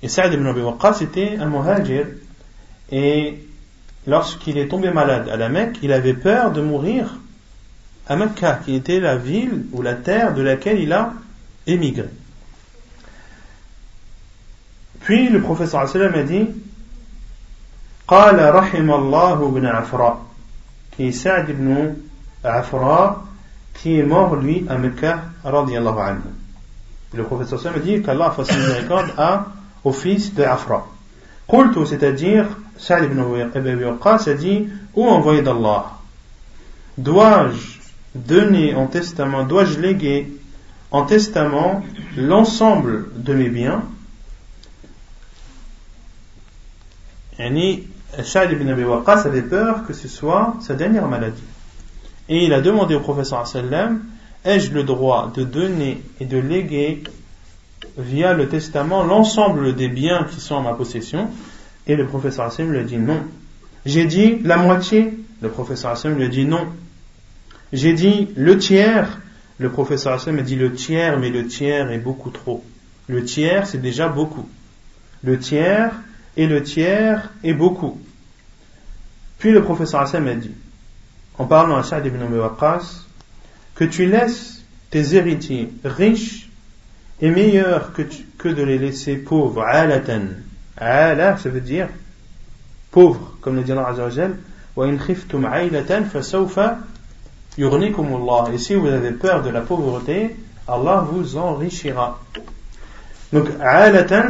Et 0.00 0.08
Saad 0.08 0.32
ibn 0.32 0.46
Abi 0.46 0.60
Waqqas 0.60 1.00
était 1.00 1.38
un 1.38 1.46
muhajir, 1.46 2.06
et 2.91 3.37
lorsqu'il 4.07 4.57
est 4.57 4.67
tombé 4.67 4.91
malade 4.91 5.29
à 5.29 5.37
la 5.37 5.49
Mecque, 5.49 5.79
il 5.83 5.93
avait 5.93 6.13
peur 6.13 6.51
de 6.51 6.61
mourir 6.61 7.19
à 8.07 8.15
Mecca, 8.15 8.59
qui 8.65 8.75
était 8.75 8.99
la 8.99 9.17
ville 9.17 9.65
ou 9.71 9.81
la 9.81 9.93
terre 9.93 10.33
de 10.33 10.41
laquelle 10.41 10.79
il 10.79 10.91
a 10.93 11.13
émigré. 11.67 12.09
Puis 15.01 15.29
le 15.29 15.41
professeur 15.41 15.87
sallam 15.87 16.13
a 16.15 16.23
dit 16.23 16.47
قال 18.07 18.55
رحم 18.55 18.91
الله 18.91 19.51
بن 19.51 19.65
عفراء 19.65 20.17
qui 20.95 21.07
est 21.07 21.11
Saad 21.11 21.47
ibn 21.49 21.93
Afra 22.43 23.23
qui 23.75 23.99
est 23.99 24.03
mort 24.03 24.35
lui 24.35 24.65
à 24.67 24.77
Mecca 24.79 25.21
radiallahu 25.43 25.99
anhu. 25.99 26.21
Le 27.13 27.23
professeur 27.23 27.59
sallam 27.59 27.79
a 27.79 27.85
dit 27.85 28.01
qu'Allah 28.01 28.31
fasse 28.31 28.51
miséricorde 28.51 29.13
au 29.83 29.91
fils 29.91 30.33
de 30.33 30.43
Afra. 30.43 30.87
Qultu, 31.47 31.85
c'est-à-dire 31.85 32.47
Sa'd 32.76 33.04
ibn 33.04 33.20
Abi 33.20 33.84
Waqqas 33.84 34.28
a 34.28 34.34
dit 34.34 34.68
Ô 34.94 35.04
envoyé 35.04 35.42
d'Allah, 35.42 35.98
dois-je 36.98 37.78
donner 38.14 38.74
en 38.74 38.86
testament, 38.86 39.44
dois-je 39.44 39.80
léguer 39.80 40.32
en 40.90 41.04
testament 41.04 41.82
l'ensemble 42.16 43.08
de 43.16 43.34
mes 43.34 43.48
biens? 43.48 43.82
Sa'd 48.22 48.52
ibn 48.52 48.68
Abi 48.68 48.84
Waqqas 48.84 49.26
avait 49.26 49.42
peur 49.42 49.86
que 49.86 49.92
ce 49.92 50.08
soit 50.08 50.54
sa 50.60 50.74
dernière 50.74 51.08
maladie. 51.08 51.42
Et 52.28 52.44
il 52.44 52.52
a 52.52 52.60
demandé 52.60 52.94
au 52.94 53.00
professeur 53.00 53.46
sallam 53.46 54.04
Ai-je 54.44 54.72
le 54.72 54.84
droit 54.84 55.32
de 55.34 55.42
donner 55.42 56.02
et 56.20 56.26
de 56.26 56.38
léguer 56.38 57.02
via 57.96 58.34
le 58.34 58.48
testament 58.48 59.02
l'ensemble 59.02 59.74
des 59.74 59.88
biens 59.88 60.26
qui 60.30 60.40
sont 60.40 60.56
en 60.56 60.62
ma 60.62 60.74
possession? 60.74 61.30
Et 61.86 61.96
le 61.96 62.06
professeur 62.06 62.46
Hassan 62.46 62.70
lui 62.70 62.78
a 62.78 62.82
dit 62.82 62.98
non. 62.98 63.22
J'ai 63.84 64.04
dit 64.04 64.38
la 64.42 64.56
moitié. 64.56 65.12
Le 65.40 65.50
professeur 65.50 65.90
Hassan 65.92 66.14
lui 66.14 66.24
a 66.24 66.28
dit 66.28 66.44
non. 66.44 66.66
J'ai 67.72 67.92
dit 67.92 68.28
le 68.36 68.56
tiers. 68.56 69.20
Le 69.58 69.70
professeur 69.70 70.14
Hassan 70.14 70.34
m'a 70.34 70.42
dit 70.42 70.56
le 70.56 70.72
tiers, 70.72 71.18
mais 71.18 71.30
le 71.30 71.46
tiers 71.46 71.90
est 71.90 71.98
beaucoup 71.98 72.30
trop. 72.30 72.64
Le 73.08 73.24
tiers, 73.24 73.66
c'est 73.66 73.80
déjà 73.80 74.08
beaucoup. 74.08 74.48
Le 75.22 75.38
tiers 75.38 75.92
et 76.36 76.46
le 76.46 76.62
tiers 76.62 77.30
est 77.44 77.54
beaucoup. 77.54 78.00
Puis 79.38 79.52
le 79.52 79.62
professeur 79.62 80.00
Hassan 80.00 80.24
m'a 80.24 80.34
dit, 80.34 80.52
en 81.38 81.44
parlant 81.44 81.76
à 81.76 81.82
Saad 81.82 82.06
ibn 82.06 82.22
Waqqas, 82.22 83.04
que 83.74 83.84
tu 83.84 84.06
laisses 84.06 84.64
tes 84.90 85.14
héritiers 85.14 85.70
riches 85.84 86.48
est 87.20 87.30
meilleur 87.30 87.92
que, 87.92 88.48
de 88.48 88.62
les 88.62 88.78
laisser 88.78 89.16
pauvres, 89.16 89.62
alatan, 89.62 90.28
Ala, 90.76 91.36
ça 91.36 91.48
veut 91.48 91.60
dire 91.60 91.88
pauvre, 92.90 93.32
comme 93.40 93.56
le 93.56 93.62
dit 93.62 93.72
Allah 93.72 93.88
Azzawajal. 93.88 94.36
Et 98.52 98.58
si 98.58 98.74
vous 98.74 98.86
avez 98.88 99.12
peur 99.12 99.42
de 99.42 99.50
la 99.50 99.60
pauvreté, 99.60 100.36
Allah 100.66 101.06
vous 101.08 101.36
enrichira. 101.36 102.20
Donc, 103.32 103.48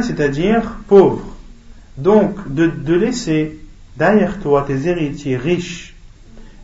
c'est-à-dire 0.01 0.61
pauvre. 0.87 1.25
Donc, 1.97 2.53
de, 2.53 2.67
de 2.67 2.93
laisser 2.93 3.59
derrière 3.97 4.39
toi 4.39 4.63
tes 4.67 4.87
héritiers 4.87 5.37
riches 5.37 5.95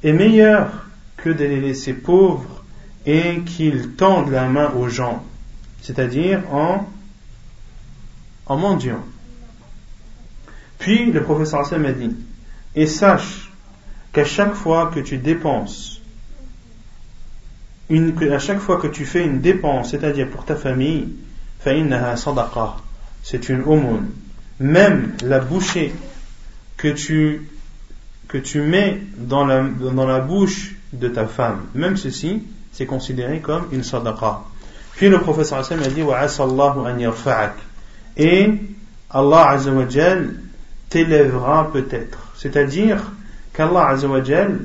est 0.03 0.11
meilleur 0.11 0.85
que 1.17 1.29
de 1.29 1.45
les 1.45 1.61
laisser 1.61 1.93
pauvres 1.93 2.63
et 3.05 3.41
qu'ils 3.41 3.91
tendent 3.91 4.31
la 4.31 4.47
main 4.47 4.71
aux 4.71 4.89
gens, 4.89 5.23
c'est-à-dire 5.81 6.41
en, 6.51 6.87
en 8.45 8.57
mendiant. 8.57 9.03
Puis 10.81 11.11
le 11.11 11.21
professeur 11.23 11.61
Hassan 11.61 11.81
m'a 11.81 11.91
dit, 11.91 12.13
et 12.75 12.87
sache 12.87 13.51
qu'à 14.11 14.25
chaque 14.25 14.55
fois 14.55 14.91
que 14.93 14.99
tu 14.99 15.17
dépenses 15.17 16.01
à 18.31 18.39
chaque 18.39 18.59
fois 18.59 18.77
que 18.77 18.87
tu 18.87 19.05
fais 19.05 19.23
une 19.23 19.41
dépense, 19.41 19.91
c'est-à-dire 19.91 20.29
pour 20.29 20.45
ta 20.45 20.55
famille, 20.55 21.09
c'est 23.23 23.49
une 23.49 23.61
aumône. 23.63 24.09
Même 24.59 25.13
la 25.23 25.39
bouchée 25.39 25.93
que 26.77 26.87
tu, 26.87 27.47
que 28.27 28.37
tu 28.37 28.61
mets 28.61 29.01
dans 29.17 29.45
la, 29.45 29.63
dans 29.63 30.07
la 30.07 30.19
bouche 30.19 30.75
de 30.93 31.07
ta 31.09 31.27
femme, 31.27 31.65
même 31.75 31.97
ceci, 31.97 32.43
c'est 32.71 32.85
considéré 32.85 33.39
comme 33.39 33.67
une 33.71 33.83
sadaqa. 33.83 34.43
Puis 34.95 35.09
le 35.09 35.19
professeur 35.19 35.59
Hassan 35.59 35.83
a 35.83 35.87
dit 35.87 36.03
Et 38.17 38.49
Allah 39.09 39.49
Azzawajal 39.49 40.40
t'élèvera 40.91 41.71
peut-être. 41.71 42.19
C'est-à-dire 42.35 43.11
qu'Allah 43.53 43.87
Azzawajal 43.87 44.59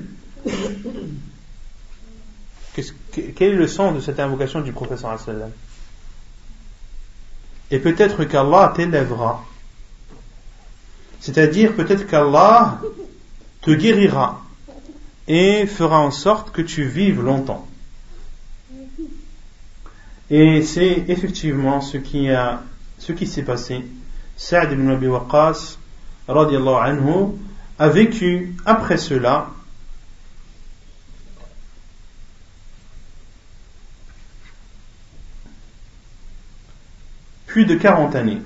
quel 3.34 3.52
est 3.52 3.56
le 3.56 3.66
sens 3.66 3.94
de 3.94 4.00
cette 4.00 4.20
invocation 4.20 4.60
du 4.60 4.72
professeur 4.72 5.18
Et 7.70 7.78
peut-être 7.78 8.24
qu'Allah 8.24 8.72
t'élèvera. 8.76 9.44
C'est-à-dire 11.20 11.74
peut-être 11.74 12.06
qu'Allah 12.06 12.78
te 13.62 13.70
guérira 13.70 14.42
et 15.26 15.66
fera 15.66 16.00
en 16.00 16.10
sorte 16.10 16.50
que 16.52 16.60
tu 16.60 16.84
vives 16.84 17.22
longtemps. 17.22 17.66
Et 20.28 20.62
c'est 20.62 21.04
effectivement 21.08 21.80
ce 21.80 21.96
qui 21.96 22.28
qui 23.16 23.26
s'est 23.26 23.42
passé. 23.42 23.84
Saad 24.36 24.72
ibn 24.72 24.90
Abi 24.90 25.06
Waqqas, 25.06 25.78
anhu, 26.28 27.38
a 27.78 27.88
vécu 27.88 28.54
après 28.64 28.96
cela 28.96 29.50
plus 37.46 37.64
de 37.64 37.74
40 37.74 38.14
années. 38.16 38.42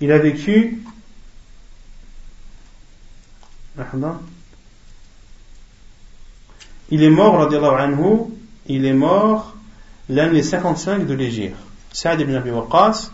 Il 0.00 0.10
a 0.10 0.18
vécu 0.18 0.82
il 6.90 7.02
est 7.02 7.10
mort, 7.10 7.40
anhu, 7.40 8.18
il 8.66 8.84
est 8.84 8.92
mort 8.92 9.51
l'année 10.08 10.42
55 10.42 11.06
de 11.06 11.14
l'Égypte. 11.14 11.56
Saad 11.92 12.20
ibn 12.20 12.34
Abi 12.34 12.50
Waqqas 12.50 13.10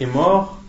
est 0.00 0.06
mort 0.06 0.60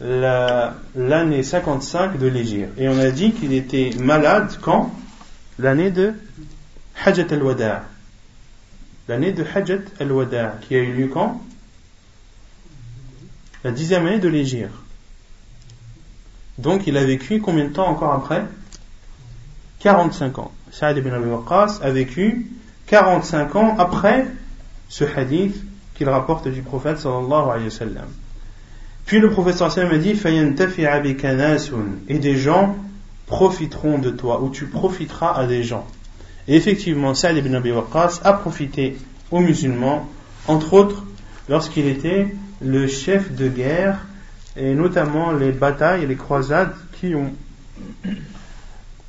l'année 0.00 1.42
55 1.42 2.18
de 2.18 2.26
l'Égypte. 2.26 2.72
Et 2.78 2.88
on 2.88 2.98
a 2.98 3.10
dit 3.10 3.32
qu'il 3.32 3.52
était 3.52 3.90
malade 3.98 4.58
quand? 4.60 4.92
L'année 5.58 5.90
de 5.90 6.14
Hajjat 7.04 7.26
al-Wada'. 7.30 7.84
L'année 9.08 9.32
de 9.32 9.44
Hajjat 9.44 9.82
al-Wada' 9.98 10.58
qui 10.62 10.74
a 10.74 10.78
eu 10.78 10.92
lieu 10.92 11.08
quand? 11.08 11.40
La 13.64 13.70
dixième 13.70 14.06
année 14.06 14.18
de 14.18 14.28
l'Égypte. 14.28 14.70
Donc 16.58 16.86
il 16.86 16.96
a 16.96 17.04
vécu 17.04 17.40
combien 17.40 17.64
de 17.64 17.72
temps 17.72 17.88
encore 17.88 18.12
après? 18.12 18.44
45 19.80 20.38
ans. 20.38 20.52
Saad 20.72 20.98
ibn 20.98 21.10
Abi 21.10 21.28
Waqqas 21.28 21.80
a 21.82 21.90
vécu 21.90 22.50
45 22.86 23.56
ans 23.56 23.76
après 23.78 24.26
ce 24.90 25.04
hadith 25.04 25.56
qu'il 25.94 26.10
rapporte 26.10 26.48
du 26.48 26.60
prophète 26.60 26.98
sallallahu 26.98 27.50
alayhi 27.50 27.64
wa 27.64 27.70
sallam. 27.70 28.08
Puis 29.06 29.18
le 29.18 29.30
prophète 29.30 29.54
sallallahu 29.54 29.78
alayhi 29.78 30.14
wa 30.14 30.20
sallam 30.20 30.58
a 30.84 30.98
dit 30.98 32.14
et 32.14 32.18
des 32.18 32.36
gens 32.36 32.76
profiteront 33.26 33.98
de 33.98 34.10
toi 34.10 34.42
ou 34.42 34.50
tu 34.50 34.66
profiteras 34.66 35.32
à 35.32 35.46
des 35.46 35.62
gens. 35.62 35.86
Et 36.48 36.56
effectivement, 36.56 37.14
Saad 37.14 37.36
ibn 37.36 37.54
Abi 37.54 37.70
Waqqas 37.70 38.20
a 38.24 38.32
profité 38.34 38.98
aux 39.30 39.40
musulmans, 39.40 40.08
entre 40.48 40.74
autres 40.74 41.04
lorsqu'il 41.48 41.86
était 41.86 42.34
le 42.60 42.86
chef 42.88 43.32
de 43.34 43.48
guerre 43.48 44.06
et 44.56 44.74
notamment 44.74 45.32
les 45.32 45.52
batailles 45.52 46.02
et 46.02 46.06
les 46.06 46.16
croisades 46.16 46.74
qui 47.00 47.14
ont 47.14 47.32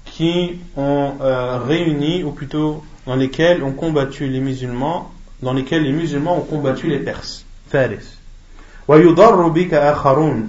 qui 0.05 0.59
ont 0.75 1.13
euh, 1.21 1.57
réuni, 1.57 2.23
ou 2.23 2.31
plutôt 2.31 2.83
dans 3.05 3.15
lesquelles 3.15 3.63
ont 3.63 3.71
combattu 3.71 4.27
les 4.27 4.39
musulmans, 4.39 5.09
dans 5.41 5.53
lesquels 5.53 5.83
les 5.83 5.91
musulmans 5.91 6.37
ont 6.37 6.45
combattu 6.45 6.87
les 6.87 6.99
Perses. 6.99 7.45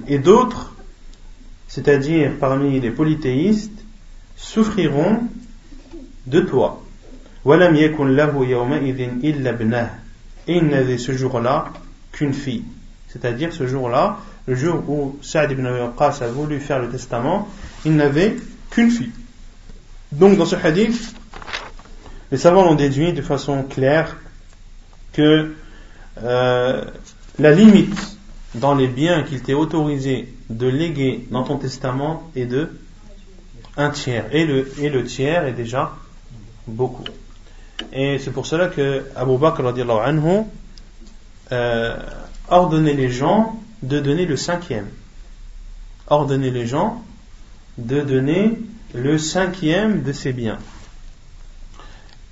Et 0.09 0.19
d'autres, 0.19 0.75
c'est-à-dire 1.69 2.33
parmi 2.39 2.81
les 2.81 2.91
polythéistes, 2.91 3.85
souffriront 4.37 5.21
de 6.27 6.41
toi. 6.41 6.83
Et 7.45 7.51
il 10.57 10.65
n'avait 10.67 10.99
ce 10.99 11.13
jour-là 11.13 11.73
qu'une 12.13 12.35
fille. 12.35 12.65
C'est-à-dire 13.09 13.53
ce 13.53 13.67
jour-là, 13.67 14.19
le 14.47 14.55
jour 14.55 14.83
où 14.89 15.19
Saad 15.23 15.51
ibn 15.53 15.67
Waqqas 15.67 16.19
a 16.23 16.29
voulu 16.29 16.61
faire 16.61 16.81
le 16.81 16.89
testament, 16.89 17.49
il 17.85 17.95
n'avait 17.95 18.37
qu'une 18.71 18.91
fille. 18.91 19.13
Donc 20.11 20.37
dans 20.37 20.47
ce 20.47 20.57
hadith, 20.57 21.15
les 22.31 22.39
savants 22.39 22.71
ont 22.71 22.75
déduit 22.75 23.13
de 23.13 23.23
façon 23.23 23.63
claire 23.63 24.17
que 25.13 25.55
euh, 26.23 26.85
la 27.39 27.53
limite 27.53 28.19
dans 28.55 28.75
les 28.75 28.89
biens 28.89 29.23
qu'il 29.23 29.43
t'est 29.43 29.55
autorisé 29.55 30.33
de 30.51 30.67
léguer 30.67 31.27
dans 31.31 31.45
ton 31.45 31.57
testament 31.57 32.31
est 32.37 32.47
de 32.47 32.69
un 33.77 33.91
tiers. 33.91 34.27
Et 34.33 34.45
le, 34.45 35.05
tiers 35.05 35.47
est 35.47 35.53
déjà 35.53 35.93
beaucoup. 36.67 37.05
Et 37.93 38.19
c'est 38.19 38.31
pour 38.31 38.47
cela 38.47 38.69
que 38.69 39.05
Abu 39.17 39.39
Bakr 39.39 39.67
anhu, 39.67 40.43
euh, 41.51 41.97
ordonnait 42.49 42.95
les 42.95 43.11
gens 43.11 43.59
de 43.83 43.99
donner 43.99 44.27
le 44.27 44.37
cinquième. 44.37 44.89
Ordonnait 46.09 46.51
les 46.51 46.67
gens 46.67 47.03
de 47.79 48.01
donner 48.01 48.59
le 48.95 49.19
cinquième 49.19 50.03
de 50.03 50.13
ses 50.13 50.33
biens. 50.33 50.59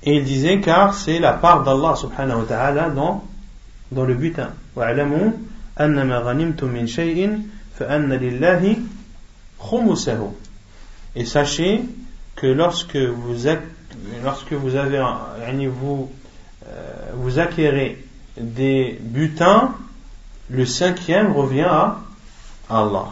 Et 0.02 0.16
il 0.16 0.24
disait 0.24 0.60
car 0.60 0.94
c'est 0.94 1.18
la 1.18 1.32
part 1.34 1.62
d'Allah 1.62 1.94
subhanahu 1.96 2.40
wa 2.40 2.44
ta'ala 2.46 2.90
dans, 2.90 3.24
dans 3.92 4.04
le 4.04 4.14
butin. 4.14 4.50
Et 11.16 11.24
sachez 11.24 11.82
que 12.36 12.46
lorsque 12.46 12.96
vous, 12.96 13.34
lorsque 14.24 14.52
vous 14.52 14.76
avez, 14.76 15.02
vous, 15.66 16.10
euh, 16.66 17.12
vous 17.14 17.38
acquérez 17.38 18.04
des 18.38 18.98
butins, 19.00 19.74
le 20.48 20.64
cinquième 20.64 21.32
revient 21.32 21.62
à 21.62 21.98
Allah. 22.68 23.08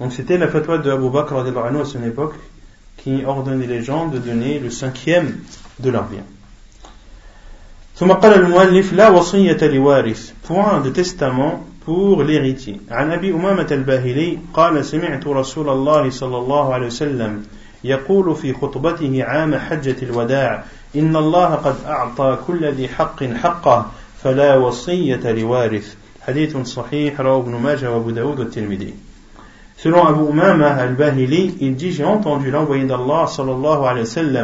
Donc 0.00 0.12
c'était 0.12 0.38
la 0.38 0.48
fatwa 0.48 0.78
de 0.78 0.90
Abu 0.90 1.10
Bakr 1.10 1.34
à 1.36 1.84
son 1.84 2.02
époque 2.04 2.34
qui 2.96 3.24
ordonnait 3.24 3.66
les 3.66 3.82
gens 3.82 4.08
de 4.08 4.18
donner 4.18 4.58
le 4.58 4.70
cinquième 4.70 5.38
de 5.78 5.90
leur 5.90 6.04
bien. 6.04 6.24
ثم 8.00 8.12
قال 8.12 8.32
المؤلف 8.34 8.92
لا 8.92 9.08
وصية 9.08 9.58
لوارث 9.62 10.32
point 10.48 10.80
de 10.80 10.88
testament 10.90 11.66
pour 11.86 12.22
l'héritier 12.22 12.80
عن 12.90 13.12
أبي 13.12 13.32
أمامة 13.32 13.66
الباهلي 13.70 14.38
قال 14.54 14.84
سمعت 14.84 15.26
رسول 15.26 15.68
الله 15.68 16.10
صلى 16.10 16.36
الله 16.38 16.74
عليه 16.74 16.86
وسلم 16.86 17.42
يقول 17.84 18.36
في 18.36 18.52
خطبته 18.52 19.24
عام 19.24 19.54
حجة 19.54 19.96
الوداع 20.02 20.64
إن 20.96 21.16
الله 21.16 21.46
قد 21.46 21.76
أعطى 21.86 22.38
كل 22.46 22.64
ذي 22.64 22.88
حق 22.88 23.24
حقه 23.24 23.90
فلا 24.22 24.56
وصية 24.56 25.32
لوارث 25.32 25.94
حديث 26.20 26.56
صحيح 26.56 27.20
رواه 27.20 27.40
ابن 27.40 27.52
ماجه 27.52 27.90
وابو 27.90 28.10
داود 28.10 28.40
والترمذي 28.40 28.94
Selon 29.77 30.05
Abu 30.05 30.31
Umama 30.31 30.69
al-Bahili, 30.69 31.57
il 31.59 31.75
dit 31.75 31.91
J'ai 31.91 32.05
entendu 32.05 32.49
l'envoyé 32.49 32.85
d'Allah 32.85 33.27
sallallahu 33.27 33.85
alayhi 33.85 34.07
wa 34.15 34.43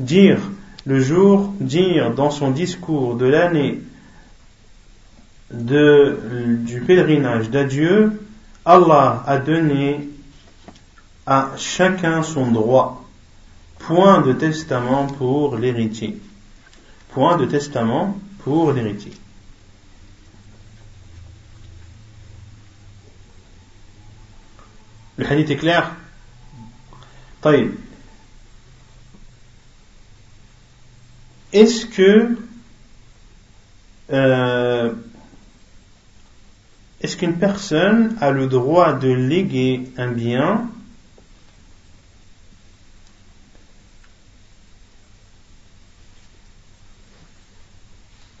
dire 0.00 0.38
le 0.86 1.00
jour, 1.00 1.52
dire 1.60 2.12
dans 2.12 2.30
son 2.30 2.50
discours 2.50 3.16
de 3.16 3.26
l'année 3.26 3.80
du 5.50 6.80
pèlerinage 6.86 7.50
d'adieu, 7.50 8.20
Allah 8.64 9.22
a 9.26 9.38
donné 9.38 10.08
à 11.26 11.50
chacun 11.56 12.22
son 12.22 12.50
droit. 12.50 13.04
Point 13.78 14.22
de 14.22 14.32
testament 14.32 15.06
pour 15.06 15.56
l'héritier. 15.56 16.18
Point 17.12 17.36
de 17.36 17.44
testament 17.44 18.18
pour 18.42 18.72
l'héritier. 18.72 19.12
Le 25.16 25.26
hadith 25.26 25.50
est 25.50 25.56
clair. 25.56 25.94
Est-ce 31.52 31.86
que 31.86 32.36
euh, 34.10 34.92
est-ce 37.00 37.16
qu'une 37.16 37.34
personne 37.34 38.16
a 38.20 38.30
le 38.30 38.46
droit 38.46 38.94
de 38.94 39.08
léguer 39.08 39.90
un 39.98 40.10
bien 40.10 40.70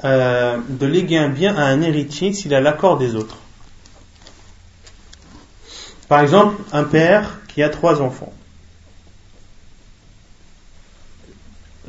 euh, 0.04 0.58
de 0.68 0.86
léguer 0.86 1.18
un 1.18 1.28
bien 1.28 1.54
à 1.56 1.64
un 1.64 1.82
héritier 1.82 2.32
s'il 2.32 2.54
a 2.54 2.60
l'accord 2.60 2.96
des 2.96 3.14
autres? 3.14 3.43
Par 6.14 6.22
exemple, 6.22 6.62
un 6.70 6.84
père 6.84 7.40
qui 7.48 7.60
a 7.60 7.68
trois 7.68 8.00
enfants. 8.00 8.32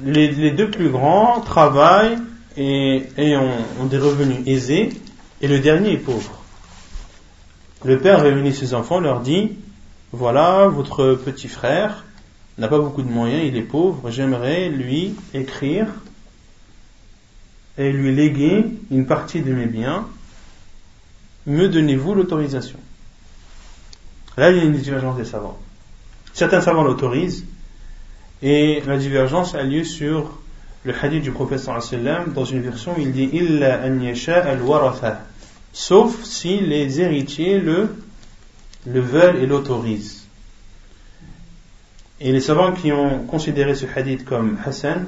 Les, 0.01 0.49
deux 0.49 0.71
plus 0.71 0.89
grands 0.89 1.41
travaillent 1.41 2.17
et, 2.57 3.05
ont 3.80 3.86
des 3.86 3.99
revenus 3.99 4.39
aisés 4.47 4.89
et 5.41 5.47
le 5.47 5.59
dernier 5.59 5.91
est 5.91 5.97
pauvre. 5.97 6.41
Le 7.84 7.99
père 7.99 8.23
réunit 8.23 8.51
ses 8.51 8.73
enfants, 8.73 8.99
leur 8.99 9.19
dit, 9.19 9.51
voilà, 10.11 10.69
votre 10.69 11.13
petit 11.13 11.47
frère 11.47 12.03
n'a 12.57 12.67
pas 12.67 12.80
beaucoup 12.80 13.03
de 13.03 13.11
moyens, 13.11 13.43
il 13.45 13.55
est 13.55 13.61
pauvre, 13.61 14.09
j'aimerais 14.09 14.69
lui 14.69 15.13
écrire 15.36 15.86
et 17.78 17.91
lui 17.91 18.15
léguer 18.15 18.65
une 18.89 19.05
partie 19.05 19.41
de 19.41 19.53
mes 19.53 19.67
biens, 19.67 20.07
me 21.45 21.69
donnez-vous 21.69 22.15
l'autorisation 22.15 22.80
Là, 24.38 24.52
il 24.52 24.58
y 24.58 24.60
a 24.60 24.64
une 24.64 24.74
divergence 24.74 25.18
des 25.18 25.26
savants. 25.26 25.58
Certains 26.34 26.62
savants 26.62 26.84
l'autorisent, 26.84 27.46
et 28.42 28.82
la 28.86 28.98
divergence 28.98 29.56
a 29.56 29.64
lieu 29.64 29.84
sur 29.84 30.32
le 30.84 30.94
hadith 30.94 31.24
du 31.24 31.32
prophète 31.32 31.60
sallam, 31.60 32.34
dans 32.34 32.46
une 32.46 32.62
version 32.62 32.94
il 32.98 33.12
dit 33.12 33.30
Illa 33.34 33.80
an 33.86 34.00
al 34.02 34.62
waratha 34.62 35.22
sauf 35.76 36.24
si 36.24 36.60
les 36.60 37.02
héritiers 37.02 37.60
le, 37.60 37.96
le 38.88 39.00
veulent 39.02 39.38
et 39.38 39.46
l'autorisent. 39.46 40.26
Et 42.22 42.32
les 42.32 42.40
savants 42.40 42.72
qui 42.72 42.94
ont 42.94 43.26
considéré 43.26 43.76
ce 43.76 43.86
hadith 43.94 44.24
comme 44.24 44.58
Hassan 44.66 45.06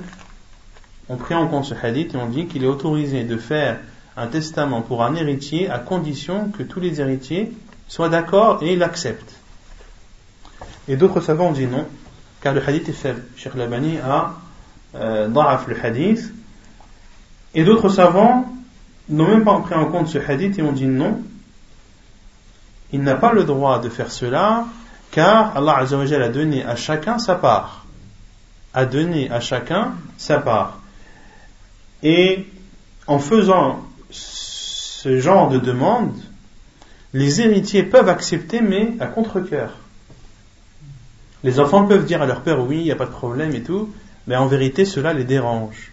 ont 1.08 1.16
pris 1.16 1.36
en 1.36 1.48
compte 1.48 1.66
ce 1.66 1.74
hadith 1.74 2.14
et 2.14 2.18
ont 2.18 2.28
dit 2.28 2.48
qu'il 2.48 2.66
est 2.66 2.68
autorisé 2.68 3.24
de 3.24 3.38
faire 3.38 3.80
un 4.18 4.28
testament 4.28 4.82
pour 4.82 5.04
un 5.04 5.16
héritier 5.16 5.70
à 5.70 5.80
condition 5.80 6.50
que 6.50 6.64
tous 6.64 6.82
les 6.82 7.00
héritiers 7.00 7.54
soient 7.88 8.10
d'accord 8.10 8.60
et 8.62 8.76
l'acceptent. 8.76 9.36
Et 10.88 10.96
d'autres 10.96 11.22
savants 11.22 11.48
ont 11.48 11.54
dit 11.54 11.68
non, 11.68 11.86
car 12.42 12.54
le 12.54 12.62
hadith 12.68 12.90
est 12.90 12.94
faible. 12.94 13.24
Cheikh 13.36 13.56
Labani 13.56 13.98
a 14.00 14.34
euh, 14.96 15.28
le 15.28 15.86
hadith. 15.86 16.34
Et 17.54 17.64
d'autres 17.64 17.90
savants 17.90 18.52
n'ont 19.10 19.28
même 19.28 19.44
pas 19.44 19.60
pris 19.60 19.76
en 19.76 19.86
compte 19.86 20.08
ce 20.08 20.18
hadith 20.18 20.58
et 20.60 20.62
ont 20.62 20.72
dit 20.72 20.86
non, 20.86 21.22
il 22.92 23.02
n'a 23.02 23.16
pas 23.16 23.34
le 23.34 23.44
droit 23.44 23.80
de 23.80 23.90
faire 23.90 24.12
cela 24.12 24.66
car 25.12 25.56
Allah 25.58 25.78
a 25.80 26.30
donné 26.30 26.64
à 26.64 26.76
chacun 26.76 27.20
sa 27.20 27.36
part. 27.36 27.86
A 28.74 28.86
donné 28.86 29.32
à 29.32 29.40
chacun 29.40 29.94
sa 30.18 30.40
part. 30.40 30.80
Et 32.04 32.46
en 33.08 33.20
faisant 33.20 33.80
ce 34.10 35.20
genre 35.20 35.50
de 35.50 35.58
demande, 35.58 36.16
les 37.18 37.42
héritiers 37.42 37.82
peuvent 37.82 38.10
accepter, 38.10 38.62
mais 38.62 38.94
à 39.00 39.08
contre-coeur. 39.08 39.72
Les 41.44 41.60
enfants 41.60 41.84
peuvent 41.88 42.06
dire 42.06 42.22
à 42.22 42.28
leur 42.28 42.42
père 42.42 42.62
oui, 42.62 42.78
il 42.78 42.84
n'y 42.84 42.92
a 42.92 42.96
pas 42.96 43.08
de 43.08 43.12
problème 43.12 43.56
et 43.56 43.64
tout, 43.64 43.92
mais 44.28 44.36
en 44.36 44.46
vérité 44.46 44.86
cela 44.86 45.14
les 45.14 45.24
dérange. 45.24 45.92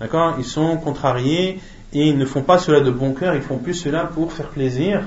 D'accord? 0.00 0.34
Ils 0.38 0.44
sont 0.44 0.76
contrariés 0.76 1.60
et 1.94 2.08
ils 2.08 2.18
ne 2.18 2.26
font 2.26 2.42
pas 2.42 2.58
cela 2.58 2.80
de 2.80 2.90
bon 2.90 3.14
cœur, 3.14 3.34
ils 3.34 3.40
font 3.40 3.56
plus 3.56 3.72
cela 3.72 4.04
pour 4.04 4.34
faire 4.34 4.48
plaisir 4.48 5.04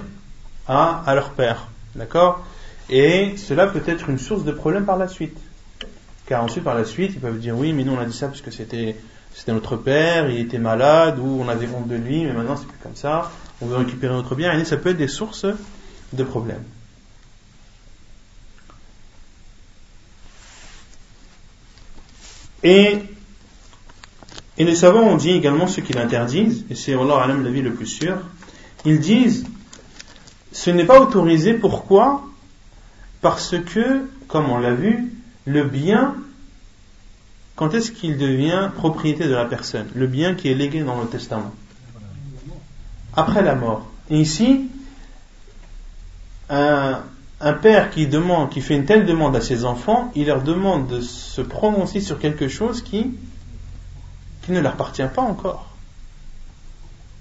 à, 0.68 1.04
à 1.06 1.14
leur 1.14 1.30
père. 1.30 1.68
D'accord? 1.96 2.44
Et 2.90 3.38
cela 3.38 3.68
peut 3.68 3.84
être 3.86 4.10
une 4.10 4.18
source 4.18 4.44
de 4.44 4.52
problème 4.52 4.86
par 4.86 4.98
la 4.98 5.08
suite. 5.08 5.38
Car 6.26 6.44
ensuite, 6.44 6.64
par 6.64 6.74
la 6.74 6.84
suite, 6.84 7.12
ils 7.14 7.22
peuvent 7.22 7.38
dire 7.38 7.56
oui, 7.56 7.74
mais 7.74 7.84
nous 7.84 7.94
on 7.94 8.00
a 8.00 8.06
dit 8.06 8.18
ça 8.18 8.26
parce 8.28 8.42
que 8.42 8.50
c'était, 8.50 8.96
c'était 9.36 9.54
notre 9.54 9.76
père, 9.76 10.32
il 10.32 10.40
était 10.40 10.58
malade, 10.58 11.20
ou 11.20 11.44
on 11.44 11.48
avait 11.48 11.68
honte 11.68 11.88
de 11.88 11.96
lui, 11.96 12.26
mais 12.26 12.34
maintenant 12.34 12.58
c'est 12.58 12.68
plus 12.68 12.80
comme 12.82 12.96
ça, 12.96 13.30
on 13.62 13.68
veut 13.68 13.78
récupérer 13.78 14.14
notre 14.14 14.36
bien, 14.36 14.58
et 14.58 14.66
ça 14.66 14.78
peut 14.78 14.90
être 14.90 14.98
des 14.98 15.08
sources 15.08 15.46
de 16.14 16.24
problèmes. 16.24 16.64
Et 22.64 23.00
les 24.58 24.76
savants 24.76 25.04
ont 25.04 25.18
dit 25.18 25.32
également 25.32 25.68
ce 25.68 25.82
qu'ils 25.82 25.98
interdisent, 25.98 26.66
et 26.70 26.76
c'est 26.76 26.94
Allah 26.94 27.22
alam 27.22 27.48
vie 27.48 27.62
le 27.62 27.74
plus 27.74 27.88
sûr. 27.88 28.18
Ils 28.86 29.00
disent, 29.00 29.46
ce 30.52 30.70
n'est 30.72 30.86
pas 30.86 31.00
autorisé, 31.00 31.54
pourquoi? 31.54 32.24
Parce 33.22 33.56
que, 33.58 34.08
comme 34.28 34.50
on 34.50 34.58
l'a 34.58 34.74
vu, 34.74 35.14
le 35.46 35.64
bien, 35.64 36.16
quand 37.56 37.74
est-ce 37.74 37.92
qu'il 37.92 38.18
devient 38.18 38.70
propriété 38.76 39.26
de 39.26 39.34
la 39.34 39.46
personne? 39.46 39.88
Le 39.96 40.08
bien 40.08 40.36
qui 40.36 40.50
est 40.50 40.56
légué 40.56 40.82
dans 40.82 41.00
le 41.00 41.08
testament. 41.08 41.54
Après 43.18 43.42
la 43.42 43.56
mort. 43.56 43.86
Et 44.10 44.20
ici, 44.20 44.70
un, 46.50 47.02
un 47.42 47.54
père 47.54 47.90
qui 47.90 48.08
demande, 48.08 48.50
qui 48.50 48.62
fait 48.62 48.76
une 48.76 48.86
telle 48.86 49.06
demande 49.06 49.36
à 49.36 49.42
ses 49.42 49.66
enfants, 49.66 50.12
il 50.16 50.28
leur 50.28 50.42
demande 50.42 50.88
de 50.88 51.02
se 51.02 51.42
prononcer 51.42 52.00
sur 52.00 52.20
quelque 52.20 52.48
chose 52.48 52.82
qui 52.82 53.12
qui 54.48 54.54
ne 54.54 54.62
leur 54.62 54.74
appartient 54.74 55.04
pas 55.14 55.22
encore. 55.22 55.68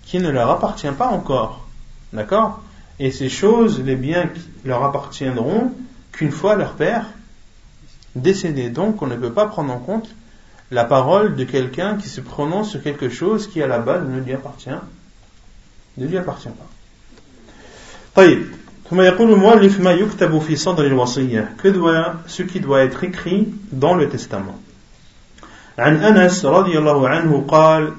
Qui 0.05 0.21
ne 0.21 0.31
leur 0.31 0.49
appartient 0.49 0.93
pas 0.97 1.09
encore. 1.09 1.67
D'accord? 2.13 2.63
Et 3.01 3.11
ces 3.11 3.29
choses, 3.29 3.83
les 3.83 3.97
biens 3.97 4.31
leur 4.65 4.85
appartiendront 4.85 5.73
qu'une 6.13 6.31
fois 6.31 6.55
leur 6.55 6.75
père 6.75 7.07
décédé. 8.15 8.71
Donc 8.71 9.03
on 9.03 9.09
ne 9.09 9.17
peut 9.17 9.33
pas 9.33 9.47
prendre 9.47 9.73
en 9.73 9.79
compte 9.79 10.09
la 10.71 10.85
parole 10.85 11.35
de 11.35 11.43
quelqu'un 11.43 11.97
qui 11.97 12.09
se 12.09 12.21
prononce 12.21 12.71
sur 12.71 12.83
quelque 12.83 13.09
chose 13.09 13.49
qui 13.49 13.61
à 13.61 13.67
la 13.67 13.81
base 13.81 14.09
ne 14.09 14.21
lui 14.21 14.33
appartient, 14.33 14.71
ne 15.99 16.07
lui 16.07 16.19
appartient 16.19 16.49
pas. 16.49 16.67
Que 21.59 21.69
doit, 21.69 22.15
ce 22.27 22.43
qui 22.43 22.61
doit 22.61 22.83
être 22.83 23.05
écrit 23.05 23.49
dans 23.73 23.95
le 23.95 24.09
testament 24.09 24.59
عن 25.79 25.97
أنس 25.97 26.45
رضي 26.45 26.79
الله 26.79 27.45
قال 27.49 27.93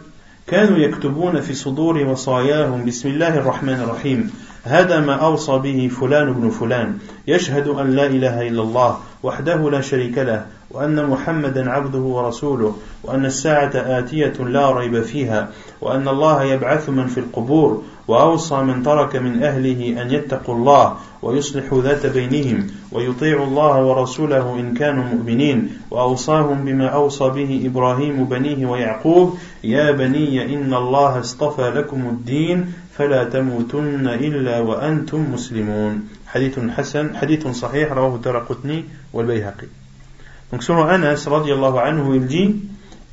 كانوا 0.48 0.78
يكتبون 0.78 1.42
في 1.42 1.54
صدور 1.54 1.98
وصاياهم 1.98 2.86
بسم 2.86 3.10
الله 3.10 3.38
الرحمن 3.38 3.74
الرحيم 3.74 4.32
هذا 4.64 5.00
ما 5.00 5.14
أوصى 5.14 5.58
به 5.58 5.88
فلان 6.02 6.34
بن 6.34 6.50
فلان 6.50 6.98
يشهد 7.28 7.68
أن 7.68 7.92
لا 7.92 8.06
إله 8.06 8.48
إلا 8.48 8.62
الله 8.62 9.00
وحده 9.24 9.70
لا 9.70 9.82
شريك 9.82 10.18
له 10.18 10.46
وأن 10.72 11.06
محمدا 11.06 11.72
عبده 11.72 12.00
ورسوله 12.00 12.76
وأن 13.04 13.26
الساعة 13.26 13.72
آتية 13.76 14.34
لا 14.40 14.72
ريب 14.72 15.02
فيها 15.02 15.50
وأن 15.82 16.08
الله 16.08 16.44
يبعث 16.44 16.90
من 16.90 17.08
في 17.08 17.20
القبور 17.20 17.84
وأوصى 18.08 18.56
من 18.62 18.84
ترك 18.84 19.16
من 19.16 19.44
أهله 19.44 20.02
أن 20.02 20.12
يتقوا 20.12 20.56
الله 20.56 20.98
ويصلحوا 21.22 21.82
ذات 21.82 22.06
بينهم 22.06 22.68
ويطيعوا 22.92 23.46
الله 23.46 23.86
ورسوله 23.86 24.60
إن 24.60 24.74
كانوا 24.74 25.04
مؤمنين 25.04 25.70
وأوصاهم 25.92 26.66
بما 26.66 26.88
أوصى 26.88 27.30
به 27.30 27.62
إبراهيم 27.66 28.26
بنيه 28.26 28.66
ويعقوب 28.66 29.38
يا 29.64 29.92
بني 29.92 30.56
إن 30.56 30.74
الله 30.74 31.20
اصطفى 31.20 31.70
لكم 31.70 32.08
الدين 32.08 32.74
فلا 32.98 33.24
تموتن 33.24 34.08
إلا 34.08 34.60
وأنتم 34.60 35.34
مسلمون. 35.34 36.08
حديث 36.28 36.60
حسن 36.60 37.18
حديث 37.18 37.48
صحيح 37.48 37.92
رواه 37.92 38.16
الدرقطني 38.16 38.84
والبيهقي. 39.14 39.68
Donc 40.52 40.64
selon 40.64 40.86
Anas 40.86 41.28
anhu, 41.28 42.16
il 42.16 42.26
dit 42.28 42.56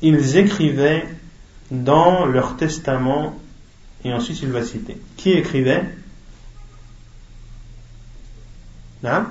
ils 0.01 0.37
écrivaient 0.37 1.05
dans 1.71 2.25
leur 2.25 2.57
testament 2.57 3.35
et 4.03 4.13
ensuite 4.13 4.41
il 4.41 4.49
va 4.49 4.63
citer. 4.63 4.97
Qui 5.17 5.31
écrivait? 5.31 5.83
Hein? 9.03 9.27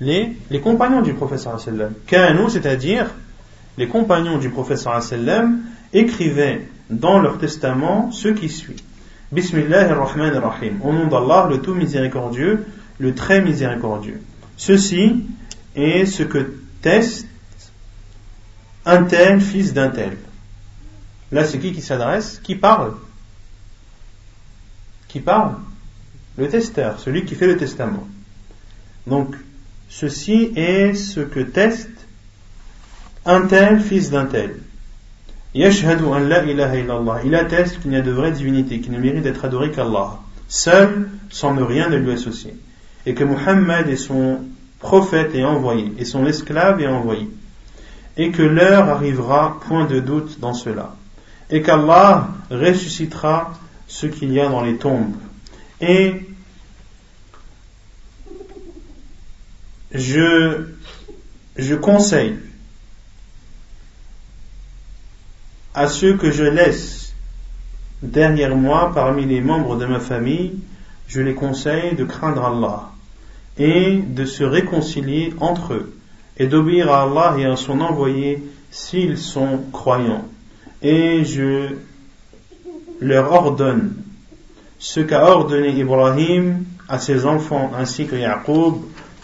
les, 0.00 0.36
les 0.50 0.60
compagnons 0.60 1.02
du 1.02 1.14
professeur 1.14 1.58
sallam. 1.60 1.94
C'est-à-dire 2.48 3.10
les 3.78 3.88
compagnons 3.88 4.38
du 4.38 4.50
professeur 4.50 5.02
sallam 5.02 5.60
écrivaient 5.92 6.68
dans 6.90 7.18
leur 7.18 7.38
testament 7.38 8.10
ce 8.12 8.28
qui 8.28 8.48
suit. 8.48 8.82
Bismillah 9.32 9.90
ar-Rahman 9.90 10.34
ar-Rahim. 10.34 10.80
Au 10.82 10.92
nom 10.92 11.06
d'Allah, 11.06 11.48
le 11.50 11.60
tout 11.60 11.74
miséricordieux, 11.74 12.66
le 12.98 13.14
très 13.14 13.40
miséricordieux. 13.40 14.20
Ceci 14.56 15.24
est 15.74 16.06
ce 16.06 16.22
que 16.22 16.54
teste 16.82 17.26
un 18.84 19.04
tel 19.04 19.40
fils 19.40 19.72
d'un 19.72 19.88
tel. 19.88 20.16
Là, 21.32 21.44
c'est 21.44 21.58
qui 21.58 21.72
qui 21.72 21.82
s'adresse? 21.82 22.40
Qui 22.42 22.54
parle? 22.54 22.94
Qui 25.08 25.20
parle? 25.20 25.56
Le 26.36 26.48
testeur, 26.48 27.00
celui 27.00 27.24
qui 27.24 27.34
fait 27.34 27.46
le 27.46 27.56
testament. 27.56 28.06
Donc, 29.06 29.34
ceci 29.88 30.52
est 30.56 30.94
ce 30.94 31.20
que 31.20 31.40
teste 31.40 31.88
un 33.24 33.46
tel 33.46 33.80
fils 33.80 34.10
d'un 34.10 34.26
tel. 34.26 34.56
Il 35.54 35.64
atteste 35.64 37.80
qu'il 37.80 37.90
n'y 37.90 37.96
a 37.96 38.02
de 38.02 38.10
vraie 38.10 38.32
divinité, 38.32 38.80
qui 38.80 38.90
ne 38.90 38.98
mérite 38.98 39.22
d'être 39.22 39.44
adoré 39.44 39.70
qu'Allah. 39.70 40.18
Seul, 40.48 41.08
sans 41.30 41.54
ne 41.54 41.62
rien 41.62 41.88
de 41.88 41.96
lui 41.96 42.10
associer. 42.10 42.54
Et 43.06 43.14
que 43.14 43.24
Muhammad 43.24 43.88
est 43.88 43.96
son 43.96 44.40
prophète 44.84 45.34
et 45.34 45.44
envoyé, 45.44 45.92
et 45.98 46.04
son 46.04 46.26
esclave 46.26 46.80
et 46.80 46.86
envoyé. 46.86 47.28
Et 48.18 48.30
que 48.30 48.42
l'heure 48.42 48.88
arrivera, 48.90 49.58
point 49.66 49.86
de 49.86 49.98
doute 49.98 50.38
dans 50.38 50.52
cela. 50.52 50.94
Et 51.50 51.62
qu'Allah 51.62 52.28
ressuscitera 52.50 53.54
ce 53.88 54.06
qu'il 54.06 54.32
y 54.32 54.40
a 54.40 54.48
dans 54.48 54.62
les 54.62 54.76
tombes. 54.76 55.14
Et 55.80 56.28
je, 59.90 60.66
je 61.56 61.74
conseille 61.74 62.36
à 65.74 65.88
ceux 65.88 66.16
que 66.16 66.30
je 66.30 66.44
laisse 66.44 67.14
derrière 68.02 68.54
moi 68.54 68.92
parmi 68.94 69.24
les 69.24 69.40
membres 69.40 69.76
de 69.76 69.86
ma 69.86 69.98
famille, 69.98 70.52
je 71.08 71.22
les 71.22 71.34
conseille 71.34 71.96
de 71.96 72.04
craindre 72.04 72.44
Allah 72.44 72.93
et 73.58 73.98
de 73.98 74.24
se 74.24 74.44
réconcilier 74.44 75.32
entre 75.40 75.74
eux 75.74 75.94
et 76.36 76.46
d'obéir 76.46 76.90
à 76.90 77.02
Allah 77.02 77.36
et 77.38 77.44
à 77.44 77.56
son 77.56 77.80
envoyé 77.80 78.42
s'ils 78.70 79.18
sont 79.18 79.60
croyants. 79.72 80.24
Et 80.82 81.24
je 81.24 81.76
leur 83.00 83.32
ordonne 83.32 83.94
ce 84.78 85.00
qu'a 85.00 85.24
ordonné 85.24 85.70
Ibrahim 85.70 86.64
à 86.88 86.98
ses 86.98 87.26
enfants 87.26 87.70
ainsi 87.76 88.06
que 88.06 88.16
Yaqub, 88.16 88.74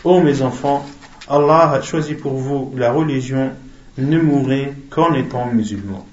ô 0.04 0.20
mes 0.20 0.42
enfants, 0.42 0.86
Allah 1.28 1.72
a 1.72 1.82
choisi 1.82 2.14
pour 2.14 2.34
vous 2.34 2.72
la 2.76 2.92
religion, 2.92 3.50
ne 3.98 4.18
mourrez 4.18 4.72
qu'en 4.88 5.12
étant 5.14 5.46
musulmans 5.46 6.06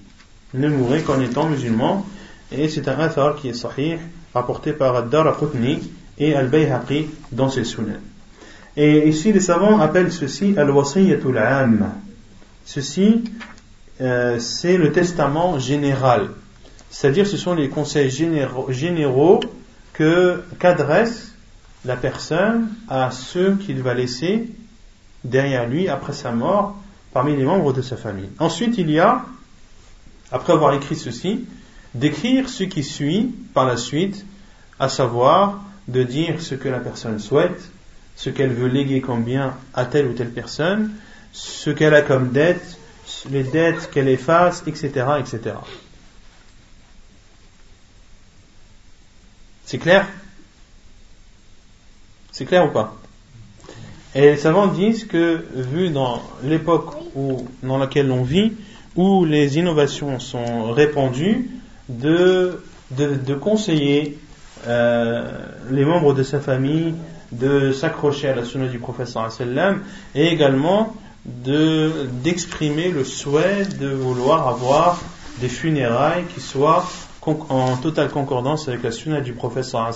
ne 0.54 0.70
mourrait 0.70 1.02
qu'en 1.02 1.20
étant 1.20 1.48
musulman. 1.48 2.06
Et 2.52 2.70
c'est 2.70 2.88
un 2.88 3.00
athar 3.00 3.36
qui 3.36 3.50
est 3.50 3.54
sahih, 3.54 3.98
rapporté 4.34 4.74
par 4.74 4.96
Ad-Dar 4.96 5.38
et 6.18 6.34
Al-Bayhaqi 6.34 7.08
dans 7.32 7.50
ses 7.50 7.64
sunan. 7.64 8.00
Et 8.78 9.10
ici, 9.10 9.34
les 9.34 9.40
savants 9.40 9.80
appellent 9.80 10.12
ceci 10.12 10.54
al-wasiyyatul 10.56 11.38
am. 11.40 11.94
Ceci, 12.64 13.24
euh, 14.02 14.38
c'est 14.40 14.78
le 14.78 14.92
testament 14.92 15.58
général. 15.58 16.30
C'est-à-dire, 16.92 17.26
ce 17.26 17.38
sont 17.38 17.56
les 17.56 17.70
conseils 17.70 18.12
généraux, 18.12 18.72
généraux 18.72 19.40
que, 19.94 20.44
qu'adresse 20.60 21.34
la 21.86 21.98
personne 21.98 22.70
à 22.88 23.10
ceux 23.10 23.56
qu'il 23.56 23.82
va 23.82 23.96
laisser 23.96 24.48
derrière 25.24 25.68
lui 25.68 25.90
après 25.90 26.14
sa 26.14 26.32
mort 26.32 26.78
parmi 27.12 27.36
les 27.36 27.46
membres 27.46 27.74
de 27.74 27.82
sa 27.82 27.98
famille. 27.98 28.30
Ensuite, 28.38 28.78
il 28.78 28.92
y 28.92 29.00
a 29.00 29.26
après 30.32 30.54
avoir 30.54 30.74
écrit 30.74 30.96
ceci, 30.96 31.46
d'écrire 31.96 32.50
ce 32.50 32.64
qui 32.64 32.84
suit 32.84 33.34
par 33.54 33.66
la 33.66 33.78
suite, 33.78 34.26
à 34.80 34.90
savoir 34.90 35.64
de 35.88 36.04
dire 36.04 36.42
ce 36.42 36.54
que 36.54 36.70
la 36.70 36.80
personne 36.80 37.18
souhaite, 37.18 37.72
ce 38.18 38.32
qu'elle 38.32 38.52
veut 38.52 38.68
léguer 38.68 39.00
comme 39.00 39.24
bien 39.24 39.56
à 39.74 39.86
telle 39.86 40.08
ou 40.08 40.14
telle 40.14 40.32
personne, 40.32 40.92
ce 41.32 41.70
qu'elle 41.70 41.94
a 41.94 42.02
comme 42.02 42.32
dette, 42.32 42.78
les 43.30 43.44
dettes 43.44 43.90
qu'elle 43.92 44.10
efface, 44.10 44.64
etc., 44.66 44.90
etc. 45.20 45.56
C'est 49.66 49.78
clair? 49.78 50.08
C'est 52.32 52.46
clair 52.46 52.66
ou 52.66 52.72
pas? 52.72 52.96
Et 54.16 54.22
les 54.22 54.38
savants 54.38 54.68
disent 54.68 55.06
que, 55.06 55.46
vu 55.54 55.92
dans 55.92 56.24
l'époque 56.44 56.96
dans 57.62 57.78
laquelle 57.78 58.12
on 58.12 58.24
vit, 58.24 58.54
où 58.96 59.26
les 59.26 59.60
innovations 59.60 60.20
sont 60.20 60.72
répandues, 60.72 61.52
de, 61.88 62.60
conseiller 63.40 64.18
euh, 64.66 65.32
les 65.70 65.86
membres 65.86 66.16
de 66.16 66.24
sa 66.24 66.40
famille 66.40 66.96
de 67.32 67.72
s'accrocher 67.72 68.30
à 68.30 68.36
la 68.36 68.46
sunna 68.46 68.68
du 68.68 68.80
professeur 68.80 69.30
et 70.16 70.28
également 70.28 70.96
de, 71.26 72.08
d'exprimer 72.24 72.90
le 72.90 73.04
souhait 73.04 73.66
de 73.80 73.90
vouloir 73.90 74.48
avoir 74.48 75.00
des 75.42 75.50
funérailles 75.50 76.24
qui 76.34 76.42
soient 76.42 76.86
en 77.50 77.76
totale 77.76 78.10
concordance 78.10 78.68
avec 78.70 78.84
la 78.84 78.92
sunna 78.92 79.22
du 79.22 79.34
professeur 79.34 79.92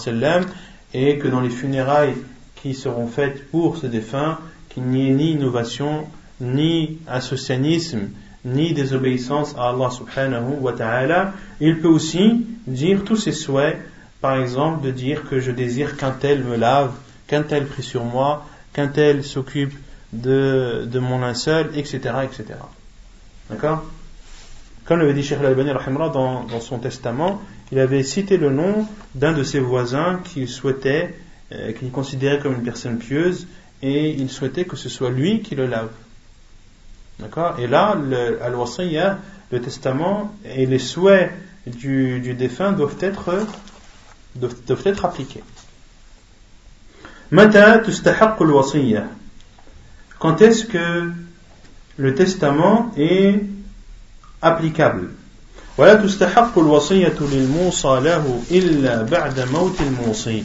et 0.94 1.18
que 1.18 1.28
dans 1.28 1.40
les 1.40 1.50
funérailles 1.50 2.16
qui 2.56 2.74
seront 2.74 3.08
faites 3.08 3.50
pour 3.50 3.78
ce 3.78 3.88
défunt, 3.88 4.38
qu'il 4.70 4.84
n'y 4.84 5.08
ait 5.08 5.14
ni 5.14 5.32
innovation, 5.32 6.06
ni 6.40 7.00
associanisme, 7.08 8.10
ni 8.44 8.74
désobéissance 8.74 9.56
à 9.58 9.70
Allah 9.70 9.90
subhanahu 9.90 10.60
wa 10.60 10.74
ta'ala. 10.74 11.34
Il 11.60 11.80
peut 11.80 11.88
aussi 11.88 12.46
dire 12.68 13.04
tous 13.04 13.16
ses 13.16 13.32
souhaits, 13.32 13.78
par 14.20 14.38
exemple 14.38 14.84
de 14.84 14.92
dire 14.92 15.30
que 15.30 15.40
je 15.40 15.52
désire 15.52 15.98
qu'un 15.98 16.12
tel 16.12 16.44
me 16.44 16.56
lave, 16.56 16.92
qu'un 17.32 17.44
tel 17.44 17.66
prie 17.66 17.82
sur 17.82 18.04
moi, 18.04 18.46
qu'un 18.74 18.90
tel 18.90 19.24
s'occupe 19.24 19.74
de, 20.12 21.00
mon 21.00 21.20
linceul, 21.20 21.70
etc. 21.76 22.00
etc. 22.24 22.60
D'accord? 23.50 23.86
Comme 24.84 25.00
l'avait 25.00 25.14
dit 25.14 25.24
Sheikh 25.24 25.40
Al-Albani 25.40 25.72
dans, 26.14 26.44
dans 26.44 26.60
son 26.60 26.80
testament, 26.80 27.42
il 27.72 27.80
avait 27.80 28.04
cité 28.04 28.36
le 28.36 28.50
nom 28.50 28.86
d'un 29.16 29.32
de 29.32 29.44
ses 29.44 29.62
voisins 29.62 30.20
qu'il 30.26 30.50
souhaitait, 30.50 31.16
euh, 31.54 31.72
qu'il 31.72 31.90
considérait 31.92 32.40
comme 32.40 32.56
une 32.56 32.64
personne 32.64 32.98
pieuse, 32.98 33.48
et 33.82 34.10
il 34.10 34.30
souhaitait 34.30 34.66
que 34.66 34.76
ce 34.76 34.90
soit 34.90 35.10
lui 35.10 35.42
qui 35.42 35.56
le 35.56 35.68
lave. 35.68 35.92
D'accord? 37.20 37.58
Et 37.60 37.68
là, 37.68 37.96
le, 37.96 38.44
al 38.44 38.56
le 39.52 39.62
testament 39.62 40.36
et 40.44 40.66
les 40.66 40.80
souhaits 40.80 41.32
du, 41.66 42.34
défunt 42.34 42.74
doivent 42.74 42.98
être 43.02 43.46
appliqués. 45.06 45.44
Quand 50.20 50.42
est-ce 50.42 50.66
que 50.66 51.12
le 51.98 52.16
testament 52.16 52.92
est 52.98 53.40
applicable 54.42 55.08
ولا 55.78 55.94
تستحق 55.94 56.60
الوصية 56.60 57.16
للموصى 57.22 58.00
له 58.04 58.44
إلا 58.52 59.02
بعد 59.02 59.40
موت 59.40 59.82
الموصي 59.82 60.44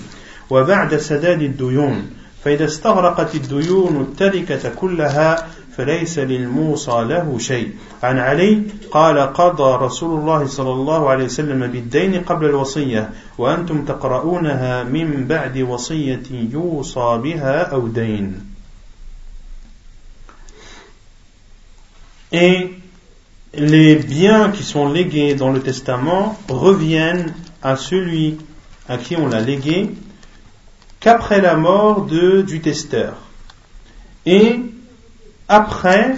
وبعد 0.50 0.96
سداد 0.96 1.42
الديون 1.42 2.10
فإذا 2.44 2.64
استغرقت 2.64 3.34
الديون 3.34 4.00
التركة 4.00 4.74
كلها 4.74 5.46
فليس 5.76 6.18
للموصى 6.18 7.04
له 7.08 7.38
شيء 7.38 7.72
عن 8.02 8.18
علي 8.18 8.62
قال 8.90 9.18
قضى 9.18 9.84
رسول 9.84 10.20
الله 10.20 10.46
صلى 10.46 10.72
الله 10.72 11.10
عليه 11.10 11.24
وسلم 11.24 11.66
بالدين 11.66 12.24
قبل 12.24 12.46
الوصية 12.46 13.10
وأنتم 13.38 13.84
تقرؤونها 13.84 14.84
من 14.84 15.26
بعد 15.26 15.58
وصية 15.58 16.22
يوصى 16.52 17.20
بها 17.22 17.62
أو 17.62 17.88
دين 17.88 18.56
Et 22.32 22.72
les 23.54 23.94
biens 23.94 24.50
qui 24.50 24.64
sont 24.64 24.92
légués 24.92 25.34
dans 25.34 25.52
le 25.52 25.60
testament 25.60 26.36
reviennent 26.48 27.32
à 27.62 27.76
celui 27.76 28.36
à 28.88 28.98
qui 28.98 29.16
on 29.16 29.28
l'a 29.28 29.40
légué 29.40 29.90
qu'après 31.00 31.40
la 31.40 31.54
mort 31.56 32.06
de, 32.06 32.42
du 32.42 32.60
testeur. 32.60 33.14
Et 34.26 34.60
après 35.48 36.16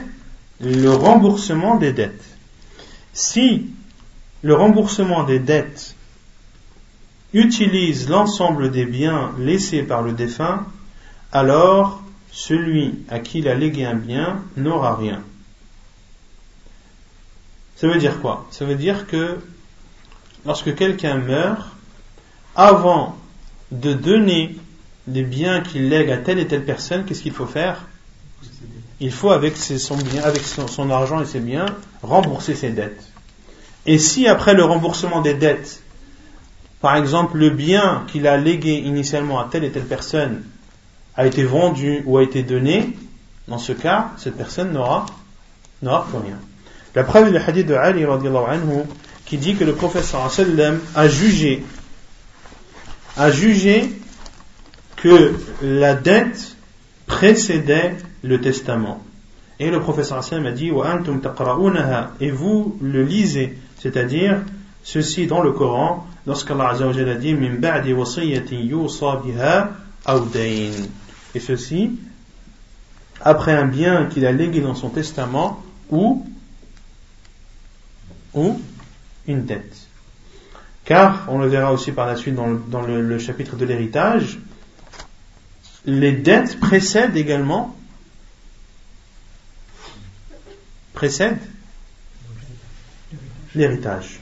le 0.60 0.90
remboursement 0.90 1.76
des 1.76 1.92
dettes. 1.92 2.24
Si 3.12 3.66
le 4.42 4.54
remboursement 4.54 5.24
des 5.24 5.38
dettes 5.38 5.94
utilise 7.32 8.08
l'ensemble 8.08 8.70
des 8.70 8.86
biens 8.86 9.32
laissés 9.38 9.82
par 9.82 10.02
le 10.02 10.12
défunt, 10.12 10.66
alors 11.32 12.02
celui 12.30 13.04
à 13.08 13.18
qui 13.18 13.40
il 13.40 13.48
a 13.48 13.54
légué 13.54 13.84
un 13.84 13.94
bien 13.94 14.42
n'aura 14.56 14.96
rien. 14.96 15.22
Ça 17.76 17.86
veut 17.86 17.98
dire 17.98 18.20
quoi? 18.20 18.46
Ça 18.50 18.64
veut 18.64 18.74
dire 18.74 19.06
que 19.06 19.38
lorsque 20.44 20.74
quelqu'un 20.74 21.16
meurt, 21.16 21.68
avant 22.56 23.16
de 23.70 23.92
donner 23.92 24.56
les 25.06 25.22
biens 25.22 25.60
qu'il 25.60 25.88
lègue 25.88 26.10
à 26.10 26.16
telle 26.16 26.38
et 26.38 26.46
telle 26.46 26.64
personne, 26.64 27.04
qu'est-ce 27.04 27.22
qu'il 27.22 27.32
faut 27.32 27.46
faire? 27.46 27.86
Il 29.00 29.12
faut 29.12 29.30
avec, 29.30 29.56
son, 29.56 29.96
bien, 29.96 30.22
avec 30.24 30.42
son, 30.42 30.90
argent 30.90 31.20
et 31.20 31.26
ses 31.26 31.40
biens 31.40 31.66
rembourser 32.02 32.54
ses 32.54 32.70
dettes. 32.70 33.02
Et 33.86 33.98
si 33.98 34.26
après 34.26 34.54
le 34.54 34.64
remboursement 34.64 35.20
des 35.20 35.34
dettes, 35.34 35.82
par 36.80 36.96
exemple 36.96 37.38
le 37.38 37.50
bien 37.50 38.04
qu'il 38.08 38.26
a 38.26 38.36
légué 38.36 38.74
initialement 38.74 39.40
à 39.40 39.48
telle 39.50 39.64
et 39.64 39.70
telle 39.70 39.86
personne 39.86 40.42
a 41.16 41.26
été 41.26 41.44
vendu 41.44 42.02
ou 42.06 42.18
a 42.18 42.22
été 42.22 42.42
donné, 42.42 42.96
dans 43.46 43.58
ce 43.58 43.72
cas, 43.72 44.12
cette 44.16 44.36
personne 44.36 44.72
n'aura 44.72 45.06
n'aura 45.80 46.06
plus 46.06 46.18
rien. 46.18 46.38
La 46.94 47.04
preuve 47.04 47.28
est 47.28 47.30
le 47.30 47.40
hadith 47.40 47.66
de 47.66 47.74
Ali 47.74 48.04
anhu, 48.04 48.82
qui 49.24 49.38
dit 49.38 49.54
que 49.54 49.64
le 49.64 49.74
professeur 49.74 50.30
a 50.94 51.08
jugé 51.08 51.64
a 53.16 53.30
jugé 53.32 53.90
que 54.96 55.34
la 55.60 55.94
dette 55.94 56.56
précédait 57.06 57.96
le 58.22 58.40
testament 58.40 59.02
Et 59.58 59.70
le 59.70 59.80
professeur 59.80 60.18
Hassan 60.18 60.46
a 60.46 60.52
dit 60.52 60.70
Et 62.20 62.30
vous 62.30 62.78
le 62.80 63.02
lisez, 63.04 63.58
c'est-à-dire 63.78 64.42
ceci 64.82 65.26
dans 65.26 65.42
le 65.42 65.52
Coran, 65.52 66.06
lorsqu'Allah 66.26 66.70
a 66.70 67.14
dit 67.14 67.36
Et 71.34 71.40
ceci 71.40 71.90
après 73.20 73.52
un 73.52 73.66
bien 73.66 74.06
qu'il 74.06 74.24
a 74.26 74.32
légué 74.32 74.60
dans 74.60 74.74
son 74.74 74.90
testament 74.90 75.62
ou, 75.90 76.24
ou 78.34 78.60
une 79.26 79.44
dette. 79.44 79.76
Car, 80.84 81.26
on 81.28 81.38
le 81.38 81.48
verra 81.48 81.72
aussi 81.72 81.92
par 81.92 82.06
la 82.06 82.16
suite 82.16 82.34
dans 82.34 82.46
le, 82.46 82.62
dans 82.68 82.82
le 82.82 83.18
chapitre 83.18 83.56
de 83.56 83.64
l'héritage, 83.64 84.38
les 85.84 86.12
dettes 86.12 86.58
précèdent 86.60 87.16
également 87.16 87.76
précèdent 90.97 91.39
l'héritage. 93.55 94.19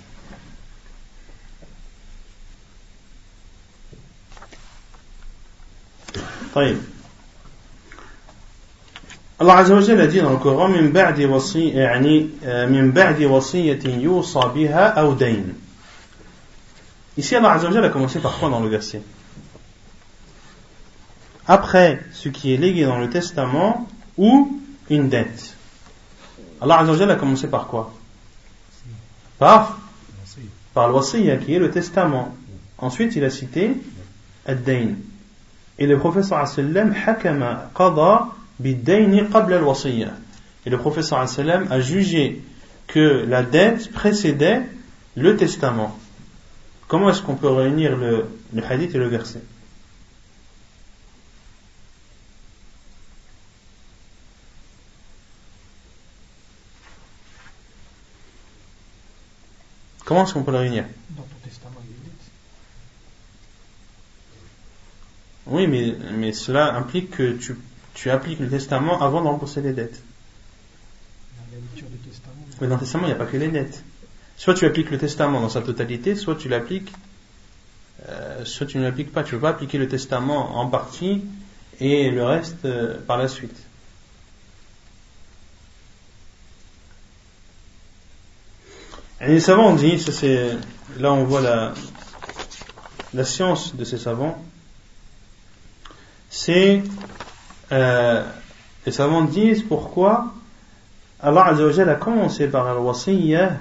طيب 6.55 6.77
الله 9.41 9.53
عز 9.53 9.71
وجل 9.71 10.01
a 10.01 10.07
dit 10.07 10.21
dans 10.21 10.31
le 10.31 10.37
Coran 10.37 10.67
من 10.67 10.91
بعد 10.91 11.21
وصي 11.21 11.69
يعني 11.69 12.29
من 12.43 12.91
بعد 12.91 13.23
وصية 13.23 13.79
يوصى 13.85 14.51
بها 14.55 14.87
أو 14.87 15.13
دين 15.13 15.53
Ici, 17.17 17.35
Allah 17.35 17.51
Azza 17.53 17.69
wa 17.69 17.85
a 17.85 17.89
commencé 17.89 18.19
par 18.19 18.37
quoi 18.39 18.49
dans 18.49 18.61
le 18.61 18.69
verset 18.69 19.01
Après 21.45 21.99
ce 22.13 22.29
qui 22.29 22.53
est 22.53 22.57
légué 22.57 22.85
dans 22.85 22.97
le 22.97 23.09
testament 23.09 23.87
ou 24.17 24.61
une 24.89 25.09
dette. 25.09 25.54
Allah 26.60 26.80
Azza 26.80 27.06
wa 27.06 27.12
a 27.12 27.16
commencé 27.16 27.48
par 27.48 27.66
quoi 27.66 27.92
Par 29.38 29.78
Par 30.74 30.92
qui 31.10 31.54
est 31.54 31.58
le 31.58 31.70
testament. 31.70 32.34
Ensuite, 32.78 33.16
il 33.16 33.24
a 33.24 33.30
cité 33.30 33.70
ad-dayn. 34.46 34.96
Et 35.78 35.86
le 35.86 35.98
professeur 35.98 36.46
sallam 36.46 36.94
hakama 36.94 37.70
qada 37.74 38.28
bid-dayn 38.58 39.28
qabla 39.30 39.56
al-wasiyya. 39.58 40.10
Et 40.64 40.70
le 40.70 40.78
professeur 40.78 41.26
sallam 41.28 41.66
a 41.70 41.80
jugé 41.80 42.42
que 42.86 43.24
la 43.26 43.42
dette 43.42 43.92
précédait 43.92 44.62
le 45.16 45.36
testament. 45.36 45.96
Comment 46.88 47.10
est-ce 47.10 47.22
qu'on 47.22 47.34
peut 47.34 47.48
réunir 47.48 47.96
le, 47.96 48.26
le 48.54 48.64
hadith 48.64 48.94
et 48.94 48.98
le 48.98 49.08
verset? 49.08 49.42
Comment 60.06 60.24
est-ce 60.24 60.34
qu'on 60.34 60.44
peut 60.44 60.52
le 60.52 60.58
réunir? 60.58 60.84
Dans 61.10 61.24
ton 61.24 61.36
testament, 61.42 61.80
il 61.84 61.90
est 61.90 62.12
Oui, 65.48 65.66
mais, 65.66 65.96
mais 66.12 66.32
cela 66.32 66.76
implique 66.76 67.10
que 67.10 67.32
tu, 67.32 67.56
tu 67.92 68.08
appliques 68.10 68.38
le 68.38 68.48
testament 68.48 69.02
avant 69.02 69.20
de 69.20 69.26
rembourser 69.26 69.62
les 69.62 69.72
dettes. 69.72 70.00
Mais 72.60 72.68
dans 72.68 72.76
le 72.76 72.80
testament, 72.80 73.06
il 73.06 73.08
n'y 73.08 73.14
a 73.14 73.16
pas 73.16 73.26
que 73.26 73.36
les 73.36 73.48
dettes. 73.48 73.82
Soit 74.36 74.54
tu 74.54 74.64
appliques 74.64 74.90
le 74.90 74.98
testament 74.98 75.40
dans 75.40 75.48
sa 75.48 75.60
totalité, 75.60 76.14
soit 76.14 76.36
tu 76.36 76.48
l'appliques, 76.48 76.92
euh, 78.08 78.44
soit 78.44 78.66
tu 78.66 78.78
ne 78.78 78.84
l'appliques 78.84 79.10
pas. 79.12 79.24
Tu 79.24 79.34
ne 79.34 79.40
peux 79.40 79.42
pas 79.42 79.50
appliquer 79.50 79.78
le 79.78 79.88
testament 79.88 80.56
en 80.56 80.68
partie 80.68 81.24
et 81.80 82.10
le 82.10 82.24
reste 82.24 82.64
euh, 82.64 82.96
par 83.08 83.18
la 83.18 83.26
suite. 83.26 83.65
Les 89.20 89.40
savants 89.40 89.70
ont 89.70 89.74
dit, 89.74 89.98
c'est, 89.98 90.56
là 90.98 91.12
on 91.12 91.24
voit 91.24 91.40
la, 91.40 91.72
la 93.14 93.24
science 93.24 93.74
de 93.74 93.84
ces 93.84 93.98
savants, 93.98 94.42
c'est, 96.28 96.82
euh, 97.72 98.24
les 98.84 98.92
savants 98.92 99.24
disent 99.24 99.62
pourquoi 99.62 100.34
Allah 101.20 101.46
a 101.46 101.94
commencé 101.94 102.46
par 102.46 102.68
al-wasiyya 102.68 103.56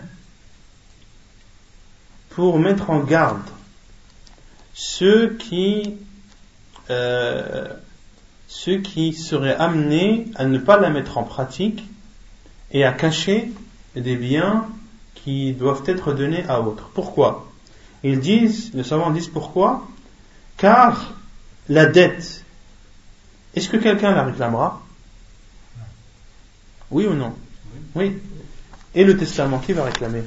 pour 2.32 2.60
mettre 2.60 2.90
en 2.90 3.00
garde 3.00 3.48
ceux 4.74 5.36
qui 5.36 5.96
euh, 6.90 7.68
ceux 8.48 8.78
qui 8.80 9.14
seraient 9.14 9.56
amenés 9.56 10.28
à 10.36 10.46
ne 10.46 10.58
pas 10.58 10.78
la 10.80 10.90
mettre 10.90 11.18
en 11.18 11.24
pratique 11.24 11.84
et 12.72 12.84
à 12.84 12.92
cacher 12.92 13.52
des 13.96 14.16
biens 14.16 14.68
qui 15.26 15.54
doivent 15.54 15.82
être 15.88 16.14
donnés 16.14 16.46
à 16.48 16.62
autres. 16.62 16.90
Pourquoi? 16.94 17.52
Ils 18.04 18.20
disent, 18.20 18.72
les 18.76 18.84
savants 18.84 19.10
disent 19.10 19.28
pourquoi? 19.28 19.88
Car 20.56 21.16
la 21.68 21.88
dette, 21.88 22.44
est-ce 23.56 23.68
que 23.68 23.78
quelqu'un 23.78 24.12
la 24.12 24.24
réclamera? 24.24 24.84
Oui 26.92 27.08
ou 27.08 27.16
non? 27.16 27.34
Oui. 27.96 28.16
Et 28.94 29.04
le 29.04 29.18
testament, 29.18 29.58
qui 29.58 29.74
va 29.74 29.86
réclamer? 29.86 30.22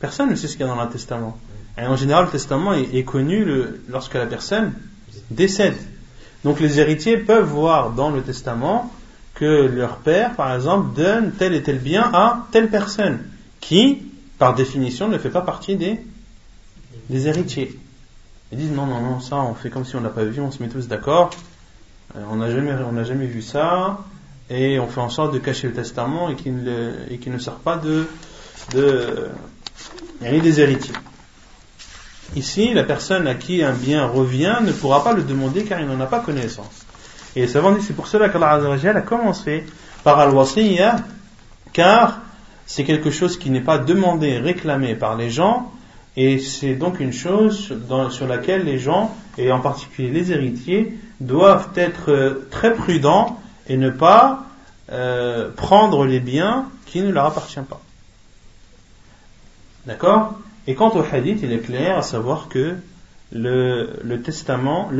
Personne 0.00 0.30
ne 0.30 0.34
sait 0.34 0.48
ce 0.48 0.56
qu'il 0.56 0.66
y 0.66 0.68
a 0.68 0.74
dans 0.74 0.82
le 0.82 0.90
testament. 0.90 1.38
Et 1.76 1.86
en 1.86 1.94
général, 1.94 2.24
le 2.24 2.30
testament 2.32 2.72
est, 2.72 3.04
connu 3.04 3.46
lorsque 3.88 4.14
la 4.14 4.26
personne 4.26 4.72
décède. 5.30 5.76
Donc 6.42 6.58
les 6.58 6.80
héritiers 6.80 7.16
peuvent 7.16 7.48
voir 7.48 7.92
dans 7.92 8.10
le 8.10 8.22
testament 8.22 8.92
que 9.38 9.44
leur 9.44 9.98
père, 9.98 10.34
par 10.34 10.52
exemple, 10.54 10.96
donne 10.96 11.32
tel 11.32 11.54
et 11.54 11.62
tel 11.62 11.78
bien 11.78 12.10
à 12.12 12.46
telle 12.50 12.68
personne, 12.68 13.20
qui, 13.60 14.02
par 14.38 14.54
définition, 14.54 15.08
ne 15.08 15.16
fait 15.16 15.30
pas 15.30 15.42
partie 15.42 15.76
des, 15.76 16.00
des 17.08 17.28
héritiers. 17.28 17.78
Ils 18.50 18.58
disent 18.58 18.72
non, 18.72 18.86
non, 18.86 19.00
non, 19.00 19.20
ça, 19.20 19.36
on 19.36 19.54
fait 19.54 19.70
comme 19.70 19.84
si 19.84 19.94
on 19.94 20.00
n'a 20.00 20.08
pas 20.08 20.24
vu, 20.24 20.40
on 20.40 20.50
se 20.50 20.60
met 20.60 20.68
tous 20.68 20.88
d'accord, 20.88 21.30
euh, 22.16 22.20
on 22.30 22.36
n'a 22.36 22.50
jamais, 22.50 22.72
jamais 23.04 23.26
vu 23.26 23.42
ça, 23.42 23.98
et 24.50 24.80
on 24.80 24.88
fait 24.88 25.00
en 25.00 25.10
sorte 25.10 25.32
de 25.34 25.38
cacher 25.38 25.68
le 25.68 25.74
testament 25.74 26.30
et 26.30 26.34
qu'il 26.34 26.56
ne, 26.64 26.94
et 27.08 27.20
ne 27.30 27.38
sert 27.38 27.56
pas 27.56 27.76
de, 27.76 28.06
de, 28.74 29.28
a 30.24 30.30
des 30.30 30.60
héritiers. 30.60 30.94
Ici, 32.34 32.74
la 32.74 32.82
personne 32.82 33.28
à 33.28 33.34
qui 33.34 33.62
un 33.62 33.72
bien 33.72 34.06
revient 34.06 34.58
ne 34.62 34.72
pourra 34.72 35.04
pas 35.04 35.12
le 35.12 35.22
demander 35.22 35.62
car 35.64 35.80
il 35.80 35.86
n'en 35.86 36.00
a 36.00 36.06
pas 36.06 36.20
connaissance. 36.20 36.87
Et 37.38 37.42
les 37.42 37.46
savants 37.46 37.70
disent 37.70 37.86
c'est 37.86 37.94
pour 37.94 38.08
cela 38.08 38.30
qu'Allah 38.30 38.58
a 38.60 39.00
commencé 39.00 39.62
par 40.02 40.18
al-wasiyya 40.18 40.96
car 41.72 42.18
c'est 42.66 42.82
quelque 42.82 43.12
chose 43.12 43.38
qui 43.38 43.50
n'est 43.50 43.60
pas 43.60 43.78
demandé, 43.78 44.38
réclamé 44.38 44.96
par 44.96 45.16
les 45.16 45.30
gens 45.30 45.70
et 46.16 46.40
c'est 46.40 46.74
donc 46.74 46.98
une 46.98 47.12
chose 47.12 47.72
sur 48.10 48.26
laquelle 48.26 48.64
les 48.64 48.80
gens, 48.80 49.14
et 49.36 49.52
en 49.52 49.60
particulier 49.60 50.10
les 50.10 50.32
héritiers, 50.32 50.98
doivent 51.20 51.68
être 51.76 52.42
très 52.50 52.74
prudents 52.74 53.38
et 53.68 53.76
ne 53.76 53.90
pas 53.90 54.42
euh, 54.90 55.48
prendre 55.54 56.06
les 56.06 56.18
biens 56.18 56.68
qui 56.86 57.02
ne 57.02 57.12
leur 57.12 57.26
appartiennent 57.26 57.66
pas. 57.66 57.80
D'accord? 59.86 60.40
Et 60.66 60.74
quant 60.74 60.90
au 60.90 61.04
hadith, 61.08 61.38
il 61.44 61.52
est 61.52 61.60
clair 61.60 61.98
à 61.98 62.02
savoir 62.02 62.48
que 62.48 62.74
le, 63.30 64.16
testament 64.24 64.90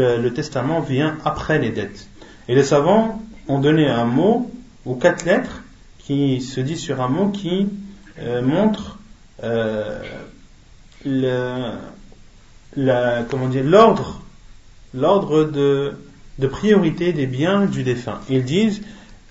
vient 0.81 1.19
après 1.25 1.59
les 1.59 1.71
dettes. 1.71 2.07
Et 2.49 2.55
les 2.55 2.65
savants 2.65 3.23
ont 3.47 3.59
donné 3.59 3.87
un 3.87 4.05
mot 4.05 4.51
ou 4.87 4.95
quatre 4.95 5.25
lettres 5.25 5.63
qui 5.99 6.41
se 6.41 6.61
dit 6.61 6.79
sur 6.79 7.01
un 7.03 7.09
mot 7.09 7.29
qui 7.29 7.69
euh, 8.19 8.41
montre 8.43 8.99
euh, 9.45 10.01
le, 11.05 11.73
la, 12.77 13.23
comment 13.29 13.49
dire, 13.49 13.65
l'ordre, 13.65 14.23
l'ordre 14.95 15.45
de, 15.45 15.93
de 16.39 16.47
priorité 16.47 17.13
des 17.13 17.27
biens 17.27 17.67
du 17.67 17.83
défunt. 17.83 18.21
Ils 18.31 18.45
disent, 18.45 18.81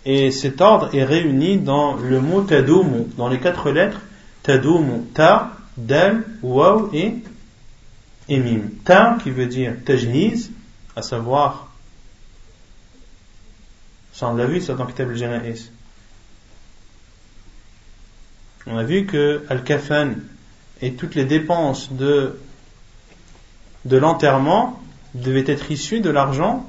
et 0.05 0.32
cet 0.32 0.61
ordre 0.61 0.93
est 0.93 1.03
réuni 1.03 1.57
dans 1.57 1.95
le 1.95 2.22
mot 2.22 2.41
tadoum, 2.41 3.07
dans 3.18 3.28
les 3.28 3.39
quatre 3.39 3.72
lettres 3.72 4.01
tadoum, 4.43 5.05
ta, 5.13 5.53
dal, 5.76 6.24
waw 6.43 6.89
et, 6.93 7.15
et 8.30 8.39
mim. 8.39 8.61
Ta 8.86 9.18
qui 9.22 9.32
veut 9.32 9.47
dire 9.47 9.74
tajniz, 9.84 10.51
à 10.95 11.01
savoir, 11.01 11.66
on 14.22 14.36
l'a 14.36 14.45
vu, 14.45 14.61
ça 14.61 14.74
dans 14.74 14.86
al-Jana'is. 14.86 15.72
On 18.65 18.78
a 18.78 18.84
vu 18.84 19.05
que 19.05 19.43
Al-Kafan 19.49 20.15
et 20.82 20.93
toutes 20.93 21.15
les 21.15 21.26
dépenses 21.26 21.91
de, 21.91 22.38
l'enterrement 23.86 24.82
devaient 25.13 25.49
être 25.49 25.72
issues 25.72 26.01
de 26.01 26.09
l'argent 26.09 26.68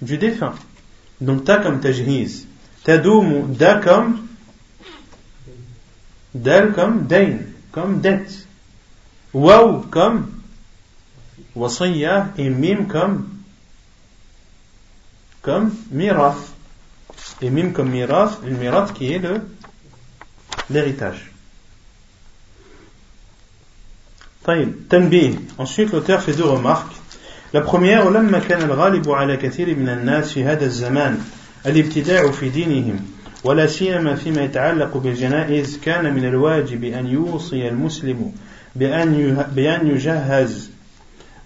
du 0.00 0.16
défunt. 0.16 0.54
Donc 1.20 1.44
ta 1.44 1.58
comme 1.58 1.80
tajniz. 1.80 2.46
Tadoum, 2.84 3.54
da 3.54 3.74
comme 3.74 4.26
dal 6.34 6.72
comme 6.72 7.06
dain 7.06 7.38
comme 7.72 8.00
dette. 8.00 8.46
Waouh 9.34 9.82
comme 9.90 10.30
wasiyya 11.54 12.32
et 12.38 12.48
mim 12.48 12.86
comme 12.86 13.37
comme 15.48 15.70
mirath. 15.90 16.52
Et 17.40 17.48
mim 17.48 17.72
comme 17.72 17.90
mirath, 17.90 18.40
le 18.44 18.54
mirath 18.54 18.92
qui 18.92 19.14
est 19.14 19.22
l'héritage. 20.68 21.32
Ensuite, 25.58 25.92
l'auteur 25.92 26.20
fait 26.22 26.34
deux 26.34 26.44
remarques. 26.44 26.92
La 27.54 27.62
première, 27.62 28.06
ولما 28.06 28.38
كان 28.38 28.62
الغالب 28.62 29.10
على 29.10 29.36
كثير 29.36 29.74
من 29.74 29.88
الناس 29.88 30.32
في 30.32 30.44
هذا 30.44 30.64
الزمان 30.64 31.18
الابتداع 31.66 32.30
في 32.30 32.48
دينهم 32.48 33.00
ولا 33.44 33.66
سيما 33.66 34.14
فيما 34.14 34.44
يتعلق 34.44 34.96
بالجنائز 34.96 35.78
كان 35.78 36.14
من 36.14 36.24
الواجب 36.24 36.84
أن 36.84 37.06
يوصي 37.06 37.68
المسلم 37.68 38.32
بأن 38.76 39.46
بأن 39.52 39.86
يجهز 39.86 40.70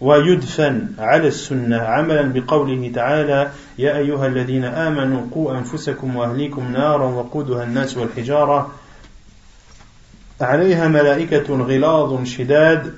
ويدفن 0.03 0.87
على 0.99 1.29
السنة 1.29 1.77
عملا 1.77 2.23
بقوله 2.23 2.93
تعالى 2.95 3.51
يا 3.79 3.99
أيها 3.99 4.27
الذين 4.27 4.65
آمنوا 4.65 5.27
قوا 5.35 5.59
أنفسكم 5.59 6.17
وأهليكم 6.17 6.73
نارا 6.73 7.05
وقودها 7.05 7.65
الناس 7.65 7.97
والحجارة. 7.97 8.71
عليها 10.41 10.89
ملائكة 10.89 11.55
غلاظ 11.55 12.25
شداد 12.25 12.95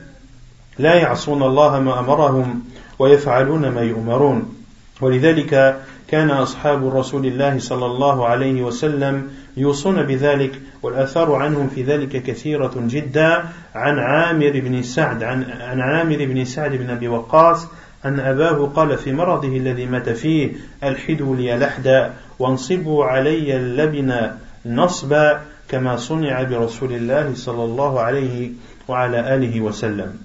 لا 0.79 0.95
يعصون 0.95 1.43
الله 1.43 1.81
ما 1.81 2.01
أمرهم 2.01 2.65
ويفعلون 2.99 3.69
ما 3.69 3.81
يؤمرون. 3.81 4.55
ولذلك 5.01 5.81
كان 6.09 6.31
أصحاب 6.31 6.97
رسول 6.97 7.27
الله 7.27 7.59
صلى 7.59 7.87
الله 7.87 8.27
عليه 8.27 8.63
وسلم 8.63 9.31
يوصون 9.57 10.03
بذلك 10.03 10.61
والآثار 10.83 11.33
عنهم 11.33 11.69
في 11.69 11.83
ذلك 11.83 12.23
كثيرة 12.23 12.73
جدا. 12.77 13.45
عن 13.75 13.99
عامر 13.99 14.51
بن 14.51 14.83
سعد 14.83 15.23
عن, 15.23 15.45
عن 15.45 15.81
عامر 15.81 16.17
بن 16.17 16.45
سعد 16.45 16.73
بن 16.73 16.91
أبي 16.91 17.09
وقاص 17.09 17.67
أن 18.05 18.21
أباه 18.21 18.67
قال 18.67 18.99
في 18.99 19.13
مرضه 19.13 19.57
الذي 19.57 19.87
مات 19.87 20.09
فيه 20.09 20.53
ألحدوا 20.85 21.37
لي 21.37 21.57
لحدا 21.57 22.13
وانصبوا 22.39 23.05
علي 23.05 23.57
اللبن 23.57 24.31
نصبا 24.67 25.41
كما 25.69 25.97
صنع 25.97 26.43
برسول 26.43 26.93
الله 26.93 27.33
صلى 27.35 27.65
الله 27.65 28.01
عليه 28.01 28.51
وعلى 28.89 29.35
آله 29.35 29.61
وسلم. 29.61 30.19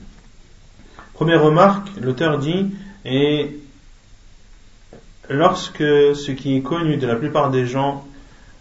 Première 1.13 1.43
remarque, 1.43 1.89
l'auteur 2.01 2.37
dit, 2.37 2.71
et 3.05 3.51
lorsque 5.29 5.77
ce 5.77 6.31
qui 6.31 6.57
est 6.57 6.61
connu 6.61 6.97
de 6.97 7.07
la 7.07 7.15
plupart 7.15 7.51
des 7.51 7.65
gens 7.65 8.03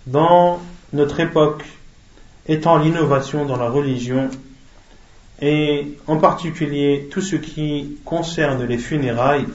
dans 0.06 0.60
notre 0.92 1.20
époque 1.20 1.64
étant 2.46 2.78
l'innovation 2.78 3.44
dans 3.44 3.56
la 3.56 3.68
religion, 3.68 4.30
et 5.40 5.96
en 6.06 6.16
particulier 6.16 7.08
tout 7.10 7.20
ce 7.20 7.36
qui 7.36 7.98
concerne 8.04 8.64
les 8.64 8.78
funérailles, 8.78 9.46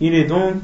il 0.00 0.14
est 0.14 0.24
donc, 0.24 0.62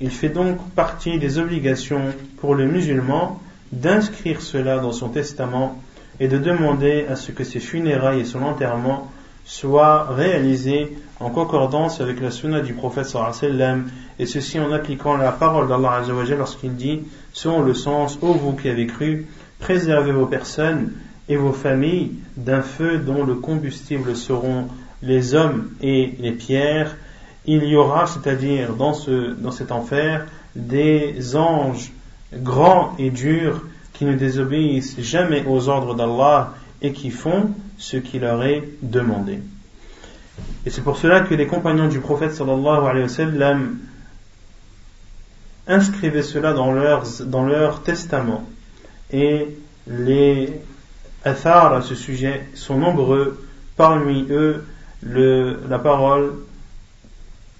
il 0.00 0.10
fait 0.10 0.28
donc 0.28 0.58
partie 0.70 1.18
des 1.18 1.38
obligations 1.38 2.12
pour 2.38 2.54
le 2.54 2.66
musulman 2.66 3.40
d'inscrire 3.72 4.40
cela 4.42 4.78
dans 4.78 4.92
son 4.92 5.08
testament 5.08 5.80
et 6.18 6.28
de 6.28 6.38
demander 6.38 7.06
à 7.08 7.16
ce 7.16 7.32
que 7.32 7.44
ses 7.44 7.60
funérailles 7.60 8.20
et 8.20 8.24
son 8.24 8.42
enterrement 8.42 9.10
soient 9.50 10.04
réalisés 10.04 10.96
en 11.18 11.28
concordance 11.28 12.00
avec 12.00 12.20
la 12.20 12.30
sunna 12.30 12.60
du 12.60 12.72
prophète 12.72 13.06
sallam 13.06 13.90
et 14.20 14.24
ceci 14.24 14.60
en 14.60 14.70
appliquant 14.70 15.16
la 15.16 15.32
parole 15.32 15.66
d'Allah 15.66 16.02
lorsqu'il 16.38 16.76
dit 16.76 17.00
selon 17.32 17.60
le 17.62 17.74
sens 17.74 18.16
ô 18.22 18.32
vous 18.32 18.52
qui 18.52 18.68
avez 18.68 18.86
cru 18.86 19.26
préservez 19.58 20.12
vos 20.12 20.26
personnes 20.26 20.92
et 21.28 21.34
vos 21.34 21.52
familles 21.52 22.12
d'un 22.36 22.62
feu 22.62 22.98
dont 22.98 23.24
le 23.24 23.34
combustible 23.34 24.14
seront 24.14 24.68
les 25.02 25.34
hommes 25.34 25.70
et 25.82 26.14
les 26.20 26.32
pierres. 26.32 26.96
Il 27.44 27.64
y 27.64 27.74
aura 27.74 28.06
c'est-à-dire 28.06 28.74
dans, 28.74 28.92
dans 29.36 29.50
cet 29.50 29.72
enfer 29.72 30.26
des 30.54 31.34
anges 31.34 31.90
grands 32.32 32.94
et 33.00 33.10
durs 33.10 33.62
qui 33.94 34.04
ne 34.04 34.14
désobéissent 34.14 35.00
jamais 35.00 35.44
aux 35.44 35.68
ordres 35.68 35.96
d'Allah 35.96 36.52
et 36.82 36.92
qui 36.92 37.10
font 37.10 37.50
ce 37.80 37.96
qui 37.96 38.18
leur 38.18 38.44
est 38.44 38.62
demandé. 38.82 39.40
Et 40.64 40.70
c'est 40.70 40.82
pour 40.82 40.98
cela 40.98 41.22
que 41.22 41.34
les 41.34 41.46
compagnons 41.46 41.88
du 41.88 41.98
prophète 41.98 42.34
sallallahu 42.34 42.86
alayhi 42.86 43.02
wa 43.02 43.08
sallam 43.08 43.78
inscrivaient 45.66 46.22
cela 46.22 46.52
dans 46.52 46.72
leur, 46.72 47.04
dans 47.24 47.44
leur 47.44 47.82
testament. 47.82 48.44
Et 49.12 49.48
les 49.86 50.60
athars 51.24 51.72
à 51.74 51.82
ce 51.82 51.94
sujet 51.94 52.46
sont 52.54 52.76
nombreux, 52.76 53.44
parmi 53.76 54.26
eux 54.30 54.64
la 55.02 55.78
parole 55.78 56.34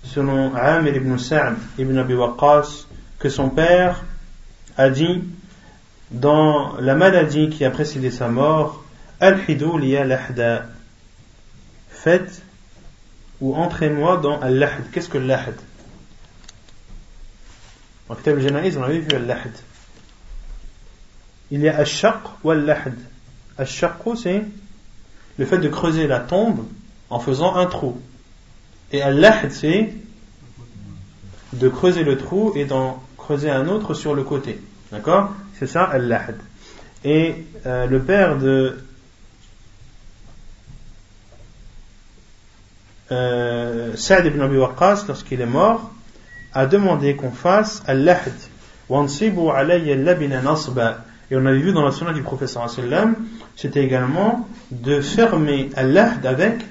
selon 0.05 0.55
Amir 0.55 0.97
ibn 0.97 1.17
Sa'd 1.17 1.57
ibn 1.79 1.97
Abi 1.97 2.15
Waqqas 2.15 2.87
que 3.19 3.31
son 3.31 3.49
père 3.49 4.05
a 4.77 4.91
dit 4.91 5.25
dans 6.11 6.75
la 6.79 6.95
maladie 6.95 7.49
qui 7.49 7.65
a 7.65 7.71
précédé 7.71 8.11
sa 8.11 8.29
mort 8.29 8.80
Al-Hidou 9.21 9.79
liya 9.79 10.05
lahda. 10.05 10.67
Faites 11.91 12.43
ou 13.41 13.55
entrez-moi 13.55 14.19
dans 14.19 14.41
Al-Lahd. 14.41 14.91
Qu'est-ce 14.93 15.09
que 15.09 15.19
Al-Lahd 15.19 15.55
en 18.11 18.17
Kitab 18.17 18.39
al-Janaïs 18.39 18.77
on 18.77 18.83
avait 18.83 18.99
vu 18.99 19.15
Al-Lahd. 19.15 19.53
Il 21.53 21.61
y 21.61 21.69
a 21.69 21.79
Al-Shaq 21.79 22.19
ou 22.43 22.51
Al-Lahd. 22.51 22.95
Al-Shaq 23.57 23.93
c'est 24.21 24.43
le 25.39 25.47
fait 25.47 25.59
de 25.59 25.69
creuser 25.69 26.09
la 26.09 26.19
tombe 26.19 26.67
en 27.09 27.21
faisant 27.21 27.55
un 27.55 27.67
trou. 27.67 28.01
Et 28.91 29.01
Al-Lahd 29.01 29.53
c'est 29.53 29.95
de 31.53 31.69
creuser 31.69 32.03
le 32.03 32.19
trou 32.19 32.53
et 32.57 32.65
d'en 32.65 33.01
creuser 33.17 33.51
un 33.51 33.69
autre 33.69 33.95
sur 33.95 34.15
le 34.15 34.25
côté. 34.25 34.61
D'accord? 34.91 35.31
C'est 35.59 35.69
ça, 35.69 35.85
Al-Lahd. 35.85 36.37
Et 37.05 37.47
euh, 37.67 37.87
le 37.87 38.03
père 38.03 38.39
de 38.39 38.85
euh, 43.13 43.95
Saad 43.97 44.27
ibn 44.27 44.41
Abi 44.41 44.57
Waqqas, 44.57 45.05
lorsqu'il 45.09 45.41
est 45.41 45.47
mort, 45.47 45.93
a 46.53 46.67
demandé 46.67 47.17
qu'on 47.17 47.31
fasse 47.31 47.83
Al-Lahd. 47.87 48.35
Et 48.91 48.95
on 51.37 51.47
avait 51.47 51.59
vu 51.59 51.73
dans 51.73 51.85
la 51.85 51.93
sunna 51.93 52.13
du 52.13 52.23
professeur 52.23 52.69
sallam, 52.69 53.15
c'était 53.57 53.85
également 53.85 54.49
de 54.71 55.01
fermer 55.01 55.71
Al-Lahd 55.77 56.27
avec, 56.27 56.67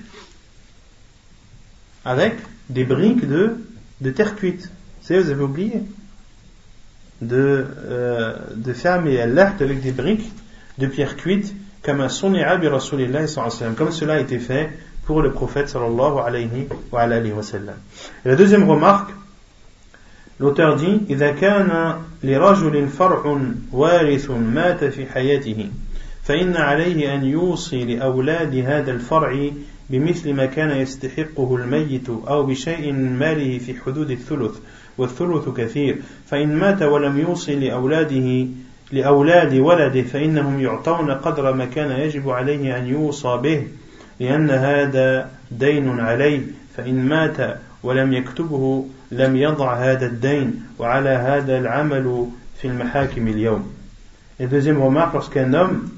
avec 2.03 2.35
des 2.69 2.83
briques 2.83 3.27
de, 3.27 3.55
de 4.01 4.11
terre 4.11 4.35
cuite. 4.35 4.69
Vous 5.09 5.15
vous 5.15 5.31
avez 5.31 5.43
oublié 5.43 5.81
de, 7.21 7.65
euh, 7.85 8.35
de 8.55 8.73
fermer 8.73 9.25
l'acte 9.25 9.61
avec 9.61 9.81
des 9.81 9.91
briques 9.91 10.31
de 10.77 10.87
pierre 10.87 11.17
cuite 11.17 11.53
comme 11.83 12.07
cela 13.91 14.13
a 14.13 14.19
été 14.19 14.39
fait 14.39 14.69
pour 15.09 15.23
le 15.23 15.31
prophète 15.31 15.69
sallallahu 15.69 16.19
alayhi 16.23 16.67
wa, 16.91 17.01
alayhi 17.01 17.31
wa 17.31 17.41
sallam. 17.41 17.73
Et 18.23 18.29
la 18.29 18.35
deuxième 18.35 18.69
remarque, 18.69 19.09
l'auteur 20.39 20.75
dit 20.75 21.01
إذا 21.09 21.31
كان 21.31 21.95
لرجل 22.23 22.87
فرع 22.87 23.37
وارث 23.71 24.31
مات 24.31 24.83
في 24.83 25.05
حياته 25.05 25.69
فإن 26.23 26.55
عليه 26.57 27.15
أن 27.15 27.25
يوصي 27.25 27.85
لأولاد 27.85 28.55
هذا 28.55 28.91
الفرع 28.91 29.49
بمثل 29.89 30.33
ما 30.33 30.45
كان 30.45 30.71
يستحقه 30.71 31.55
الميت 31.55 32.09
أو 32.09 32.43
بشيء 32.43 32.93
ماله 32.93 33.57
في 33.57 33.73
حدود 33.85 34.11
الثلث 34.11 34.55
والثلث 34.97 35.49
كثير 35.49 35.97
فإن 36.27 36.55
مات 36.55 36.81
ولم 36.81 37.19
يوصي 37.19 37.55
لأولاده 37.55 38.47
لأولاد 38.91 39.53
ولده 39.53 40.01
فإنهم 40.01 40.59
يعطون 40.59 41.11
قدر 41.11 41.53
ما 41.53 41.65
كان 41.65 41.91
يجب 41.91 42.29
عليه 42.29 42.77
أن 42.77 42.87
يوصى 42.87 43.39
به 43.43 43.67
لأن 44.20 44.50
هذا 44.50 45.30
دين 45.50 46.00
عليه 46.00 46.40
فإن 46.76 47.08
مات 47.08 47.58
ولم 47.82 48.12
يكتبه 48.12 48.86
لم 49.10 49.36
يضع 49.36 49.74
هذا 49.74 50.06
الدين 50.06 50.66
وعلى 50.78 51.10
هذا 51.10 51.58
العمل 51.58 52.28
في 52.60 52.66
المحاكم 52.66 53.28
اليوم 53.28 53.74
Et 54.40 54.46
deuxième 54.48 54.82
remarque, 54.82 55.14
lorsqu'un 55.14 55.54
homme 55.54 55.90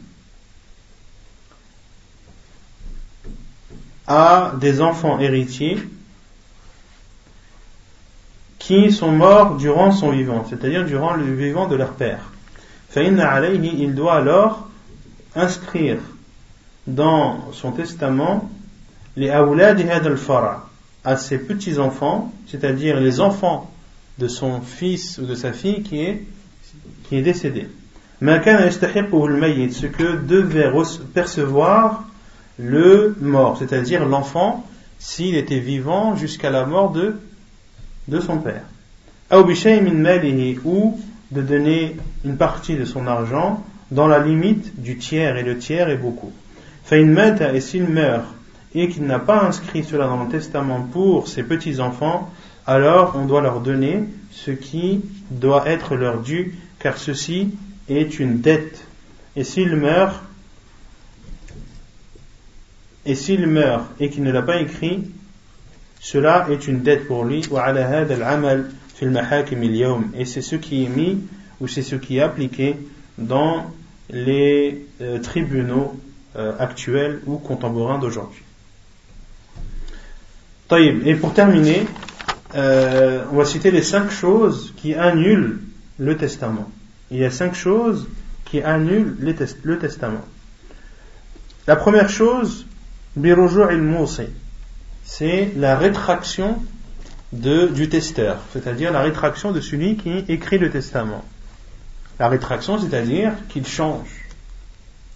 a 4.06 4.52
des 4.60 4.82
enfants 4.82 5.18
héritiers, 5.18 5.78
qui 8.58 8.92
sont 8.92 9.12
morts 9.12 9.56
durant 9.56 9.92
son 9.92 10.10
vivant, 10.10 10.44
c'est-à-dire 10.50 10.84
durant 10.84 11.14
le 11.14 11.24
vivant 11.34 11.66
de 11.68 11.76
leur 11.76 11.92
père. 11.92 12.18
Il 12.96 13.94
doit 13.94 14.16
alors 14.16 14.68
inscrire 15.34 15.98
dans 16.95 17.51
son 17.53 17.71
testament 17.71 18.49
les 19.15 19.29
al-fara 19.29 20.69
à 21.03 21.17
ses 21.17 21.37
petits-enfants, 21.39 22.31
c'est-à-dire 22.47 22.99
les 22.99 23.19
enfants 23.19 23.69
de 24.19 24.27
son 24.27 24.61
fils 24.61 25.17
ou 25.17 25.25
de 25.25 25.35
sa 25.35 25.51
fille 25.51 25.81
qui 25.83 26.01
est, 26.01 26.23
qui 27.07 27.15
est 27.17 27.21
décédé. 27.21 27.67
Ce 28.21 29.85
que 29.87 30.17
devait 30.25 30.71
percevoir 31.13 32.05
le 32.59 33.15
mort, 33.19 33.57
c'est-à-dire 33.57 34.05
l'enfant 34.05 34.65
s'il 34.99 35.35
était 35.35 35.59
vivant 35.59 36.15
jusqu'à 36.15 36.51
la 36.51 36.65
mort 36.65 36.91
de 36.91 37.15
de 38.07 38.19
son 38.19 38.37
père. 38.37 38.63
ou 40.65 40.99
de 41.31 41.41
donner 41.41 41.95
une 42.25 42.37
partie 42.37 42.75
de 42.75 42.85
son 42.85 43.07
argent 43.07 43.63
dans 43.89 44.07
la 44.07 44.19
limite 44.19 44.81
du 44.81 44.97
tiers, 44.97 45.37
et 45.37 45.43
le 45.43 45.57
tiers 45.57 45.89
est 45.89 45.97
beaucoup. 45.97 46.31
Et 46.91 47.61
s'il 47.61 47.83
meurt 47.85 48.25
et 48.73 48.89
qu'il 48.89 49.03
n'a 49.03 49.19
pas 49.19 49.41
inscrit 49.43 49.83
cela 49.83 50.07
dans 50.07 50.23
le 50.23 50.29
testament 50.29 50.81
pour 50.91 51.27
ses 51.27 51.43
petits-enfants, 51.43 52.31
alors 52.65 53.15
on 53.15 53.25
doit 53.25 53.41
leur 53.41 53.59
donner 53.59 54.03
ce 54.31 54.51
qui 54.51 55.01
doit 55.29 55.67
être 55.67 55.95
leur 55.95 56.21
dû, 56.21 56.55
car 56.79 56.97
ceci 56.97 57.49
est 57.89 58.19
une 58.19 58.39
dette. 58.39 58.85
Et 59.35 59.43
s'il 59.43 59.75
meurt, 59.75 60.21
et 63.05 63.15
s'il 63.15 63.47
meurt 63.47 63.85
et 63.99 64.09
qu'il 64.09 64.23
ne 64.23 64.31
l'a 64.31 64.41
pas 64.41 64.61
écrit, 64.61 65.03
cela 65.99 66.47
est 66.49 66.67
une 66.67 66.81
dette 66.81 67.07
pour 67.07 67.25
lui. 67.25 67.41
Et 70.17 70.25
c'est 70.25 70.41
ce 70.41 70.55
qui 70.55 70.85
est 70.85 70.89
mis 70.89 71.19
ou 71.59 71.67
c'est 71.67 71.81
ce 71.81 71.95
qui 71.95 72.17
est 72.17 72.21
appliqué 72.21 72.75
dans 73.17 73.71
les 74.09 74.85
euh, 75.01 75.19
tribunaux 75.19 75.95
euh, 76.35 76.53
actuels 76.59 77.21
ou 77.25 77.37
contemporains 77.37 77.99
d'aujourd'hui. 77.99 78.43
Et 80.79 81.15
pour 81.15 81.33
terminer, 81.33 81.85
euh, 82.55 83.25
on 83.31 83.35
va 83.35 83.45
citer 83.45 83.71
les 83.71 83.81
cinq 83.81 84.09
choses 84.09 84.73
qui 84.77 84.93
annulent 84.93 85.59
le 85.97 86.15
testament. 86.15 86.71
Il 87.09 87.17
y 87.17 87.25
a 87.25 87.31
cinq 87.31 87.55
choses 87.55 88.07
qui 88.45 88.61
annulent 88.61 89.17
le 89.19 89.77
testament. 89.77 90.25
La 91.67 91.75
première 91.75 92.09
chose, 92.09 92.65
c'est 95.03 95.51
la 95.57 95.77
rétraction 95.77 96.63
du 97.33 97.89
testeur, 97.89 98.39
c'est-à-dire 98.53 98.91
la 98.91 99.01
rétraction 99.01 99.51
de 99.51 99.59
celui 99.59 99.97
qui 99.97 100.23
écrit 100.29 100.57
le 100.57 100.69
testament. 100.69 101.25
La 102.19 102.29
rétraction, 102.29 102.79
c'est-à-dire 102.79 103.33
qu'il 103.49 103.67
change, 103.67 104.20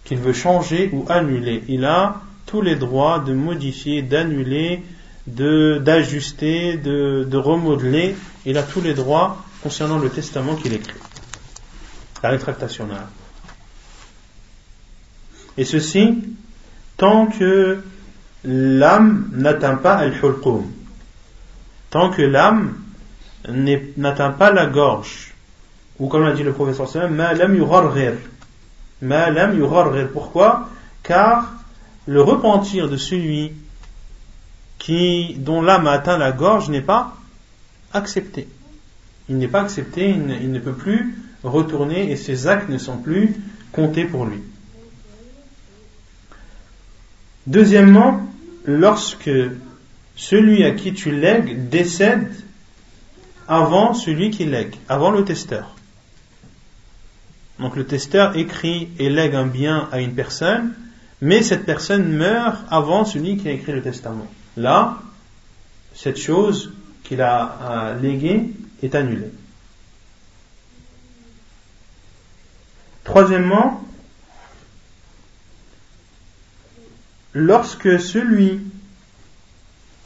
qu'il 0.06 0.20
veut 0.20 0.34
changer 0.34 0.90
ou 0.94 1.06
annuler. 1.10 1.64
Il 1.68 1.84
a 1.84 2.22
tous 2.46 2.62
les 2.62 2.76
droits 2.76 3.20
de 3.20 3.34
modifier, 3.34 4.02
d'annuler, 4.04 4.84
d'ajuster, 5.28 6.78
de, 6.78 7.28
de, 7.30 7.38
remodeler. 7.38 8.16
Il 8.46 8.58
a 8.58 8.64
tous 8.64 8.82
les 8.82 8.94
droits 8.94 9.44
concernant 9.62 9.98
le 9.98 10.10
testament 10.10 10.56
qu'il 10.56 10.74
écrit. 10.74 11.00
La 12.24 12.30
rétractation. 12.30 12.88
Et 15.58 15.66
ceci, 15.66 16.24
tant 16.98 17.28
que 17.28 17.84
l'âme 18.44 19.30
n'atteint 19.34 19.76
pas 19.76 19.96
al-hulqum, 19.96 20.64
tant 21.90 22.10
que 22.12 22.22
l'âme 22.22 22.76
n'atteint 23.48 24.32
pas 24.32 24.52
la 24.52 24.68
gorge, 24.68 25.34
ou 26.00 26.08
comme 26.08 26.24
l'a 26.24 26.34
dit 26.34 26.44
le 26.44 26.54
professeur 26.54 27.10
Ma 27.10 27.34
lam 27.34 27.56
Pourquoi? 30.14 30.70
Car 31.04 31.54
le 32.08 32.22
repentir 32.22 32.90
de 32.90 32.98
celui 32.98 33.52
qui, 34.78 35.36
dont 35.40 35.62
l'âme 35.62 35.88
atteint 35.88 36.18
la 36.18 36.32
gorge 36.32 36.70
n'est 36.70 36.82
pas 36.82 37.16
accepté. 37.94 38.48
Il 39.30 39.38
n'est 39.38 39.48
pas 39.48 39.62
accepté, 39.62 40.10
il 40.10 40.52
ne, 40.52 40.60
peut 40.60 40.74
plus 40.74 41.16
retourner 41.44 42.12
et 42.12 42.16
ses 42.16 42.48
actes 42.48 42.70
ne 42.70 42.78
sont 42.78 42.98
plus 42.98 43.36
comptés 43.72 44.06
pour 44.06 44.26
lui. 44.26 44.42
Deuxièmement, 47.48 48.28
lorsque 48.66 49.32
celui 50.16 50.64
à 50.64 50.72
qui 50.72 50.94
tu 50.94 51.12
lègues 51.12 51.70
décède 51.70 52.32
avant 53.48 53.94
celui 53.94 54.32
qui 54.32 54.46
lègue, 54.46 54.76
avant 54.88 55.12
le 55.12 55.24
testeur. 55.24 55.75
Donc 57.60 57.76
le 57.76 57.86
testeur 57.86 58.36
écrit 58.36 58.90
et 59.00 59.10
lègue 59.10 59.36
un 59.36 59.46
bien 59.46 59.88
à 59.92 60.02
une 60.02 60.14
personne, 60.14 60.74
mais 61.22 61.42
cette 61.42 61.66
personne 61.66 62.12
meurt 62.12 62.62
avant 62.70 63.06
celui 63.06 63.38
qui 63.38 63.48
a 63.48 63.52
écrit 63.52 63.72
le 63.72 63.82
testament. 63.82 64.28
Là, 64.58 65.00
cette 65.94 66.18
chose 66.18 66.74
qu'il 67.04 67.22
a 67.22 67.96
léguée 68.02 68.50
est 68.84 68.96
annulée. 68.96 69.32
Troisièmement, 73.06 73.82
lorsque 77.34 78.00
celui 78.00 78.62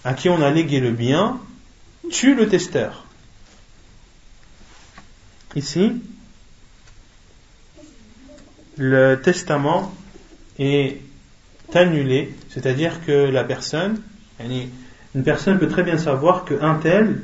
à 0.03 0.13
qui 0.13 0.29
on 0.29 0.41
a 0.41 0.49
légué 0.51 0.79
le 0.79 0.91
bien 0.91 1.39
tue 2.11 2.35
le 2.35 2.47
testeur. 2.47 3.05
Ici, 5.55 6.01
le 8.79 9.15
testament 9.21 9.93
est 10.57 11.01
annulé, 11.73 12.33
c'est-à-dire 12.49 13.05
que 13.05 13.11
la 13.11 13.43
personne, 13.43 14.01
une 14.39 15.23
personne 15.23 15.59
peut 15.59 15.67
très 15.67 15.83
bien 15.83 15.97
savoir 15.97 16.45
qu'un 16.45 16.75
tel 16.75 17.21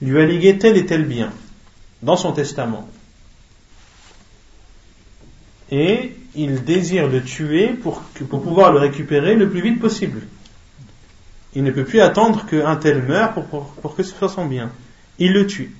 lui 0.00 0.20
a 0.20 0.24
légué 0.24 0.56
tel 0.56 0.76
et 0.76 0.86
tel 0.86 1.04
bien 1.04 1.30
dans 2.02 2.16
son 2.16 2.32
testament. 2.32 2.88
Et 5.70 6.12
il 6.36 6.62
désire 6.62 7.08
le 7.08 7.22
tuer 7.22 7.68
pour, 7.68 8.00
pouvoir 8.28 8.72
le 8.72 8.78
récupérer 8.78 9.34
le 9.34 9.50
plus 9.50 9.62
vite 9.62 9.80
possible. 9.80 10.22
Il 11.56 11.64
ne 11.64 11.72
peut 11.72 11.84
plus 11.84 12.00
attendre 12.00 12.46
qu'un 12.46 12.76
tel 12.76 13.02
meure 13.02 13.32
pour, 13.32 13.96
que 13.96 14.02
ce 14.02 14.14
soit 14.14 14.28
son 14.28 14.46
bien. 14.46 14.70
Il 15.18 15.32
le 15.32 15.46
tue. 15.46 15.74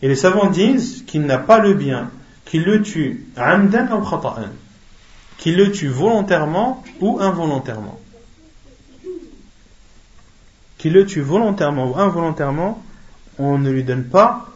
Et 0.00 0.08
les 0.08 0.16
savants 0.16 0.50
disent 0.50 1.04
qu'il 1.06 1.22
n'a 1.22 1.38
pas 1.38 1.58
le 1.58 1.74
bien, 1.74 2.10
qu'il 2.46 2.62
le 2.62 2.80
tue 2.80 3.26
qu'il 5.36 5.56
le 5.56 5.70
tue 5.72 5.88
volontairement 5.88 6.82
ou 7.00 7.18
involontairement. 7.20 8.00
Qu'il 10.78 10.92
le 10.92 11.04
tue 11.04 11.20
volontairement 11.20 11.90
ou 11.90 11.98
involontairement, 11.98 12.82
on 13.38 13.58
ne 13.58 13.70
lui 13.70 13.84
donne 13.84 14.04
pas 14.04 14.48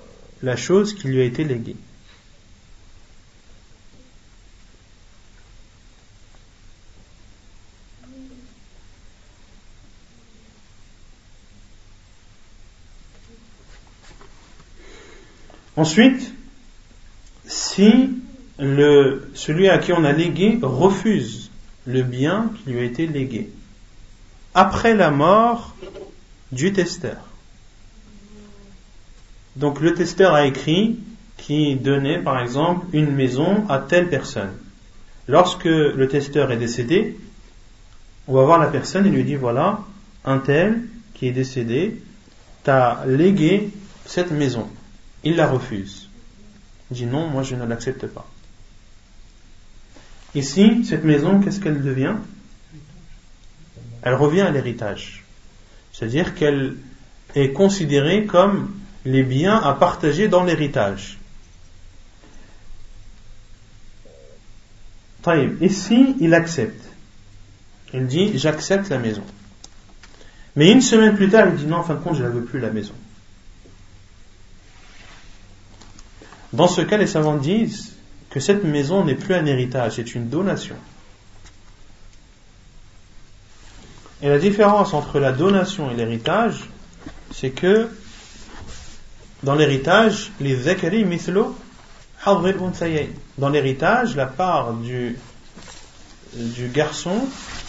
la 0.43 0.57
chose 0.57 0.95
qui 0.95 1.09
lui 1.09 1.21
a 1.21 1.25
été 1.25 1.45
léguée. 1.45 1.77
Ensuite, 15.77 16.33
si 17.51 18.11
le, 18.59 19.29
celui 19.35 19.69
à 19.69 19.79
qui 19.79 19.93
on 19.93 20.05
a 20.05 20.13
légué 20.13 20.59
refuse 20.63 21.51
le 21.87 22.03
bien 22.03 22.53
qui 22.57 22.71
lui 22.71 22.81
a 22.81 22.85
été 22.85 23.07
légué, 23.07 23.51
après 24.55 24.95
la 24.95 25.11
mort 25.11 25.75
du 26.53 26.73
testeur. 26.73 27.17
Donc 29.57 29.81
le 29.81 29.95
testeur 29.95 30.35
a 30.35 30.47
écrit 30.47 30.99
qui 31.39 31.75
donnait 31.75 32.19
par 32.19 32.41
exemple 32.41 32.87
une 32.93 33.11
maison 33.11 33.65
à 33.69 33.79
telle 33.79 34.09
personne. 34.09 34.53
Lorsque 35.27 35.65
le 35.65 36.07
testeur 36.09 36.53
est 36.53 36.57
décédé, 36.57 37.19
on 38.29 38.35
va 38.35 38.45
voir 38.45 38.59
la 38.61 38.69
personne 38.69 39.07
et 39.07 39.11
lui 39.11 39.25
dit 39.25 39.35
voilà, 39.35 39.81
un 40.25 40.39
tel 40.39 40.83
qui 41.15 41.27
est 41.27 41.33
décédé 41.33 42.01
t'a 42.63 43.03
légué 43.07 43.71
cette 44.07 44.31
maison. 44.31 44.69
Il 45.25 45.37
la 45.37 45.49
refuse. 45.49 46.10
Il 46.91 46.97
dit 46.97 47.07
non, 47.07 47.29
moi 47.29 47.43
je 47.43 47.55
ne 47.55 47.65
l'accepte 47.65 48.07
pas. 48.07 48.27
Ici, 50.35 50.85
cette 50.85 51.05
maison, 51.05 51.41
qu'est-ce 51.41 51.61
qu'elle 51.61 51.83
devient? 51.83 52.15
Elle 54.03 54.15
revient 54.15 54.43
à 54.43 54.51
l'héritage. 54.51 55.25
C'est-à-dire 55.93 56.35
qu'elle 56.35 56.77
est 57.35 57.53
considérée 57.53 58.27
comme 58.27 58.75
les 59.05 59.23
biens 59.23 59.57
à 59.57 59.75
partager 59.75 60.29
dans 60.29 60.45
l'héritage. 60.45 61.19
Ici, 65.61 66.17
il 66.21 66.35
accepte. 66.35 66.83
Il 67.93 68.07
dit 68.07 68.39
J'accepte 68.39 68.89
la 68.89 68.99
maison. 68.99 69.23
Mais 70.57 70.73
une 70.73 70.81
semaine 70.81 71.15
plus 71.15 71.29
tard, 71.29 71.49
il 71.49 71.57
dit 71.57 71.67
Non, 71.67 71.79
en 71.79 71.83
fin 71.83 71.95
de 71.95 72.01
compte, 72.01 72.17
je 72.17 72.23
ne 72.23 72.29
veux 72.29 72.45
plus 72.45 72.61
la 72.61 72.71
maison. 72.71 72.95
Dans 76.53 76.69
ce 76.69 76.81
cas, 76.81 76.97
les 76.97 77.07
savants 77.07 77.37
disent 77.37 77.95
que 78.31 78.41
cette 78.41 78.65
maison 78.65 79.05
n'est 79.05 79.15
plus 79.15 79.35
un 79.35 79.47
héritage, 79.47 79.97
c'est 79.97 80.15
une 80.15 80.29
donation. 80.29 80.77
Et 84.23 84.29
la 84.29 84.39
différence 84.39 84.93
entre 84.93 85.19
la 85.19 85.33
donation 85.33 85.91
et 85.91 85.95
l'héritage, 85.95 86.69
c'est 87.33 87.51
que 87.51 87.89
dans 89.43 89.55
l'héritage, 89.55 90.31
les 90.41 90.57
zakari 90.57 91.05
mithlo 91.05 91.57
dans 93.39 93.49
l'héritage, 93.49 94.15
la 94.15 94.27
part 94.27 94.75
du, 94.75 95.17
du 96.35 96.69
garçon 96.69 97.27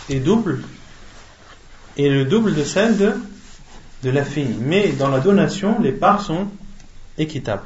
est 0.10 0.20
double 0.20 0.64
et 1.96 2.10
le 2.10 2.26
double 2.26 2.54
de 2.54 2.64
celle 2.66 2.98
de, 2.98 3.14
de 4.04 4.10
la 4.10 4.26
fille. 4.26 4.58
Mais 4.60 4.90
dans 4.90 5.08
la 5.08 5.20
donation, 5.20 5.80
les 5.80 5.94
parts 5.94 6.22
sont 6.22 6.48
équitable. 7.18 7.64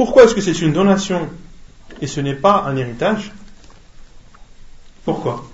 Pourquoi 0.00 0.24
est-ce 0.24 0.34
que 0.34 0.40
c'est 0.40 0.62
une 0.62 0.72
donation 0.72 1.28
et 2.00 2.06
ce 2.06 2.22
n'est 2.22 2.34
pas 2.34 2.62
un 2.62 2.74
héritage? 2.74 3.32
Pourquoi? 5.04 5.44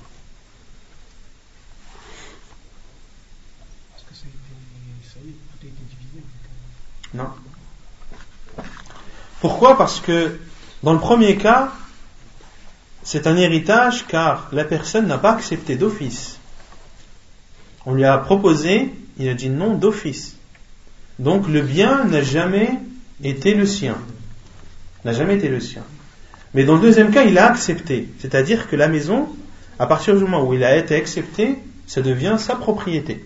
Parce 3.91 4.05
que 4.05 4.15
ça 4.15 4.27
a 5.17 5.27
été, 5.27 5.73
divisé. 5.91 6.23
Non. 7.13 7.27
Pourquoi? 9.41 9.77
Parce 9.77 9.99
que 9.99 10.39
dans 10.85 10.93
le 10.93 11.01
premier 11.01 11.37
cas, 11.37 11.73
c'est 13.03 13.27
un 13.27 13.37
héritage 13.37 14.07
car 14.07 14.49
la 14.53 14.65
personne 14.65 15.09
n'a 15.09 15.19
pas 15.19 15.33
accepté 15.33 15.75
d'office. 15.75 16.39
On 17.85 17.95
lui 17.95 18.05
a 18.05 18.17
proposé, 18.19 18.95
il 19.19 19.29
a 19.29 19.35
dit 19.35 19.51
non 19.51 19.75
d'office. 19.75 20.37
Donc 21.19 21.49
le 21.49 21.63
bien 21.63 22.05
n'a 22.05 22.23
jamais 22.23 22.79
été 23.25 23.53
le 23.53 23.67
sien. 23.67 23.99
N'a 25.07 25.13
jamais 25.13 25.37
été 25.37 25.49
le 25.49 25.61
sien. 25.61 25.85
Mais 26.53 26.65
dans 26.65 26.75
le 26.75 26.81
deuxième 26.81 27.13
cas, 27.13 27.23
il 27.23 27.39
a 27.39 27.49
accepté. 27.49 28.09
C'est-à-dire 28.19 28.69
que 28.69 28.75
la 28.75 28.89
maison, 28.89 29.29
à 29.79 29.87
partir 29.87 30.17
du 30.17 30.25
moment 30.25 30.45
où 30.45 30.53
il 30.53 30.65
a 30.65 30.77
été 30.77 30.97
accepté, 30.97 31.59
ça 31.87 32.03
devient 32.03 32.35
sa 32.41 32.57
propriété. 32.57 33.25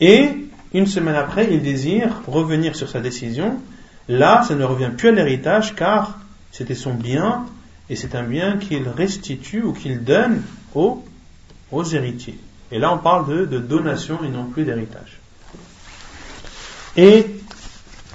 Et 0.00 0.30
une 0.74 0.88
semaine 0.88 1.14
après, 1.14 1.46
il 1.52 1.62
désire 1.62 2.22
revenir 2.26 2.74
sur 2.74 2.88
sa 2.88 2.98
décision. 2.98 3.60
Là, 4.08 4.42
ça 4.42 4.56
ne 4.56 4.64
revient 4.64 4.90
plus 4.96 5.10
à 5.10 5.12
l'héritage 5.12 5.76
car 5.76 6.18
c'était 6.50 6.74
son 6.74 6.94
bien 6.94 7.46
et 7.88 7.94
c'est 7.94 8.16
un 8.16 8.24
bien 8.24 8.56
qu'il 8.56 8.88
restitue 8.88 9.62
ou 9.62 9.72
qu'il 9.72 10.02
donne 10.02 10.42
aux, 10.74 11.04
aux 11.70 11.84
héritiers. 11.84 12.40
Et 12.72 12.80
là, 12.80 12.92
on 12.92 12.98
parle 12.98 13.28
de, 13.28 13.44
de 13.44 13.58
donation 13.58 14.18
et 14.24 14.28
non 14.28 14.46
plus 14.46 14.64
d'héritage. 14.64 15.20
Et 16.96 17.24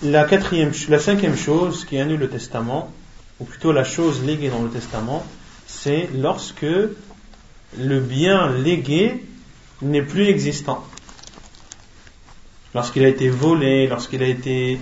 la, 0.03 0.25
quatrième, 0.25 0.71
la 0.89 0.99
cinquième 0.99 1.35
chose 1.35 1.85
qui 1.85 1.99
annule 1.99 2.19
le 2.19 2.29
testament, 2.29 2.91
ou 3.39 3.45
plutôt 3.45 3.71
la 3.71 3.83
chose 3.83 4.23
léguée 4.23 4.49
dans 4.49 4.61
le 4.61 4.69
testament, 4.69 5.25
c'est 5.65 6.09
lorsque 6.15 6.65
le 7.77 7.99
bien 7.99 8.51
légué 8.51 9.23
n'est 9.81 10.01
plus 10.01 10.27
existant. 10.27 10.83
Lorsqu'il 12.73 13.03
a 13.03 13.07
été 13.07 13.29
volé, 13.29 13.87
lorsqu'il 13.87 14.21
a 14.23 14.27
été, 14.27 14.79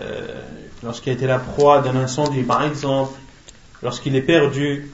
euh, 0.00 0.42
lorsqu'il 0.82 1.10
a 1.10 1.14
été 1.14 1.26
la 1.26 1.38
proie 1.38 1.80
d'un 1.80 1.96
incendie, 1.96 2.42
par 2.42 2.64
exemple, 2.64 3.18
lorsqu'il 3.82 4.14
est 4.16 4.22
perdu, 4.22 4.90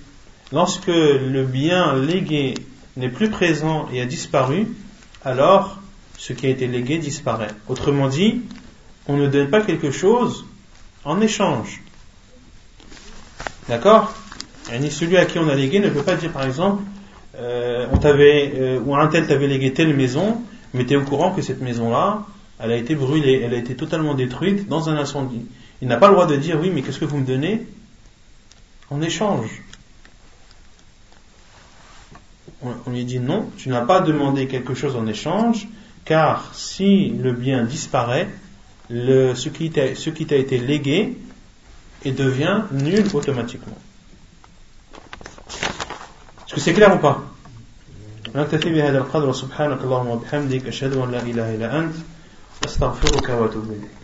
lorsque 0.53 0.87
le 0.87 1.45
bien 1.45 1.95
légué 1.95 2.55
n'est 2.97 3.11
plus 3.11 3.31
présent 3.31 3.89
et 3.93 4.01
a 4.01 4.07
disparu, 4.07 4.69
alors 5.25 5.79
ce 6.17 6.33
qui 6.33 6.47
a 6.47 6.51
été 6.51 6.67
légué 6.67 6.99
disparaît. 6.99 7.51
Autrement 7.69 8.09
dit, 8.09 8.43
on 9.09 9.17
ne 9.17 9.27
donne 9.27 9.49
pas 9.49 9.63
quelque 9.63 9.91
chose 9.91 10.45
en 11.05 11.21
échange. 11.21 11.81
D'accord? 13.69 14.15
Et 14.73 14.91
celui 14.91 15.17
à 15.17 15.25
qui 15.25 15.39
on 15.39 15.49
a 15.49 15.55
légué 15.55 15.81
ne 15.81 15.89
peut 15.89 16.03
pas 16.03 16.15
dire 16.15 16.31
par 16.31 16.45
exemple, 16.45 16.83
euh, 17.37 17.87
on 17.91 17.97
t'avait, 17.97 18.53
euh, 18.55 18.81
ou 18.81 18.95
un 18.95 19.07
tel 19.09 19.27
t'avait 19.27 19.47
légué 19.47 19.73
telle 19.73 19.95
maison, 19.95 20.43
mais 20.75 20.85
tu 20.85 20.93
es 20.93 20.97
au 20.97 21.03
courant 21.03 21.33
que 21.33 21.41
cette 21.41 21.63
maison-là, 21.63 22.27
elle 22.61 22.73
a 22.73 22.77
été 22.77 22.95
brûlée, 22.95 23.41
elle 23.45 23.55
a 23.55 23.57
été 23.57 23.75
totalement 23.77 24.15
détruite 24.15 24.69
dans 24.69 24.91
un 24.91 24.97
incendie. 24.97 25.47
Il 25.81 25.89
n'a 25.89 25.97
pas 25.97 26.09
le 26.09 26.15
droit 26.15 26.27
de 26.27 26.37
dire 26.37 26.59
oui, 26.61 26.71
mais 26.75 26.83
qu'est-ce 26.83 26.99
que 26.99 27.05
vous 27.05 27.19
me 27.19 27.27
donnez 27.27 27.67
en 28.91 29.01
échange? 29.01 29.63
On 32.63 32.91
lui 32.91 33.05
dit 33.05 33.21
non, 33.21 33.49
tu 33.57 33.69
n'as 33.69 33.83
pas 33.83 34.01
demandé 34.01 34.49
quelque 34.49 34.75
chose 34.75 34.97
en 34.97 35.07
échange, 35.07 35.69
car 36.05 36.51
si 36.55 37.11
le 37.11 37.33
bien 37.33 37.65
disparaît, 37.65 38.29
le, 38.90 39.36
ce 39.36 39.50
qui 39.50 39.70
t'a 39.72 40.36
été 40.36 40.58
légué 40.58 41.18
et 42.06 42.12
devient 42.12 42.64
nul 42.72 43.06
automatiquement. 43.14 43.78
Est-ce 46.46 46.56
que 46.56 46.60
c'est 46.60 46.74
clair 46.74 46.96
ou 46.96 47.00
pas 47.00 47.24
نكتفي 48.36 48.70
بهذا 48.70 48.98
القدر 48.98 49.34
سبحانك 49.34 49.82
اللهم 49.82 50.08
وبحمدك 50.08 50.68
أشهد 50.68 50.94
أن 50.98 51.12
لا 51.12 51.22
إله 51.22 51.56
إلا 51.56 51.80
أنت 51.80 51.96
أستغفرك 52.66 53.30
وأتوب 53.30 53.70
إليك 53.70 53.97